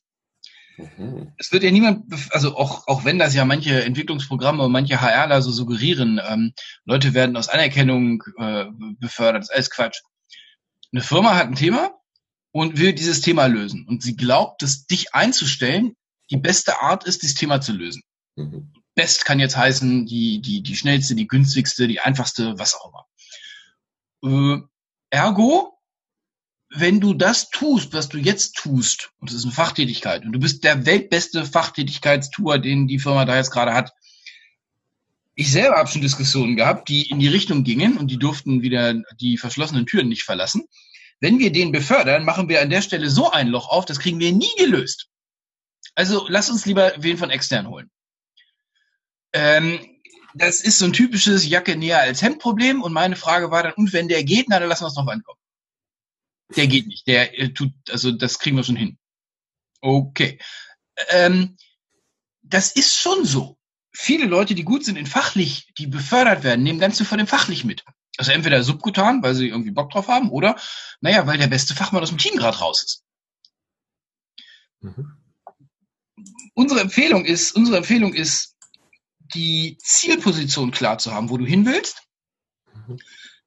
Mhm. 0.77 1.33
Es 1.37 1.51
wird 1.51 1.63
ja 1.63 1.71
niemand, 1.71 2.05
also 2.29 2.55
auch, 2.55 2.87
auch 2.87 3.03
wenn 3.03 3.19
das 3.19 3.35
ja 3.35 3.43
manche 3.43 3.83
Entwicklungsprogramme 3.83 4.63
und 4.63 4.71
manche 4.71 5.01
HRler 5.01 5.41
so 5.41 5.51
suggerieren, 5.51 6.21
ähm, 6.25 6.53
Leute 6.85 7.13
werden 7.13 7.35
aus 7.35 7.49
Anerkennung 7.49 8.23
äh, 8.37 8.67
befördert, 8.97 9.41
das 9.41 9.49
ist 9.49 9.55
alles 9.55 9.69
Quatsch. 9.69 9.99
Eine 10.93 11.01
Firma 11.01 11.35
hat 11.35 11.47
ein 11.47 11.55
Thema 11.55 11.91
und 12.53 12.79
will 12.79 12.93
dieses 12.93 13.19
Thema 13.19 13.47
lösen. 13.47 13.85
Und 13.85 14.01
sie 14.01 14.15
glaubt, 14.15 14.61
dass 14.61 14.85
dich 14.85 15.13
einzustellen 15.13 15.97
die 16.31 16.37
beste 16.37 16.81
Art 16.81 17.03
ist, 17.03 17.21
dieses 17.21 17.35
Thema 17.35 17.59
zu 17.59 17.73
lösen. 17.73 18.01
Mhm. 18.37 18.71
Best 18.99 19.23
kann 19.23 19.39
jetzt 19.39 19.55
heißen, 19.55 20.05
die, 20.05 20.41
die, 20.41 20.61
die 20.61 20.75
schnellste, 20.75 21.15
die 21.15 21.25
günstigste, 21.25 21.87
die 21.87 22.01
einfachste, 22.01 22.59
was 22.59 22.75
auch 22.75 22.91
immer. 24.21 24.59
Äh, 24.59 24.61
ergo, 25.09 25.79
wenn 26.69 26.99
du 26.99 27.13
das 27.13 27.49
tust, 27.49 27.93
was 27.93 28.09
du 28.09 28.17
jetzt 28.17 28.57
tust, 28.57 29.11
und 29.21 29.29
das 29.29 29.37
ist 29.37 29.45
eine 29.45 29.53
Fachtätigkeit, 29.53 30.25
und 30.25 30.33
du 30.33 30.39
bist 30.39 30.65
der 30.65 30.85
weltbeste 30.85 31.45
Fachtätigkeitstour, 31.45 32.59
den 32.59 32.87
die 32.87 32.99
Firma 32.99 33.23
da 33.23 33.37
jetzt 33.37 33.51
gerade 33.51 33.73
hat, 33.73 33.93
ich 35.33 35.49
selber 35.49 35.77
habe 35.77 35.89
schon 35.89 36.01
Diskussionen 36.01 36.57
gehabt, 36.57 36.89
die 36.89 37.09
in 37.09 37.19
die 37.19 37.29
Richtung 37.29 37.63
gingen 37.63 37.97
und 37.97 38.11
die 38.11 38.19
durften 38.19 38.63
wieder 38.63 39.01
die 39.21 39.37
verschlossenen 39.37 39.85
Türen 39.85 40.09
nicht 40.09 40.23
verlassen. 40.23 40.65
Wenn 41.21 41.39
wir 41.39 41.53
den 41.53 41.71
befördern, 41.71 42.25
machen 42.25 42.49
wir 42.49 42.61
an 42.61 42.69
der 42.69 42.81
Stelle 42.81 43.09
so 43.09 43.31
ein 43.31 43.47
Loch 43.47 43.69
auf, 43.69 43.85
das 43.85 43.99
kriegen 43.99 44.19
wir 44.19 44.33
nie 44.33 44.53
gelöst. 44.57 45.07
Also 45.95 46.25
lass 46.27 46.49
uns 46.49 46.65
lieber 46.65 46.91
wen 46.97 47.17
von 47.17 47.29
extern 47.29 47.69
holen. 47.69 47.89
Ähm, 49.33 49.79
das 50.33 50.61
ist 50.61 50.79
so 50.79 50.85
ein 50.85 50.93
typisches 50.93 51.47
Jacke 51.47 51.75
näher 51.75 51.99
als 51.99 52.21
Hemd 52.21 52.39
Problem 52.39 52.81
und 52.81 52.93
meine 52.93 53.15
Frage 53.15 53.51
war 53.51 53.63
dann, 53.63 53.73
und 53.73 53.93
wenn 53.93 54.07
der 54.07 54.23
geht, 54.23 54.47
na, 54.49 54.59
dann 54.59 54.69
lassen 54.69 54.83
wir 54.83 54.87
es 54.87 54.95
noch 54.95 55.07
ankommen. 55.07 55.39
Der 56.55 56.67
geht 56.67 56.87
nicht, 56.87 57.07
der 57.07 57.37
äh, 57.37 57.53
tut, 57.53 57.73
also 57.89 58.11
das 58.11 58.39
kriegen 58.39 58.57
wir 58.57 58.63
schon 58.63 58.75
hin. 58.75 58.97
Okay. 59.81 60.39
Ähm, 61.09 61.57
das 62.41 62.71
ist 62.71 62.95
schon 62.95 63.25
so. 63.25 63.57
Viele 63.91 64.25
Leute, 64.25 64.55
die 64.55 64.63
gut 64.63 64.85
sind 64.85 64.97
in 64.97 65.05
fachlich, 65.07 65.71
die 65.77 65.87
befördert 65.87 66.43
werden, 66.43 66.63
nehmen 66.63 66.79
ganz 66.79 66.97
viel 66.97 67.05
von 67.05 67.17
dem 67.17 67.27
fachlich 67.27 67.63
mit. 67.63 67.83
Also 68.17 68.31
entweder 68.31 68.63
subkutan, 68.63 69.23
weil 69.23 69.35
sie 69.35 69.47
irgendwie 69.47 69.71
Bock 69.71 69.91
drauf 69.91 70.07
haben, 70.07 70.29
oder, 70.29 70.59
naja, 71.01 71.25
weil 71.27 71.37
der 71.37 71.47
beste 71.47 71.75
Fachmann 71.75 72.03
aus 72.03 72.09
dem 72.09 72.17
Team 72.17 72.35
gerade 72.35 72.57
raus 72.57 72.83
ist. 72.83 73.03
Mhm. 74.81 75.15
Unsere 76.53 76.81
Empfehlung 76.81 77.25
ist, 77.25 77.55
unsere 77.55 77.77
Empfehlung 77.77 78.13
ist, 78.13 78.57
die 79.33 79.77
Zielposition 79.81 80.71
klar 80.71 80.97
zu 80.97 81.13
haben, 81.13 81.29
wo 81.29 81.37
du 81.37 81.45
hin 81.45 81.65
willst, 81.65 82.03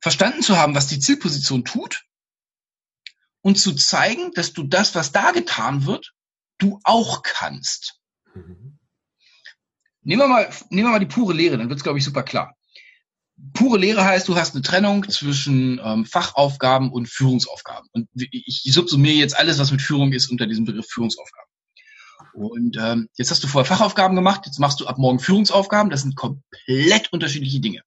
verstanden 0.01 0.43
zu 0.43 0.57
haben, 0.57 0.74
was 0.74 0.89
die 0.89 0.99
Zielposition 0.99 1.64
tut 1.64 2.05
und 3.41 3.59
zu 3.59 3.74
zeigen, 3.74 4.33
dass 4.33 4.53
du 4.53 4.64
das, 4.64 4.95
was 4.95 5.12
da 5.12 5.33
getan 5.33 5.87
wird, 5.87 6.12
du 6.59 6.80
auch 6.85 7.22
kannst. 7.22 8.01
Mhm. 8.35 8.78
Nehmen 10.05 10.22
wir 10.22 10.28
mal, 10.28 10.51
nehmen 10.70 10.89
wir 10.89 10.93
mal 10.93 10.99
die 10.99 11.07
pure 11.07 11.33
Lehre, 11.33 11.59
dann 11.59 11.68
wird 11.68 11.78
es, 11.78 11.85
glaube 11.85 11.99
ich, 11.99 12.05
super 12.05 12.24
klar. 12.24 12.57
Pure 13.55 13.78
Lehre 13.78 14.05
heißt, 14.05 14.28
du 14.28 14.37
hast 14.37 14.55
eine 14.55 14.62
Trennung 14.62 15.09
zwischen 15.09 15.80
ähm, 15.83 16.05
Fachaufgaben 16.05 16.93
und 16.93 17.09
Führungsaufgaben. 17.09 17.89
Und 17.93 18.09
ich 18.14 18.62
subsumiere 18.64 19.14
jetzt 19.14 19.37
alles, 19.37 19.59
was 19.59 19.70
mit 19.70 19.83
Führung 19.83 20.12
ist, 20.12 20.30
unter 20.30 20.47
diesem 20.47 20.64
Begriff 20.64 20.87
Führungsaufgaben. 20.89 21.51
Und 22.35 22.76
ähm, 22.78 23.09
jetzt 23.16 23.30
hast 23.30 23.43
du 23.45 23.49
vorher 23.49 23.66
Fachaufgaben 23.66 24.16
gemacht, 24.16 24.43
jetzt 24.47 24.59
machst 24.59 24.80
du 24.80 24.87
ab 24.87 24.99
morgen 24.99 25.18
Führungsaufgaben. 25.18 25.91
Das 25.91 26.03
sind 26.03 26.16
komplett 26.16 27.12
unterschiedliche 27.12 27.61
Dinge. 27.61 27.83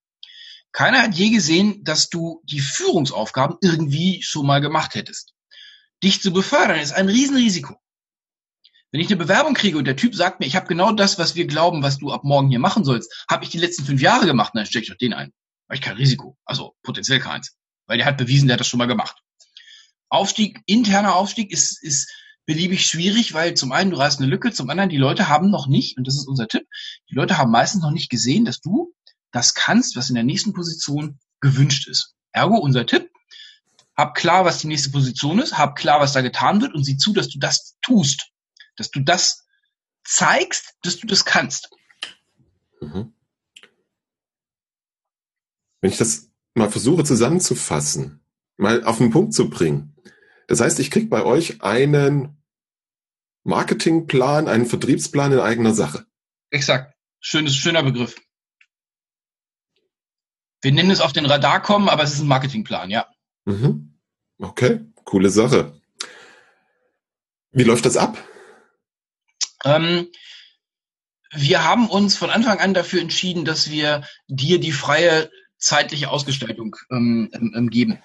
Keiner 0.71 1.03
hat 1.03 1.15
je 1.15 1.29
gesehen, 1.29 1.83
dass 1.83 2.09
du 2.09 2.41
die 2.43 2.59
Führungsaufgaben 2.59 3.57
irgendwie 3.61 4.21
schon 4.21 4.45
mal 4.45 4.59
gemacht 4.59 4.93
hättest. 4.95 5.33
Dich 6.03 6.21
zu 6.21 6.33
befördern 6.33 6.79
ist 6.79 6.91
ein 6.91 7.07
Riesenrisiko. 7.07 7.75
Wenn 8.91 9.01
ich 9.01 9.07
eine 9.07 9.17
Bewerbung 9.17 9.53
kriege 9.53 9.77
und 9.77 9.85
der 9.85 9.95
Typ 9.95 10.15
sagt 10.15 10.39
mir, 10.39 10.45
ich 10.45 10.55
habe 10.55 10.67
genau 10.67 10.91
das, 10.91 11.17
was 11.17 11.35
wir 11.35 11.47
glauben, 11.47 11.81
was 11.81 11.97
du 11.97 12.11
ab 12.11 12.23
morgen 12.23 12.49
hier 12.49 12.59
machen 12.59 12.83
sollst, 12.83 13.25
habe 13.29 13.43
ich 13.43 13.49
die 13.49 13.57
letzten 13.57 13.85
fünf 13.85 14.01
Jahre 14.01 14.25
gemacht, 14.25 14.51
dann 14.53 14.65
stecke 14.65 14.83
ich 14.83 14.89
doch 14.89 14.97
den 14.97 15.13
ein. 15.13 15.33
Habe 15.67 15.75
ich 15.75 15.81
kein 15.81 15.97
Risiko. 15.97 16.37
Also 16.45 16.75
potenziell 16.83 17.19
keins. 17.19 17.55
Weil 17.87 17.97
der 17.97 18.05
hat 18.05 18.17
bewiesen, 18.17 18.47
der 18.47 18.55
hat 18.55 18.59
das 18.59 18.67
schon 18.67 18.77
mal 18.77 18.85
gemacht. 18.85 19.17
Aufstieg, 20.09 20.61
interner 20.65 21.15
Aufstieg 21.15 21.51
ist, 21.51 21.81
ist 21.83 22.11
beliebig 22.45 22.85
schwierig, 22.85 23.33
weil 23.33 23.55
zum 23.55 23.71
einen 23.71 23.91
du 23.91 23.97
reißt 23.97 24.19
eine 24.19 24.29
Lücke, 24.29 24.51
zum 24.51 24.69
anderen 24.69 24.89
die 24.89 24.97
Leute 24.97 25.27
haben 25.27 25.49
noch 25.49 25.67
nicht, 25.67 25.97
und 25.97 26.07
das 26.07 26.15
ist 26.15 26.27
unser 26.27 26.47
Tipp, 26.47 26.67
die 27.09 27.15
Leute 27.15 27.37
haben 27.37 27.51
meistens 27.51 27.81
noch 27.81 27.91
nicht 27.91 28.09
gesehen, 28.09 28.45
dass 28.45 28.61
du 28.61 28.93
das 29.31 29.53
kannst, 29.53 29.95
was 29.95 30.09
in 30.09 30.15
der 30.15 30.23
nächsten 30.23 30.53
Position 30.53 31.19
gewünscht 31.41 31.87
ist. 31.87 32.15
Ergo 32.31 32.57
unser 32.57 32.85
Tipp, 32.85 33.11
hab 33.97 34.15
klar, 34.15 34.45
was 34.45 34.59
die 34.59 34.67
nächste 34.67 34.91
Position 34.91 35.39
ist, 35.39 35.57
hab 35.57 35.75
klar, 35.75 35.99
was 35.99 36.13
da 36.13 36.21
getan 36.21 36.61
wird 36.61 36.73
und 36.73 36.83
sieh 36.83 36.97
zu, 36.97 37.13
dass 37.13 37.29
du 37.29 37.39
das 37.39 37.77
tust, 37.81 38.31
dass 38.75 38.91
du 38.91 38.99
das 39.01 39.45
zeigst, 40.03 40.75
dass 40.83 40.97
du 40.97 41.07
das 41.07 41.25
kannst. 41.25 41.69
Mhm. 42.81 43.13
Wenn 45.81 45.91
ich 45.91 45.97
das 45.97 46.29
mal 46.53 46.69
versuche 46.69 47.03
zusammenzufassen, 47.03 48.21
mal 48.57 48.83
auf 48.83 48.97
den 48.97 49.11
Punkt 49.11 49.33
zu 49.33 49.49
bringen, 49.49 49.95
das 50.47 50.61
heißt, 50.61 50.79
ich 50.79 50.91
kriege 50.91 51.07
bei 51.07 51.23
euch 51.23 51.61
einen 51.61 52.37
Marketingplan, 53.43 54.47
einen 54.47 54.65
Vertriebsplan 54.65 55.31
in 55.31 55.39
eigener 55.39 55.73
Sache. 55.73 56.05
Exakt. 56.49 56.95
Schönes, 57.19 57.55
schöner 57.55 57.83
Begriff. 57.83 58.15
Wir 60.61 60.71
nennen 60.71 60.91
es 60.91 61.01
auf 61.01 61.13
den 61.13 61.25
Radar 61.25 61.61
kommen, 61.61 61.89
aber 61.89 62.03
es 62.03 62.13
ist 62.13 62.21
ein 62.21 62.27
Marketingplan, 62.27 62.89
ja. 62.89 63.07
Mhm. 63.45 63.99
Okay, 64.39 64.81
coole 65.03 65.29
Sache. 65.29 65.79
Wie 67.51 67.63
läuft 67.63 67.85
das 67.85 67.97
ab? 67.97 68.17
Ähm, 69.63 70.07
wir 71.31 71.63
haben 71.63 71.89
uns 71.89 72.17
von 72.17 72.29
Anfang 72.29 72.59
an 72.59 72.73
dafür 72.73 73.01
entschieden, 73.01 73.45
dass 73.45 73.69
wir 73.69 74.07
dir 74.27 74.59
die 74.59 74.71
freie 74.71 75.29
zeitliche 75.57 76.09
Ausgestaltung 76.09 76.75
ähm, 76.91 77.29
ähm, 77.33 77.69
geben 77.69 77.99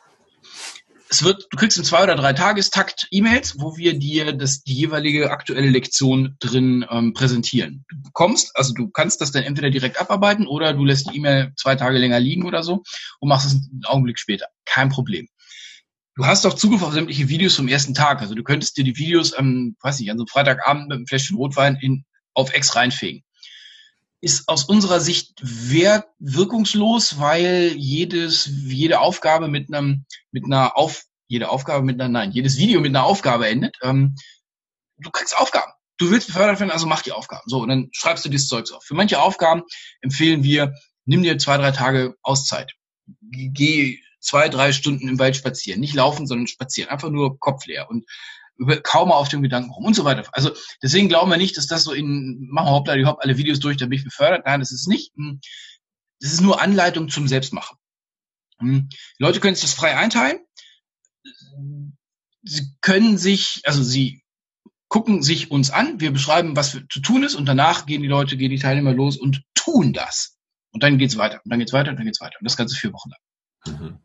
es 1.10 1.24
wird, 1.24 1.48
du 1.50 1.56
kriegst 1.56 1.76
im 1.76 1.82
zwei 1.82 2.04
oder 2.04 2.14
drei 2.14 2.32
Tagestakt 2.32 3.08
E-Mails, 3.10 3.56
wo 3.58 3.76
wir 3.76 3.98
dir 3.98 4.32
das 4.32 4.62
die 4.62 4.74
jeweilige 4.74 5.32
aktuelle 5.32 5.68
Lektion 5.68 6.36
drin 6.38 6.86
ähm, 6.88 7.14
präsentieren. 7.14 7.84
Du 7.88 8.00
bekommst, 8.00 8.56
also 8.56 8.72
du 8.72 8.88
kannst 8.88 9.20
das 9.20 9.32
dann 9.32 9.42
entweder 9.42 9.70
direkt 9.70 10.00
abarbeiten 10.00 10.46
oder 10.46 10.72
du 10.72 10.84
lässt 10.84 11.10
die 11.10 11.16
E-Mail 11.16 11.52
zwei 11.56 11.74
Tage 11.74 11.98
länger 11.98 12.20
liegen 12.20 12.46
oder 12.46 12.62
so 12.62 12.84
und 13.18 13.28
machst 13.28 13.46
es 13.46 13.54
einen 13.54 13.84
Augenblick 13.86 14.20
später. 14.20 14.46
Kein 14.64 14.88
Problem. 14.88 15.26
Du 16.14 16.26
hast 16.26 16.46
auch 16.46 16.54
Zugriff 16.54 16.82
auf 16.82 16.92
sämtliche 16.92 17.28
Videos 17.28 17.56
vom 17.56 17.66
ersten 17.66 17.94
Tag. 17.94 18.20
Also 18.20 18.36
du 18.36 18.44
könntest 18.44 18.76
dir 18.76 18.84
die 18.84 18.96
Videos 18.96 19.32
am, 19.32 19.74
weiß 19.80 19.98
nicht, 19.98 20.12
an 20.12 20.18
so 20.18 20.22
einem 20.22 20.28
Freitagabend 20.28 20.88
mit 20.88 20.96
einem 20.96 21.06
Fläschchen 21.08 21.36
Rotwein 21.36 21.76
in, 21.80 22.04
auf 22.34 22.54
X 22.54 22.76
reinfegen 22.76 23.24
ist 24.20 24.48
aus 24.48 24.64
unserer 24.64 25.00
Sicht 25.00 25.40
wirkungslos, 25.42 27.18
weil 27.18 27.74
jedes, 27.76 28.46
jede 28.46 29.00
Aufgabe 29.00 29.48
mit 29.48 29.72
einem, 29.72 30.04
mit 30.30 30.44
einer 30.44 30.76
Auf, 30.76 31.04
jede 31.26 31.48
Aufgabe 31.48 31.84
mit 31.84 32.00
einer, 32.00 32.08
nein, 32.08 32.32
jedes 32.32 32.58
Video 32.58 32.80
mit 32.80 32.90
einer 32.90 33.04
Aufgabe 33.04 33.48
endet. 33.48 33.76
Ähm, 33.82 34.16
du 34.98 35.10
kriegst 35.10 35.36
Aufgaben. 35.36 35.72
Du 35.96 36.10
willst 36.10 36.26
befördert 36.26 36.60
werden, 36.60 36.70
also 36.70 36.86
mach 36.86 37.02
die 37.02 37.12
Aufgaben. 37.12 37.44
So, 37.46 37.60
und 37.60 37.68
dann 37.68 37.88
schreibst 37.92 38.24
du 38.24 38.28
dieses 38.28 38.48
Zeugs 38.48 38.72
auf. 38.72 38.84
Für 38.84 38.94
manche 38.94 39.20
Aufgaben 39.20 39.62
empfehlen 40.00 40.42
wir, 40.42 40.74
nimm 41.04 41.22
dir 41.22 41.38
zwei, 41.38 41.56
drei 41.56 41.70
Tage 41.72 42.16
Auszeit. 42.22 42.72
Geh 43.22 44.00
zwei, 44.20 44.48
drei 44.48 44.72
Stunden 44.72 45.08
im 45.08 45.18
Wald 45.18 45.36
spazieren. 45.36 45.80
Nicht 45.80 45.94
laufen, 45.94 46.26
sondern 46.26 46.46
spazieren. 46.46 46.90
Einfach 46.90 47.10
nur 47.10 47.38
Kopf 47.38 47.66
leer. 47.66 47.88
Und 47.88 48.04
kaum 48.82 49.10
auf 49.12 49.28
dem 49.28 49.42
Gedanken 49.42 49.70
rum 49.70 49.84
und 49.84 49.94
so 49.94 50.04
weiter. 50.04 50.28
Also 50.32 50.50
deswegen 50.82 51.08
glauben 51.08 51.30
wir 51.30 51.38
nicht, 51.38 51.56
dass 51.56 51.66
das 51.66 51.84
so 51.84 51.92
in, 51.92 52.48
machen 52.50 52.70
hoppla 52.70 52.96
die 52.96 53.06
hopp 53.06 53.18
alle 53.20 53.36
Videos 53.38 53.60
durch, 53.60 53.76
dann 53.76 53.88
bin 53.88 53.98
ich 53.98 54.04
befördert. 54.04 54.44
Nein, 54.46 54.60
das 54.60 54.72
ist 54.72 54.88
nicht. 54.88 55.14
Hm, 55.16 55.40
das 56.20 56.32
ist 56.32 56.40
nur 56.40 56.60
Anleitung 56.60 57.08
zum 57.08 57.28
Selbstmachen. 57.28 57.76
Hm, 58.58 58.88
die 58.90 59.22
Leute 59.22 59.40
können 59.40 59.54
sich 59.54 59.64
das 59.64 59.74
frei 59.74 59.96
einteilen. 59.96 60.40
Sie 62.42 62.74
können 62.80 63.18
sich, 63.18 63.62
also 63.64 63.82
sie 63.82 64.22
gucken 64.88 65.22
sich 65.22 65.50
uns 65.50 65.70
an, 65.70 66.00
wir 66.00 66.10
beschreiben, 66.10 66.56
was 66.56 66.72
zu 66.90 67.00
tun 67.00 67.22
ist 67.22 67.34
und 67.34 67.46
danach 67.46 67.86
gehen 67.86 68.02
die 68.02 68.08
Leute, 68.08 68.36
gehen 68.36 68.50
die 68.50 68.58
Teilnehmer 68.58 68.92
los 68.92 69.16
und 69.16 69.42
tun 69.54 69.92
das. 69.92 70.36
Und 70.72 70.82
dann 70.82 70.98
geht's 70.98 71.16
weiter, 71.16 71.40
und 71.44 71.50
dann 71.50 71.58
geht's 71.58 71.72
weiter, 71.72 71.90
und 71.90 71.96
dann 71.96 72.06
geht's 72.06 72.20
weiter. 72.20 72.36
Und 72.40 72.44
das 72.44 72.56
Ganze 72.56 72.76
vier 72.76 72.92
Wochen 72.92 73.10
lang. 73.10 73.80
Mhm. 73.80 73.98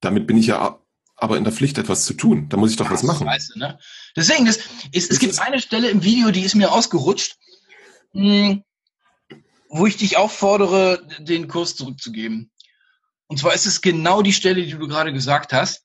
Damit 0.00 0.26
bin 0.26 0.36
ich 0.36 0.46
ja 0.46 0.80
aber 1.20 1.36
in 1.36 1.44
der 1.44 1.52
Pflicht 1.52 1.78
etwas 1.78 2.04
zu 2.04 2.14
tun. 2.14 2.48
Da 2.48 2.56
muss 2.56 2.70
ich 2.70 2.76
doch 2.76 2.86
ja, 2.86 2.92
was 2.92 3.02
machen. 3.02 3.28
Du, 3.52 3.58
ne? 3.58 3.78
Deswegen, 4.16 4.46
das 4.46 4.58
ist, 4.90 5.10
es 5.10 5.18
gibt 5.18 5.38
eine 5.38 5.60
Stelle 5.60 5.90
im 5.90 6.02
Video, 6.02 6.30
die 6.30 6.42
ist 6.42 6.54
mir 6.54 6.72
ausgerutscht, 6.72 7.36
mh, 8.12 8.48
hm, 8.48 8.64
wo 9.68 9.86
ich 9.86 9.96
dich 9.96 10.16
auffordere, 10.16 11.06
den 11.20 11.46
Kurs 11.46 11.76
zurückzugeben. 11.76 12.50
Und 13.28 13.38
zwar 13.38 13.54
ist 13.54 13.66
es 13.66 13.82
genau 13.82 14.22
die 14.22 14.32
Stelle, 14.32 14.64
die 14.64 14.72
du 14.72 14.88
gerade 14.88 15.12
gesagt 15.12 15.52
hast. 15.52 15.84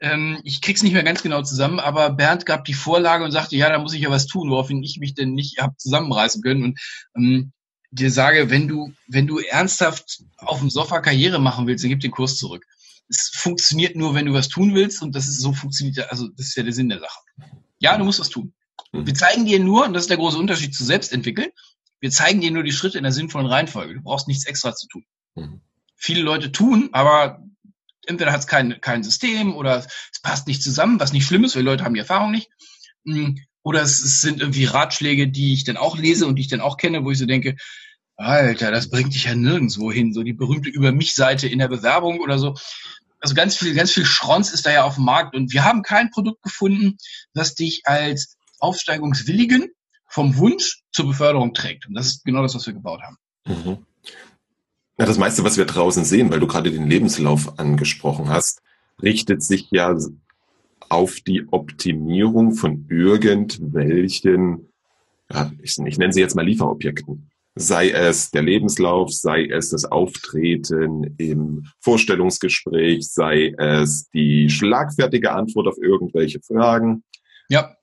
Ähm, 0.00 0.40
ich 0.44 0.60
krieg's 0.60 0.82
nicht 0.82 0.92
mehr 0.92 1.04
ganz 1.04 1.22
genau 1.22 1.42
zusammen, 1.42 1.80
aber 1.80 2.10
Bernd 2.10 2.44
gab 2.44 2.64
die 2.64 2.74
Vorlage 2.74 3.24
und 3.24 3.30
sagte, 3.30 3.56
ja, 3.56 3.70
da 3.70 3.78
muss 3.78 3.94
ich 3.94 4.02
ja 4.02 4.10
was 4.10 4.26
tun, 4.26 4.50
woraufhin 4.50 4.82
ich 4.82 4.98
mich 4.98 5.14
denn 5.14 5.32
nicht 5.32 5.58
hab 5.58 5.78
zusammenreißen 5.80 6.42
können. 6.42 6.64
Und 6.64 6.80
ähm, 7.16 7.52
dir 7.92 8.10
sage, 8.10 8.50
wenn 8.50 8.68
du, 8.68 8.92
wenn 9.06 9.26
du 9.26 9.38
ernsthaft 9.38 10.24
auf 10.36 10.58
dem 10.58 10.70
Sofa 10.70 11.00
Karriere 11.00 11.38
machen 11.38 11.66
willst, 11.66 11.84
dann 11.84 11.90
gib 11.90 12.00
den 12.00 12.10
Kurs 12.10 12.36
zurück 12.36 12.66
es 13.12 13.30
funktioniert 13.34 13.96
nur, 13.96 14.14
wenn 14.14 14.26
du 14.26 14.32
was 14.32 14.48
tun 14.48 14.74
willst 14.74 15.02
und 15.02 15.14
das 15.14 15.28
ist 15.28 15.40
so 15.40 15.52
funktioniert, 15.52 16.10
also 16.10 16.28
das 16.28 16.48
ist 16.48 16.56
ja 16.56 16.62
der 16.62 16.72
Sinn 16.72 16.88
der 16.88 17.00
Sache. 17.00 17.20
Ja, 17.78 17.96
du 17.96 18.04
musst 18.04 18.20
was 18.20 18.28
tun. 18.28 18.54
Mhm. 18.92 19.06
Wir 19.06 19.14
zeigen 19.14 19.44
dir 19.44 19.60
nur, 19.60 19.84
und 19.84 19.92
das 19.92 20.04
ist 20.04 20.10
der 20.10 20.16
große 20.16 20.38
Unterschied 20.38 20.74
zu 20.74 20.84
selbst 20.84 21.12
entwickeln, 21.12 21.50
wir 22.00 22.10
zeigen 22.10 22.40
dir 22.40 22.50
nur 22.50 22.64
die 22.64 22.72
Schritte 22.72 22.98
in 22.98 23.04
der 23.04 23.12
sinnvollen 23.12 23.46
Reihenfolge. 23.46 23.94
Du 23.94 24.02
brauchst 24.02 24.28
nichts 24.28 24.46
extra 24.46 24.74
zu 24.74 24.88
tun. 24.88 25.04
Mhm. 25.34 25.60
Viele 25.94 26.22
Leute 26.22 26.50
tun, 26.50 26.88
aber 26.92 27.44
entweder 28.06 28.32
hat 28.32 28.40
es 28.40 28.46
kein, 28.46 28.80
kein 28.80 29.04
System 29.04 29.54
oder 29.54 29.86
es 30.12 30.20
passt 30.20 30.48
nicht 30.48 30.62
zusammen, 30.62 30.98
was 30.98 31.12
nicht 31.12 31.26
schlimm 31.26 31.44
ist, 31.44 31.54
weil 31.54 31.62
Leute 31.62 31.84
haben 31.84 31.94
die 31.94 32.00
Erfahrung 32.00 32.32
nicht. 32.32 32.50
Mm, 33.04 33.36
oder 33.62 33.82
es, 33.82 34.02
es 34.02 34.20
sind 34.20 34.40
irgendwie 34.40 34.64
Ratschläge, 34.64 35.28
die 35.28 35.52
ich 35.52 35.64
dann 35.64 35.76
auch 35.76 35.96
lese 35.96 36.26
und 36.26 36.36
die 36.36 36.42
ich 36.42 36.48
dann 36.48 36.60
auch 36.60 36.76
kenne, 36.76 37.04
wo 37.04 37.12
ich 37.12 37.18
so 37.18 37.26
denke, 37.26 37.56
Alter, 38.16 38.70
das 38.70 38.90
bringt 38.90 39.14
dich 39.14 39.24
ja 39.24 39.34
nirgendwo 39.34 39.90
hin. 39.90 40.12
So 40.12 40.22
die 40.22 40.32
berühmte 40.32 40.70
Über 40.70 40.92
mich-Seite 40.92 41.48
in 41.48 41.58
der 41.58 41.68
Bewerbung 41.68 42.20
oder 42.20 42.38
so 42.38 42.54
also 43.22 43.34
ganz 43.34 43.56
viel, 43.56 43.74
ganz 43.74 43.92
viel 43.92 44.04
Schrons 44.04 44.52
ist 44.52 44.66
da 44.66 44.72
ja 44.72 44.84
auf 44.84 44.96
dem 44.96 45.04
Markt 45.04 45.34
und 45.34 45.52
wir 45.52 45.64
haben 45.64 45.82
kein 45.82 46.10
Produkt 46.10 46.42
gefunden, 46.42 46.98
das 47.34 47.54
dich 47.54 47.82
als 47.84 48.36
Aufsteigungswilligen 48.58 49.70
vom 50.08 50.36
Wunsch 50.36 50.82
zur 50.90 51.06
Beförderung 51.06 51.54
trägt. 51.54 51.86
Und 51.86 51.94
das 51.94 52.08
ist 52.08 52.24
genau 52.24 52.42
das, 52.42 52.54
was 52.54 52.66
wir 52.66 52.74
gebaut 52.74 53.00
haben. 53.02 53.16
Mhm. 53.46 53.86
Ja, 54.98 55.06
das 55.06 55.18
meiste, 55.18 55.44
was 55.44 55.56
wir 55.56 55.64
draußen 55.64 56.04
sehen, 56.04 56.30
weil 56.30 56.40
du 56.40 56.46
gerade 56.46 56.70
den 56.70 56.88
Lebenslauf 56.88 57.58
angesprochen 57.58 58.28
hast, 58.28 58.60
richtet 59.00 59.42
sich 59.42 59.68
ja 59.70 59.96
auf 60.88 61.20
die 61.20 61.46
Optimierung 61.50 62.54
von 62.54 62.86
irgendwelchen, 62.90 64.68
ja, 65.32 65.50
ich, 65.62 65.78
ich 65.78 65.96
nenne 65.96 66.12
sie 66.12 66.20
jetzt 66.20 66.34
mal 66.34 66.44
Lieferobjekten 66.44 67.31
sei 67.54 67.90
es 67.90 68.30
der 68.30 68.42
Lebenslauf, 68.42 69.12
sei 69.12 69.46
es 69.46 69.70
das 69.70 69.84
Auftreten 69.84 71.14
im 71.18 71.66
Vorstellungsgespräch, 71.80 73.06
sei 73.08 73.54
es 73.58 74.08
die 74.10 74.48
schlagfertige 74.48 75.32
Antwort 75.32 75.68
auf 75.68 75.76
irgendwelche 75.78 76.40
Fragen. 76.40 77.04
Ja. 77.48 77.76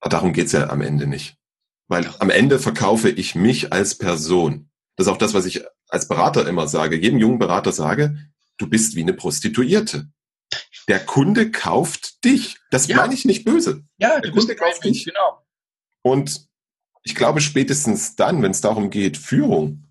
Darum 0.00 0.32
geht's 0.32 0.52
ja 0.52 0.68
am 0.68 0.82
Ende 0.82 1.06
nicht. 1.06 1.36
Weil 1.88 2.08
am 2.18 2.30
Ende 2.30 2.58
verkaufe 2.58 3.08
ich 3.08 3.34
mich 3.34 3.72
als 3.72 3.96
Person. 3.96 4.70
Das 4.96 5.06
ist 5.06 5.12
auch 5.12 5.18
das, 5.18 5.34
was 5.34 5.46
ich 5.46 5.64
als 5.88 6.08
Berater 6.08 6.46
immer 6.46 6.68
sage, 6.68 6.96
jedem 6.96 7.18
jungen 7.18 7.38
Berater 7.38 7.72
sage, 7.72 8.16
du 8.58 8.68
bist 8.68 8.96
wie 8.96 9.02
eine 9.02 9.14
Prostituierte. 9.14 10.08
Der 10.88 11.00
Kunde 11.00 11.50
kauft 11.50 12.24
dich. 12.24 12.56
Das 12.70 12.88
ja. 12.88 12.96
meine 12.96 13.14
ich 13.14 13.24
nicht 13.24 13.44
böse. 13.44 13.84
Ja, 13.98 14.20
der 14.20 14.32
Kunde 14.32 14.54
kauft 14.56 14.84
dich. 14.84 15.04
Genau. 15.04 15.44
Und 16.02 16.48
ich 17.02 17.14
glaube 17.14 17.40
spätestens 17.40 18.16
dann, 18.16 18.42
wenn 18.42 18.52
es 18.52 18.60
darum 18.60 18.90
geht, 18.90 19.16
Führung, 19.16 19.88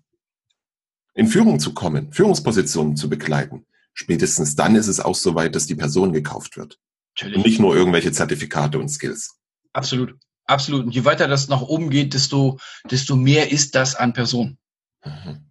in 1.14 1.26
Führung 1.26 1.60
zu 1.60 1.74
kommen, 1.74 2.12
Führungspositionen 2.12 2.96
zu 2.96 3.08
begleiten, 3.08 3.66
spätestens 3.92 4.56
dann 4.56 4.76
ist 4.76 4.88
es 4.88 5.00
auch 5.00 5.14
so 5.14 5.34
weit, 5.34 5.54
dass 5.54 5.66
die 5.66 5.74
Person 5.74 6.12
gekauft 6.12 6.56
wird. 6.56 6.78
Natürlich. 7.14 7.36
Und 7.36 7.46
nicht 7.46 7.60
nur 7.60 7.76
irgendwelche 7.76 8.12
Zertifikate 8.12 8.78
und 8.78 8.88
Skills. 8.88 9.38
Absolut. 9.72 10.14
Absolut. 10.46 10.86
Und 10.86 10.94
je 10.94 11.04
weiter 11.04 11.28
das 11.28 11.48
nach 11.48 11.62
oben 11.62 11.90
geht, 11.90 12.14
desto, 12.14 12.58
desto 12.90 13.16
mehr 13.16 13.52
ist 13.52 13.74
das 13.74 13.94
an 13.94 14.12
Person. 14.12 14.58
Mhm. 15.04 15.50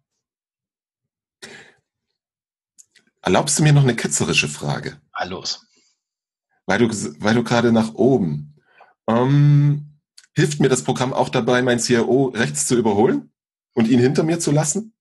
Erlaubst 3.22 3.60
du 3.60 3.64
mir 3.64 3.74
noch 3.74 3.84
eine 3.84 3.96
ketzerische 3.96 4.48
Frage? 4.48 5.00
Ah, 5.12 5.26
los. 5.26 5.68
Weil 6.66 6.80
du, 6.80 6.88
weil 7.20 7.36
du 7.36 7.44
gerade 7.44 7.72
nach 7.72 7.94
oben. 7.94 8.56
Ähm, 9.08 9.91
hilft 10.34 10.60
mir 10.60 10.70
das 10.70 10.84
Programm 10.84 11.14
auch 11.14 11.30
dabei, 11.30 11.62
mein 11.62 11.80
CIO 11.80 12.28
rechts 12.36 12.66
zu 12.66 12.76
überholen 12.76 13.32
und 13.74 13.88
ihn 13.88 14.00
hinter 14.00 14.24
mir 14.24 14.40
zu 14.40 14.52
lassen? 14.52 14.94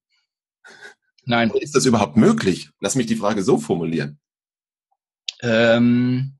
Nein. 1.25 1.51
Ist 1.51 1.75
das 1.75 1.87
überhaupt 1.87 2.17
möglich? 2.17 2.71
Lass 2.81 2.95
mich 2.95 3.07
die 3.07 3.17
Frage 3.17 3.43
so 3.43 3.59
formulieren. 3.59 4.19
Ähm, 5.43 6.39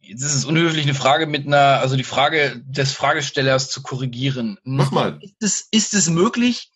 jetzt 0.00 0.22
ist 0.22 0.34
es 0.34 0.44
unhöflich, 0.44 0.84
eine 0.84 0.94
Frage 0.94 1.26
mit 1.26 1.46
einer, 1.46 1.80
also 1.80 1.96
die 1.96 2.04
Frage 2.04 2.62
des 2.66 2.92
Fragestellers 2.92 3.70
zu 3.70 3.82
korrigieren. 3.82 4.58
Mach 4.62 4.90
mal. 4.90 5.18
Ist 5.22 5.42
es, 5.42 5.68
ist 5.70 5.94
es 5.94 6.08
möglich, 6.08 6.70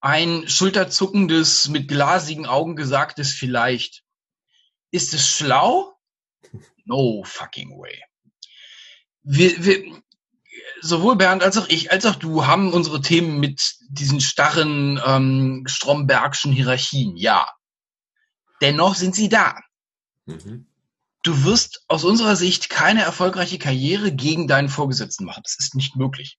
ein 0.00 0.46
schulterzuckendes, 0.48 1.68
mit 1.68 1.88
glasigen 1.88 2.46
Augen 2.46 2.76
gesagtes 2.76 3.32
vielleicht? 3.32 4.04
Ist 4.90 5.14
es 5.14 5.26
schlau? 5.26 5.93
No 6.84 7.22
fucking 7.24 7.70
way. 7.70 8.02
Wir, 9.22 9.64
wir, 9.64 10.02
sowohl 10.80 11.16
Bernd 11.16 11.42
als 11.42 11.56
auch 11.56 11.68
ich, 11.68 11.90
als 11.92 12.06
auch 12.06 12.16
du 12.16 12.46
haben 12.46 12.72
unsere 12.72 13.00
Themen 13.00 13.40
mit 13.40 13.76
diesen 13.88 14.20
starren 14.20 15.00
ähm, 15.04 15.64
Strombergschen 15.66 16.52
Hierarchien, 16.52 17.16
ja. 17.16 17.48
Dennoch 18.60 18.94
sind 18.94 19.14
sie 19.14 19.28
da. 19.28 19.58
Mhm. 20.26 20.66
Du 21.22 21.44
wirst 21.44 21.84
aus 21.88 22.04
unserer 22.04 22.36
Sicht 22.36 22.68
keine 22.68 23.02
erfolgreiche 23.02 23.58
Karriere 23.58 24.12
gegen 24.12 24.46
deinen 24.46 24.68
Vorgesetzten 24.68 25.24
machen. 25.24 25.42
Das 25.42 25.58
ist 25.58 25.74
nicht 25.74 25.96
möglich. 25.96 26.38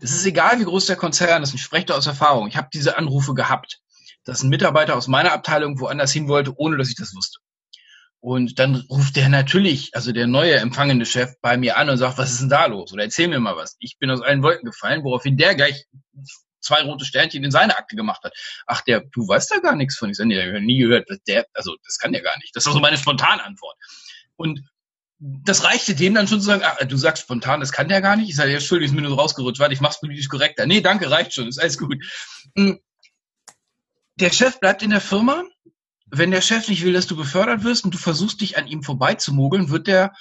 Es 0.00 0.12
ist 0.12 0.24
egal, 0.24 0.60
wie 0.60 0.64
groß 0.64 0.86
der 0.86 0.96
Konzern 0.96 1.42
ist. 1.42 1.54
Ich 1.54 1.62
spreche 1.62 1.86
da 1.86 1.94
aus 1.94 2.06
Erfahrung. 2.06 2.48
Ich 2.48 2.56
habe 2.56 2.68
diese 2.72 2.96
Anrufe 2.96 3.34
gehabt, 3.34 3.80
dass 4.24 4.42
ein 4.42 4.50
Mitarbeiter 4.50 4.96
aus 4.96 5.08
meiner 5.08 5.32
Abteilung 5.32 5.80
woanders 5.80 6.12
hin 6.12 6.28
wollte, 6.28 6.56
ohne 6.56 6.76
dass 6.76 6.88
ich 6.88 6.96
das 6.96 7.14
wusste. 7.14 7.40
Und 8.24 8.58
dann 8.58 8.76
ruft 8.88 9.16
der 9.16 9.28
natürlich, 9.28 9.94
also 9.94 10.10
der 10.10 10.26
neue 10.26 10.54
empfangende 10.54 11.04
Chef 11.04 11.34
bei 11.42 11.58
mir 11.58 11.76
an 11.76 11.90
und 11.90 11.98
sagt, 11.98 12.16
was 12.16 12.32
ist 12.32 12.40
denn 12.40 12.48
da 12.48 12.64
los? 12.64 12.90
Oder 12.90 13.02
erzähl 13.02 13.28
mir 13.28 13.38
mal 13.38 13.54
was. 13.54 13.76
Ich 13.80 13.98
bin 13.98 14.10
aus 14.10 14.22
allen 14.22 14.42
Wolken 14.42 14.64
gefallen, 14.64 15.04
woraufhin 15.04 15.36
der 15.36 15.54
gleich 15.54 15.84
zwei 16.58 16.80
rote 16.84 17.04
Sternchen 17.04 17.44
in 17.44 17.50
seine 17.50 17.76
Akte 17.76 17.96
gemacht 17.96 18.24
hat. 18.24 18.32
Ach, 18.66 18.80
der, 18.80 19.02
du 19.12 19.28
weißt 19.28 19.50
da 19.50 19.58
gar 19.58 19.76
nichts 19.76 19.98
von. 19.98 20.08
Ich 20.08 20.16
sage, 20.16 20.28
nee, 20.28 20.40
ich 20.40 20.62
nie 20.62 20.78
gehört. 20.78 21.06
Der, 21.28 21.44
also 21.52 21.76
das 21.84 21.98
kann 21.98 22.12
der 22.12 22.22
gar 22.22 22.38
nicht. 22.38 22.56
Das 22.56 22.64
ist 22.64 22.72
so 22.72 22.80
meine 22.80 22.96
spontane 22.96 23.44
Antwort. 23.44 23.76
Und 24.36 24.62
das 25.18 25.62
reichte 25.64 25.94
dem 25.94 26.14
dann 26.14 26.26
schon 26.26 26.40
zu 26.40 26.46
sagen, 26.46 26.62
ach, 26.64 26.78
du 26.78 26.96
sagst 26.96 27.24
spontan, 27.24 27.60
das 27.60 27.72
kann 27.72 27.88
der 27.88 28.00
gar 28.00 28.16
nicht. 28.16 28.30
Ich 28.30 28.36
sage, 28.36 28.52
ja, 28.52 28.56
Entschuldigung, 28.56 28.96
ist 28.96 29.02
mir 29.02 29.06
nur 29.06 29.18
rausgerutscht. 29.18 29.60
Warte, 29.60 29.74
ich 29.74 29.82
mach's 29.82 30.00
politisch 30.00 30.30
korrekter. 30.30 30.64
Nee, 30.64 30.80
danke, 30.80 31.10
reicht 31.10 31.34
schon, 31.34 31.46
ist 31.46 31.58
alles 31.58 31.76
gut. 31.76 32.02
Hm. 32.56 32.80
Der 34.14 34.30
Chef 34.30 34.60
bleibt 34.60 34.82
in 34.82 34.88
der 34.88 35.02
Firma 35.02 35.44
wenn 36.18 36.30
der 36.30 36.40
Chef 36.40 36.68
nicht 36.68 36.84
will, 36.84 36.92
dass 36.92 37.06
du 37.06 37.16
befördert 37.16 37.64
wirst 37.64 37.84
und 37.84 37.94
du 37.94 37.98
versuchst 37.98 38.40
dich 38.40 38.56
an 38.56 38.66
ihm 38.66 38.82
vorbeizumogeln, 38.82 39.70
wird 39.70 39.86
der, 39.86 40.12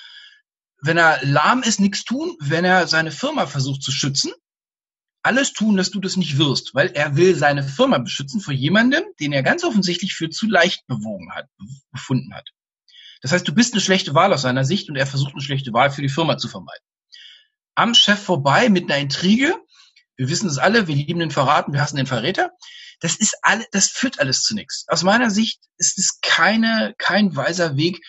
wenn 0.82 0.98
er 0.98 1.20
lahm 1.24 1.64
ist, 1.64 1.80
nichts 1.80 2.04
tun, 2.04 2.36
wenn 2.40 2.66
er 2.66 2.88
seine 2.88 3.12
Firma 3.12 3.48
versucht 3.48 3.82
zu 3.84 3.92
schützen, 3.92 4.32
alles 5.24 5.54
tun, 5.54 5.78
dass 5.78 5.92
du 5.92 6.02
das 6.02 6.18
nicht 6.18 6.38
wirst, 6.38 6.76
weil 6.76 6.88
er 6.88 7.16
will 7.16 7.36
seine 7.36 7.64
Firma 7.64 7.98
beschützen 7.98 8.42
vor 8.42 8.54
jemandem, 8.54 9.04
den 9.20 9.32
er 9.32 9.42
ganz 9.42 9.64
offensichtlich 9.64 10.14
für 10.14 10.30
zu 10.30 10.48
leicht 10.48 10.86
bewogen 10.88 11.32
hat, 11.34 11.48
befunden 11.92 12.34
hat. 12.34 12.50
Das 13.22 13.32
heißt, 13.32 13.48
du 13.48 13.54
bist 13.54 13.74
eine 13.74 13.82
schlechte 13.82 14.14
Wahl 14.14 14.34
aus 14.34 14.42
seiner 14.42 14.66
Sicht 14.66 14.90
und 14.90 14.98
er 14.98 15.08
versucht 15.08 15.32
eine 15.32 15.42
schlechte 15.42 15.72
Wahl 15.72 15.92
für 15.92 16.02
die 16.02 16.10
Firma 16.10 16.38
zu 16.38 16.50
vermeiden. 16.50 16.84
Am 17.76 17.94
Chef 17.94 18.20
vorbei 18.20 18.68
mit 18.68 18.92
einer 18.92 19.00
Intrige, 19.00 19.56
wir 20.18 20.30
wissen 20.30 20.50
es 20.50 20.58
alle, 20.58 20.88
wir 20.88 20.96
lieben 20.96 21.20
den 21.20 21.32
Verraten, 21.32 21.72
wir 21.72 21.82
hassen 21.82 21.96
den 21.96 22.06
Verräter, 22.06 22.52
das 23.04 23.18
ist 23.18 23.38
alle, 23.42 23.66
das 23.74 23.90
führt 23.90 24.22
alles 24.22 24.44
zu 24.44 24.56
nichts. 24.56 24.86
Aus 24.88 25.04
meiner 25.04 25.30
Sicht 25.30 25.60
ist 25.78 26.00
es 26.00 26.20
keine, 26.22 26.96
kein 26.98 27.36
weiser 27.36 27.76
Weg, 27.76 28.00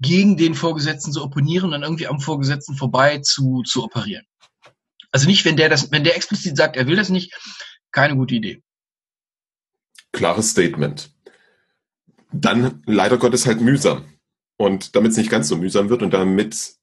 gegen 0.00 0.36
den 0.36 0.56
Vorgesetzten 0.56 1.12
zu 1.12 1.22
opponieren 1.22 1.72
und 1.72 1.82
irgendwie 1.82 2.08
am 2.08 2.18
Vorgesetzten 2.18 2.74
vorbei 2.76 3.18
zu, 3.18 3.62
zu 3.62 3.84
operieren. 3.84 4.26
Also 5.12 5.28
nicht, 5.28 5.44
wenn 5.44 5.56
der 5.56 5.68
das, 5.68 5.92
wenn 5.92 6.02
der 6.02 6.16
explizit 6.16 6.56
sagt, 6.56 6.76
er 6.76 6.88
will 6.88 6.96
das 6.96 7.10
nicht, 7.10 7.32
keine 7.92 8.16
gute 8.16 8.34
Idee. 8.34 8.60
Klares 10.10 10.50
Statement. 10.50 11.12
Dann 12.32 12.82
leider 12.86 13.18
Gottes 13.18 13.46
halt 13.46 13.60
mühsam. 13.60 14.18
Und 14.56 14.96
damit 14.96 15.12
es 15.12 15.16
nicht 15.16 15.30
ganz 15.30 15.46
so 15.46 15.56
mühsam 15.56 15.90
wird 15.90 16.02
und 16.02 16.10
damit 16.10 16.74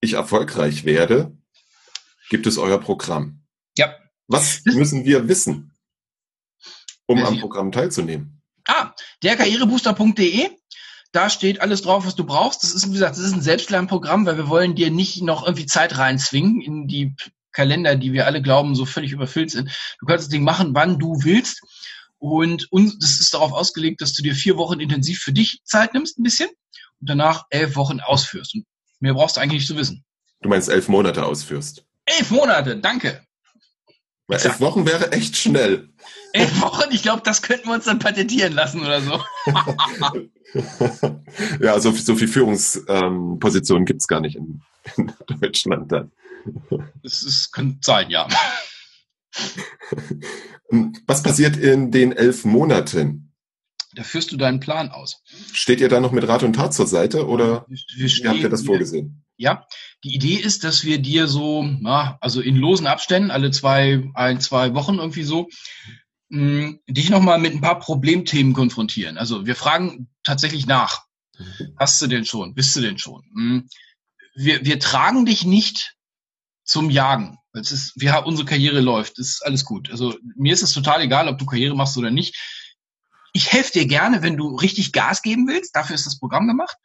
ich 0.00 0.14
erfolgreich 0.14 0.86
werde, 0.86 1.36
gibt 2.30 2.46
es 2.46 2.56
euer 2.56 2.80
Programm. 2.80 3.42
Ja. 3.76 3.94
Was 4.26 4.64
müssen 4.64 5.04
wir 5.04 5.28
wissen? 5.28 5.77
Um 7.08 7.24
am 7.24 7.40
Programm 7.40 7.72
teilzunehmen? 7.72 8.40
Ah, 8.66 8.92
derkarrierebooster.de. 9.22 10.50
Da 11.12 11.30
steht 11.30 11.62
alles 11.62 11.80
drauf, 11.82 12.04
was 12.06 12.14
du 12.14 12.24
brauchst. 12.24 12.62
Das 12.62 12.72
ist, 12.72 12.86
wie 12.88 12.92
gesagt, 12.92 13.16
das 13.16 13.24
ist 13.24 13.32
ein 13.32 13.40
Selbstlernprogramm, 13.40 14.26
weil 14.26 14.36
wir 14.36 14.48
wollen 14.48 14.74
dir 14.74 14.90
nicht 14.90 15.22
noch 15.22 15.42
irgendwie 15.42 15.66
Zeit 15.66 15.96
reinzwingen 15.96 16.60
in 16.60 16.86
die 16.86 17.14
Kalender, 17.50 17.96
die 17.96 18.12
wir 18.12 18.26
alle 18.26 18.42
glauben, 18.42 18.74
so 18.74 18.84
völlig 18.84 19.12
überfüllt 19.12 19.50
sind. 19.50 19.70
Du 20.00 20.06
kannst 20.06 20.26
das 20.26 20.28
Ding 20.28 20.44
machen, 20.44 20.74
wann 20.74 20.98
du 20.98 21.24
willst. 21.24 21.62
Und 22.18 22.70
uns, 22.70 22.98
das 22.98 23.20
ist 23.20 23.32
darauf 23.32 23.52
ausgelegt, 23.52 24.02
dass 24.02 24.12
du 24.12 24.22
dir 24.22 24.34
vier 24.34 24.58
Wochen 24.58 24.80
intensiv 24.80 25.20
für 25.20 25.32
dich 25.32 25.62
Zeit 25.64 25.94
nimmst, 25.94 26.18
ein 26.18 26.24
bisschen, 26.24 26.50
und 27.00 27.08
danach 27.08 27.46
elf 27.50 27.76
Wochen 27.76 28.00
ausführst. 28.00 28.54
Und 28.54 28.66
mehr 29.00 29.14
brauchst 29.14 29.36
du 29.36 29.40
eigentlich 29.40 29.60
nicht 29.60 29.68
zu 29.68 29.76
wissen. 29.76 30.04
Du 30.42 30.48
meinst 30.48 30.68
elf 30.68 30.88
Monate 30.88 31.24
ausführst? 31.24 31.84
Elf 32.04 32.30
Monate, 32.30 32.76
danke. 32.76 33.24
Weil 34.26 34.40
elf 34.40 34.60
Wochen 34.60 34.86
wäre 34.86 35.12
echt 35.12 35.36
schnell. 35.36 35.88
Elf 36.38 36.60
Wochen, 36.60 36.90
ich 36.92 37.02
glaube, 37.02 37.22
das 37.24 37.42
könnten 37.42 37.66
wir 37.68 37.74
uns 37.74 37.84
dann 37.84 37.98
patentieren 37.98 38.52
lassen 38.52 38.80
oder 38.80 39.00
so. 39.00 39.20
ja, 41.60 41.78
so, 41.80 41.90
so 41.92 42.14
viel 42.16 42.28
Führungspositionen 42.28 43.82
ähm, 43.82 43.86
gibt 43.86 44.00
es 44.00 44.08
gar 44.08 44.20
nicht 44.20 44.36
in, 44.36 44.62
in, 44.96 45.12
Deutschland 45.40 45.90
dann. 45.90 46.12
Das 47.02 47.22
ist, 47.22 47.52
könnte 47.52 47.78
sein, 47.82 48.10
ja. 48.10 48.28
Was 51.06 51.22
passiert 51.22 51.56
in 51.56 51.90
den 51.90 52.12
elf 52.12 52.44
Monaten? 52.44 53.34
Da 53.94 54.04
führst 54.04 54.30
du 54.30 54.36
deinen 54.36 54.60
Plan 54.60 54.90
aus. 54.90 55.22
Steht 55.52 55.80
ihr 55.80 55.88
da 55.88 55.98
noch 55.98 56.12
mit 56.12 56.28
Rat 56.28 56.42
und 56.42 56.52
Tat 56.52 56.72
zur 56.72 56.86
Seite 56.86 57.26
oder 57.26 57.66
wie 57.68 58.28
habt 58.28 58.38
ihr 58.38 58.48
das 58.48 58.62
vorgesehen? 58.62 59.24
Ja, 59.36 59.66
die 60.04 60.14
Idee 60.14 60.34
ist, 60.34 60.64
dass 60.64 60.84
wir 60.84 60.98
dir 60.98 61.26
so, 61.26 61.62
na, 61.62 62.18
also 62.20 62.40
in 62.40 62.56
losen 62.56 62.86
Abständen, 62.86 63.30
alle 63.30 63.50
zwei, 63.50 64.04
ein, 64.14 64.40
zwei 64.40 64.74
Wochen 64.74 64.96
irgendwie 64.96 65.22
so, 65.22 65.48
mh, 66.28 66.66
hm, 66.66 66.80
dich 66.88 67.10
nochmal 67.10 67.38
mit 67.38 67.54
ein 67.54 67.60
paar 67.60 67.78
Problemthemen 67.78 68.52
konfrontieren. 68.52 69.18
Also 69.18 69.46
wir 69.46 69.56
fragen 69.56 70.08
tatsächlich 70.24 70.66
nach. 70.66 71.04
Mhm. 71.38 71.74
Hast 71.78 72.00
du 72.02 72.06
denn 72.06 72.24
schon? 72.24 72.54
Bist 72.54 72.74
du 72.76 72.80
denn 72.80 72.98
schon? 72.98 73.22
Mh, 73.32 73.42
hm, 73.42 73.68
wir, 74.34 74.64
wir 74.64 74.78
tragen 74.78 75.26
dich 75.26 75.44
nicht 75.44 75.96
zum 76.64 76.90
Jagen. 76.90 77.38
Es 77.52 77.72
ist, 77.72 77.94
wir 77.96 78.12
haben, 78.12 78.26
unsere 78.26 78.46
Karriere 78.46 78.80
läuft. 78.80 79.18
Das 79.18 79.28
ist 79.28 79.46
alles 79.46 79.64
gut. 79.64 79.90
Also 79.90 80.16
mir 80.36 80.52
ist 80.52 80.62
es 80.62 80.72
total 80.72 81.00
egal, 81.00 81.28
ob 81.28 81.38
du 81.38 81.46
Karriere 81.46 81.74
machst 81.74 81.96
oder 81.96 82.10
nicht. 82.10 82.36
Ich 83.32 83.52
helfe 83.52 83.72
dir 83.72 83.86
gerne, 83.86 84.22
wenn 84.22 84.36
du 84.36 84.54
richtig 84.56 84.92
Gas 84.92 85.22
geben 85.22 85.48
willst. 85.48 85.74
Dafür 85.74 85.94
ist 85.94 86.06
das 86.06 86.18
Programm 86.18 86.46
gemacht 86.46 86.76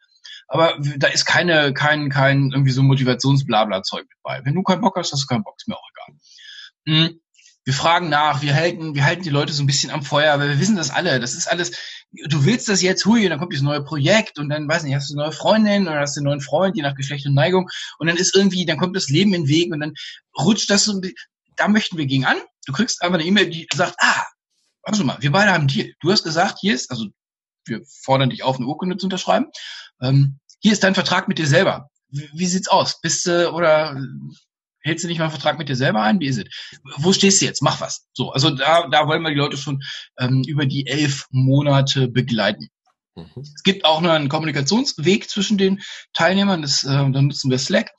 aber 0.48 0.78
da 0.98 1.08
ist 1.08 1.24
keine, 1.24 1.72
kein, 1.72 2.10
kein 2.10 2.50
irgendwie 2.52 2.70
so 2.70 2.82
Motivationsblabla-Zeug 2.82 4.02
mit 4.02 4.18
bei. 4.22 4.44
Wenn 4.44 4.54
du 4.54 4.62
keinen 4.62 4.80
Bock 4.80 4.96
hast, 4.96 5.12
hast 5.12 5.22
du 5.22 5.26
keinen 5.26 5.42
Bock, 5.42 5.54
ist 5.56 5.68
mir 5.68 5.76
auch 5.76 5.88
egal. 5.90 6.18
Wir 7.64 7.74
fragen 7.74 8.08
nach, 8.10 8.42
wir 8.42 8.54
halten, 8.54 8.94
wir 8.94 9.04
halten 9.04 9.22
die 9.22 9.30
Leute 9.30 9.52
so 9.52 9.62
ein 9.62 9.66
bisschen 9.66 9.90
am 9.90 10.02
Feuer, 10.02 10.38
weil 10.38 10.50
wir 10.50 10.60
wissen 10.60 10.76
das 10.76 10.90
alle. 10.90 11.18
Das 11.18 11.34
ist 11.34 11.46
alles, 11.46 11.72
du 12.12 12.44
willst 12.44 12.68
das 12.68 12.82
jetzt, 12.82 13.06
hui, 13.06 13.24
und 13.24 13.30
dann 13.30 13.38
kommt 13.38 13.52
dieses 13.52 13.64
neue 13.64 13.82
Projekt 13.82 14.38
und 14.38 14.48
dann, 14.50 14.68
weiß 14.68 14.82
nicht, 14.82 14.94
hast 14.94 15.10
du 15.10 15.14
eine 15.14 15.24
neue 15.24 15.32
Freundin 15.32 15.88
oder 15.88 16.00
hast 16.00 16.16
du 16.16 16.20
einen 16.20 16.26
neuen 16.26 16.40
Freund, 16.40 16.76
je 16.76 16.82
nach 16.82 16.94
Geschlecht 16.94 17.26
und 17.26 17.34
Neigung, 17.34 17.68
und 17.98 18.06
dann 18.06 18.16
ist 18.16 18.36
irgendwie, 18.36 18.66
dann 18.66 18.76
kommt 18.76 18.96
das 18.96 19.08
Leben 19.08 19.32
in 19.32 19.44
den 19.44 19.48
Weg 19.48 19.72
und 19.72 19.80
dann 19.80 19.94
rutscht 20.38 20.70
das 20.70 20.84
so, 20.84 21.00
da 21.56 21.68
möchten 21.68 21.96
wir 21.96 22.06
gegen 22.06 22.24
an. 22.24 22.36
Du 22.66 22.72
kriegst 22.72 23.02
einfach 23.02 23.18
eine 23.18 23.26
E-Mail, 23.26 23.48
die 23.48 23.66
sagt, 23.74 23.96
ah, 23.98 24.24
warte 24.82 25.04
mal, 25.04 25.16
wir 25.20 25.32
beide 25.32 25.52
haben 25.52 25.62
einen 25.62 25.68
Deal. 25.68 25.92
Du 26.00 26.10
hast 26.10 26.22
gesagt, 26.22 26.58
hier 26.60 26.74
ist, 26.74 26.90
also 26.90 27.06
wir 27.66 27.80
fordern 28.02 28.30
dich 28.30 28.42
auf, 28.42 28.56
eine 28.56 28.66
Urkunde 28.66 28.96
zu 28.96 29.06
unterschreiben. 29.06 29.46
Ähm, 30.02 30.38
hier 30.60 30.72
ist 30.72 30.82
dein 30.82 30.94
Vertrag 30.94 31.28
mit 31.28 31.38
dir 31.38 31.46
selber. 31.46 31.90
Wie, 32.08 32.28
wie 32.34 32.46
sieht's 32.46 32.68
aus? 32.68 33.00
Bist 33.00 33.26
du 33.26 33.50
oder 33.52 33.96
hältst 34.84 35.02
du 35.02 35.08
nicht 35.08 35.18
mal 35.18 35.24
einen 35.24 35.32
Vertrag 35.32 35.58
mit 35.58 35.68
dir 35.68 35.76
selber 35.76 36.02
ein? 36.02 36.20
Wie 36.20 36.26
ist 36.26 36.38
es? 36.38 36.44
Wo 36.98 37.12
stehst 37.12 37.40
du 37.40 37.46
jetzt? 37.46 37.62
Mach 37.62 37.80
was. 37.80 38.06
So, 38.12 38.30
also 38.30 38.50
da, 38.50 38.86
da 38.88 39.08
wollen 39.08 39.22
wir 39.22 39.30
die 39.30 39.36
Leute 39.36 39.56
schon 39.56 39.82
ähm, 40.18 40.44
über 40.46 40.66
die 40.66 40.86
elf 40.86 41.26
Monate 41.30 42.08
begleiten. 42.08 42.68
Mhm. 43.16 43.42
Es 43.42 43.62
gibt 43.62 43.84
auch 43.84 44.00
noch 44.00 44.10
einen 44.10 44.28
Kommunikationsweg 44.28 45.28
zwischen 45.28 45.58
den 45.58 45.80
Teilnehmern. 46.12 46.62
Das, 46.62 46.84
äh, 46.84 46.88
da 46.88 47.22
nutzen 47.22 47.50
wir 47.50 47.58
Slack. 47.58 47.92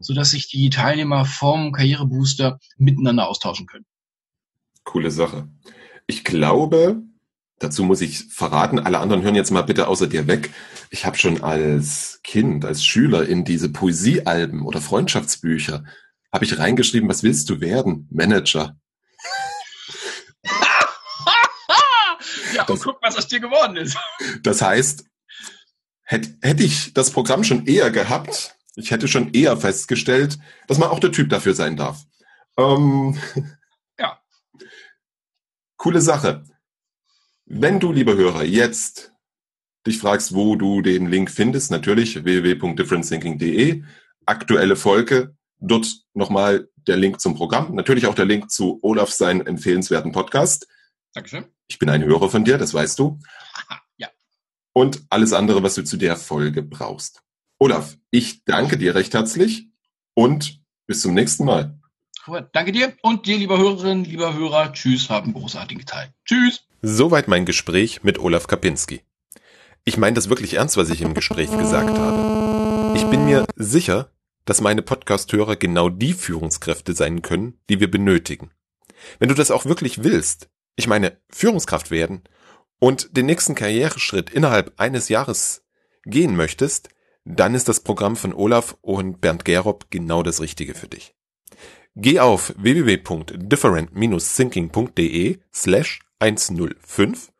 sodass 0.00 0.30
sich 0.30 0.48
die 0.48 0.70
Teilnehmer 0.70 1.24
vom 1.24 1.72
Karrierebooster 1.72 2.58
miteinander 2.76 3.28
austauschen 3.28 3.66
können. 3.66 3.86
Coole 4.82 5.10
Sache. 5.10 5.48
Ich 6.06 6.24
glaube, 6.24 7.02
dazu 7.58 7.84
muss 7.84 8.00
ich 8.00 8.24
verraten, 8.24 8.78
alle 8.78 8.98
anderen 8.98 9.22
hören 9.22 9.34
jetzt 9.34 9.50
mal 9.50 9.62
bitte 9.62 9.88
außer 9.88 10.06
dir 10.06 10.26
weg. 10.26 10.50
Ich 10.90 11.06
habe 11.06 11.16
schon 11.16 11.42
als 11.42 12.20
Kind, 12.22 12.64
als 12.64 12.84
Schüler 12.84 13.26
in 13.26 13.44
diese 13.44 13.70
Poesiealben 13.70 14.62
oder 14.62 14.80
Freundschaftsbücher, 14.80 15.84
habe 16.34 16.44
ich 16.44 16.58
reingeschrieben, 16.58 17.08
was 17.08 17.22
willst 17.22 17.48
du 17.48 17.60
werden? 17.60 18.08
Manager. 18.10 18.76
ja, 22.54 22.64
und 22.66 22.82
guck, 22.82 23.00
was 23.00 23.16
aus 23.16 23.28
dir 23.28 23.38
geworden 23.38 23.76
ist. 23.76 23.96
Das 24.42 24.60
heißt, 24.60 25.04
hätte 26.02 26.36
hätt 26.42 26.60
ich 26.60 26.92
das 26.92 27.12
Programm 27.12 27.44
schon 27.44 27.66
eher 27.66 27.92
gehabt, 27.92 28.56
ich 28.74 28.90
hätte 28.90 29.06
schon 29.06 29.32
eher 29.32 29.56
festgestellt, 29.56 30.40
dass 30.66 30.78
man 30.78 30.88
auch 30.88 30.98
der 30.98 31.12
Typ 31.12 31.30
dafür 31.30 31.54
sein 31.54 31.76
darf. 31.76 32.02
Ähm, 32.58 33.16
ja. 34.00 34.18
Coole 35.76 36.00
Sache. 36.00 36.42
Wenn 37.44 37.78
du, 37.78 37.92
lieber 37.92 38.16
Hörer, 38.16 38.42
jetzt 38.42 39.12
dich 39.86 39.98
fragst, 39.98 40.34
wo 40.34 40.56
du 40.56 40.82
den 40.82 41.06
Link 41.06 41.30
findest, 41.30 41.70
natürlich 41.70 42.24
www.differencethinking.de, 42.24 43.84
aktuelle 44.26 44.74
Folge, 44.74 45.36
dort 45.66 45.86
nochmal 46.14 46.68
der 46.86 46.96
Link 46.96 47.20
zum 47.20 47.34
Programm, 47.34 47.74
natürlich 47.74 48.06
auch 48.06 48.14
der 48.14 48.26
Link 48.26 48.50
zu 48.50 48.78
Olaf 48.82 49.10
seinen 49.10 49.46
empfehlenswerten 49.46 50.12
Podcast. 50.12 50.68
Dankeschön. 51.14 51.46
Ich 51.66 51.78
bin 51.78 51.88
ein 51.88 52.04
Hörer 52.04 52.28
von 52.28 52.44
dir, 52.44 52.58
das 52.58 52.74
weißt 52.74 52.98
du. 52.98 53.18
Ja. 53.96 54.08
Und 54.72 55.02
alles 55.08 55.32
andere, 55.32 55.62
was 55.62 55.74
du 55.74 55.84
zu 55.84 55.96
der 55.96 56.16
Folge 56.16 56.62
brauchst. 56.62 57.22
Olaf, 57.58 57.96
ich 58.10 58.44
danke 58.44 58.76
dir 58.76 58.94
recht 58.94 59.14
herzlich 59.14 59.68
und 60.14 60.60
bis 60.86 61.00
zum 61.00 61.14
nächsten 61.14 61.44
Mal. 61.44 61.78
Danke 62.52 62.72
dir 62.72 62.94
und 63.02 63.26
dir, 63.26 63.36
lieber 63.36 63.58
Hörerin, 63.58 64.04
lieber 64.04 64.34
Hörer. 64.34 64.72
Tschüss, 64.72 65.10
haben 65.10 65.34
großartigen 65.34 65.84
Tag. 65.84 66.12
Tschüss. 66.24 66.66
Soweit 66.82 67.28
mein 67.28 67.44
Gespräch 67.44 68.02
mit 68.02 68.18
Olaf 68.18 68.46
Kapinski. 68.46 69.02
Ich 69.84 69.98
meine 69.98 70.14
das 70.14 70.30
wirklich 70.30 70.54
ernst, 70.54 70.76
was 70.76 70.88
ich 70.88 71.02
im 71.02 71.12
Gespräch 71.12 71.50
gesagt 71.50 71.98
habe. 71.98 72.96
Ich 72.96 73.04
bin 73.06 73.26
mir 73.26 73.46
sicher, 73.56 74.10
dass 74.44 74.60
meine 74.60 74.82
Podcast-Hörer 74.82 75.56
genau 75.56 75.88
die 75.88 76.12
Führungskräfte 76.12 76.94
sein 76.94 77.22
können, 77.22 77.58
die 77.68 77.80
wir 77.80 77.90
benötigen. 77.90 78.50
Wenn 79.18 79.28
du 79.28 79.34
das 79.34 79.50
auch 79.50 79.64
wirklich 79.64 80.04
willst, 80.04 80.48
ich 80.76 80.86
meine 80.86 81.18
Führungskraft 81.30 81.90
werden 81.90 82.22
und 82.78 83.16
den 83.16 83.26
nächsten 83.26 83.54
Karriereschritt 83.54 84.30
innerhalb 84.30 84.78
eines 84.78 85.08
Jahres 85.08 85.64
gehen 86.04 86.36
möchtest, 86.36 86.90
dann 87.24 87.54
ist 87.54 87.68
das 87.68 87.80
Programm 87.80 88.16
von 88.16 88.34
Olaf 88.34 88.76
und 88.82 89.20
Bernd 89.20 89.44
Gerob 89.44 89.86
genau 89.90 90.22
das 90.22 90.40
Richtige 90.40 90.74
für 90.74 90.88
dich. 90.88 91.14
Geh 91.96 92.20
auf 92.20 92.52
www.different-thinking.de 92.56 95.38
slash 95.52 96.00
105. 96.18 97.32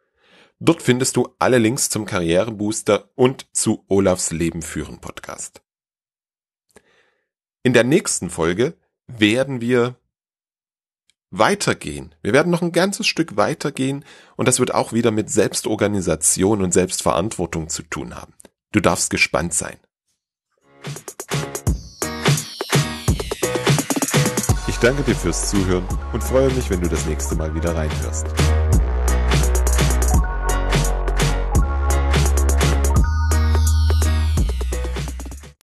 Dort 0.60 0.82
findest 0.82 1.16
du 1.16 1.34
alle 1.38 1.58
Links 1.58 1.90
zum 1.90 2.06
Karrierebooster 2.06 3.10
und 3.16 3.48
zu 3.52 3.84
Olafs 3.88 4.30
Leben 4.30 4.62
führen 4.62 5.00
Podcast. 5.00 5.63
In 7.66 7.72
der 7.72 7.82
nächsten 7.82 8.28
Folge 8.28 8.74
werden 9.06 9.62
wir 9.62 9.96
weitergehen. 11.30 12.14
Wir 12.20 12.34
werden 12.34 12.50
noch 12.50 12.60
ein 12.60 12.72
ganzes 12.72 13.06
Stück 13.06 13.38
weitergehen 13.38 14.04
und 14.36 14.46
das 14.46 14.60
wird 14.60 14.74
auch 14.74 14.92
wieder 14.92 15.10
mit 15.10 15.30
Selbstorganisation 15.30 16.60
und 16.60 16.72
Selbstverantwortung 16.74 17.70
zu 17.70 17.82
tun 17.82 18.14
haben. 18.14 18.34
Du 18.72 18.80
darfst 18.80 19.08
gespannt 19.08 19.54
sein. 19.54 19.78
Ich 24.68 24.76
danke 24.76 25.02
dir 25.02 25.16
fürs 25.16 25.48
Zuhören 25.48 25.88
und 26.12 26.22
freue 26.22 26.52
mich, 26.52 26.68
wenn 26.68 26.82
du 26.82 26.88
das 26.90 27.06
nächste 27.06 27.34
Mal 27.34 27.54
wieder 27.54 27.74
reinhörst. 27.74 28.26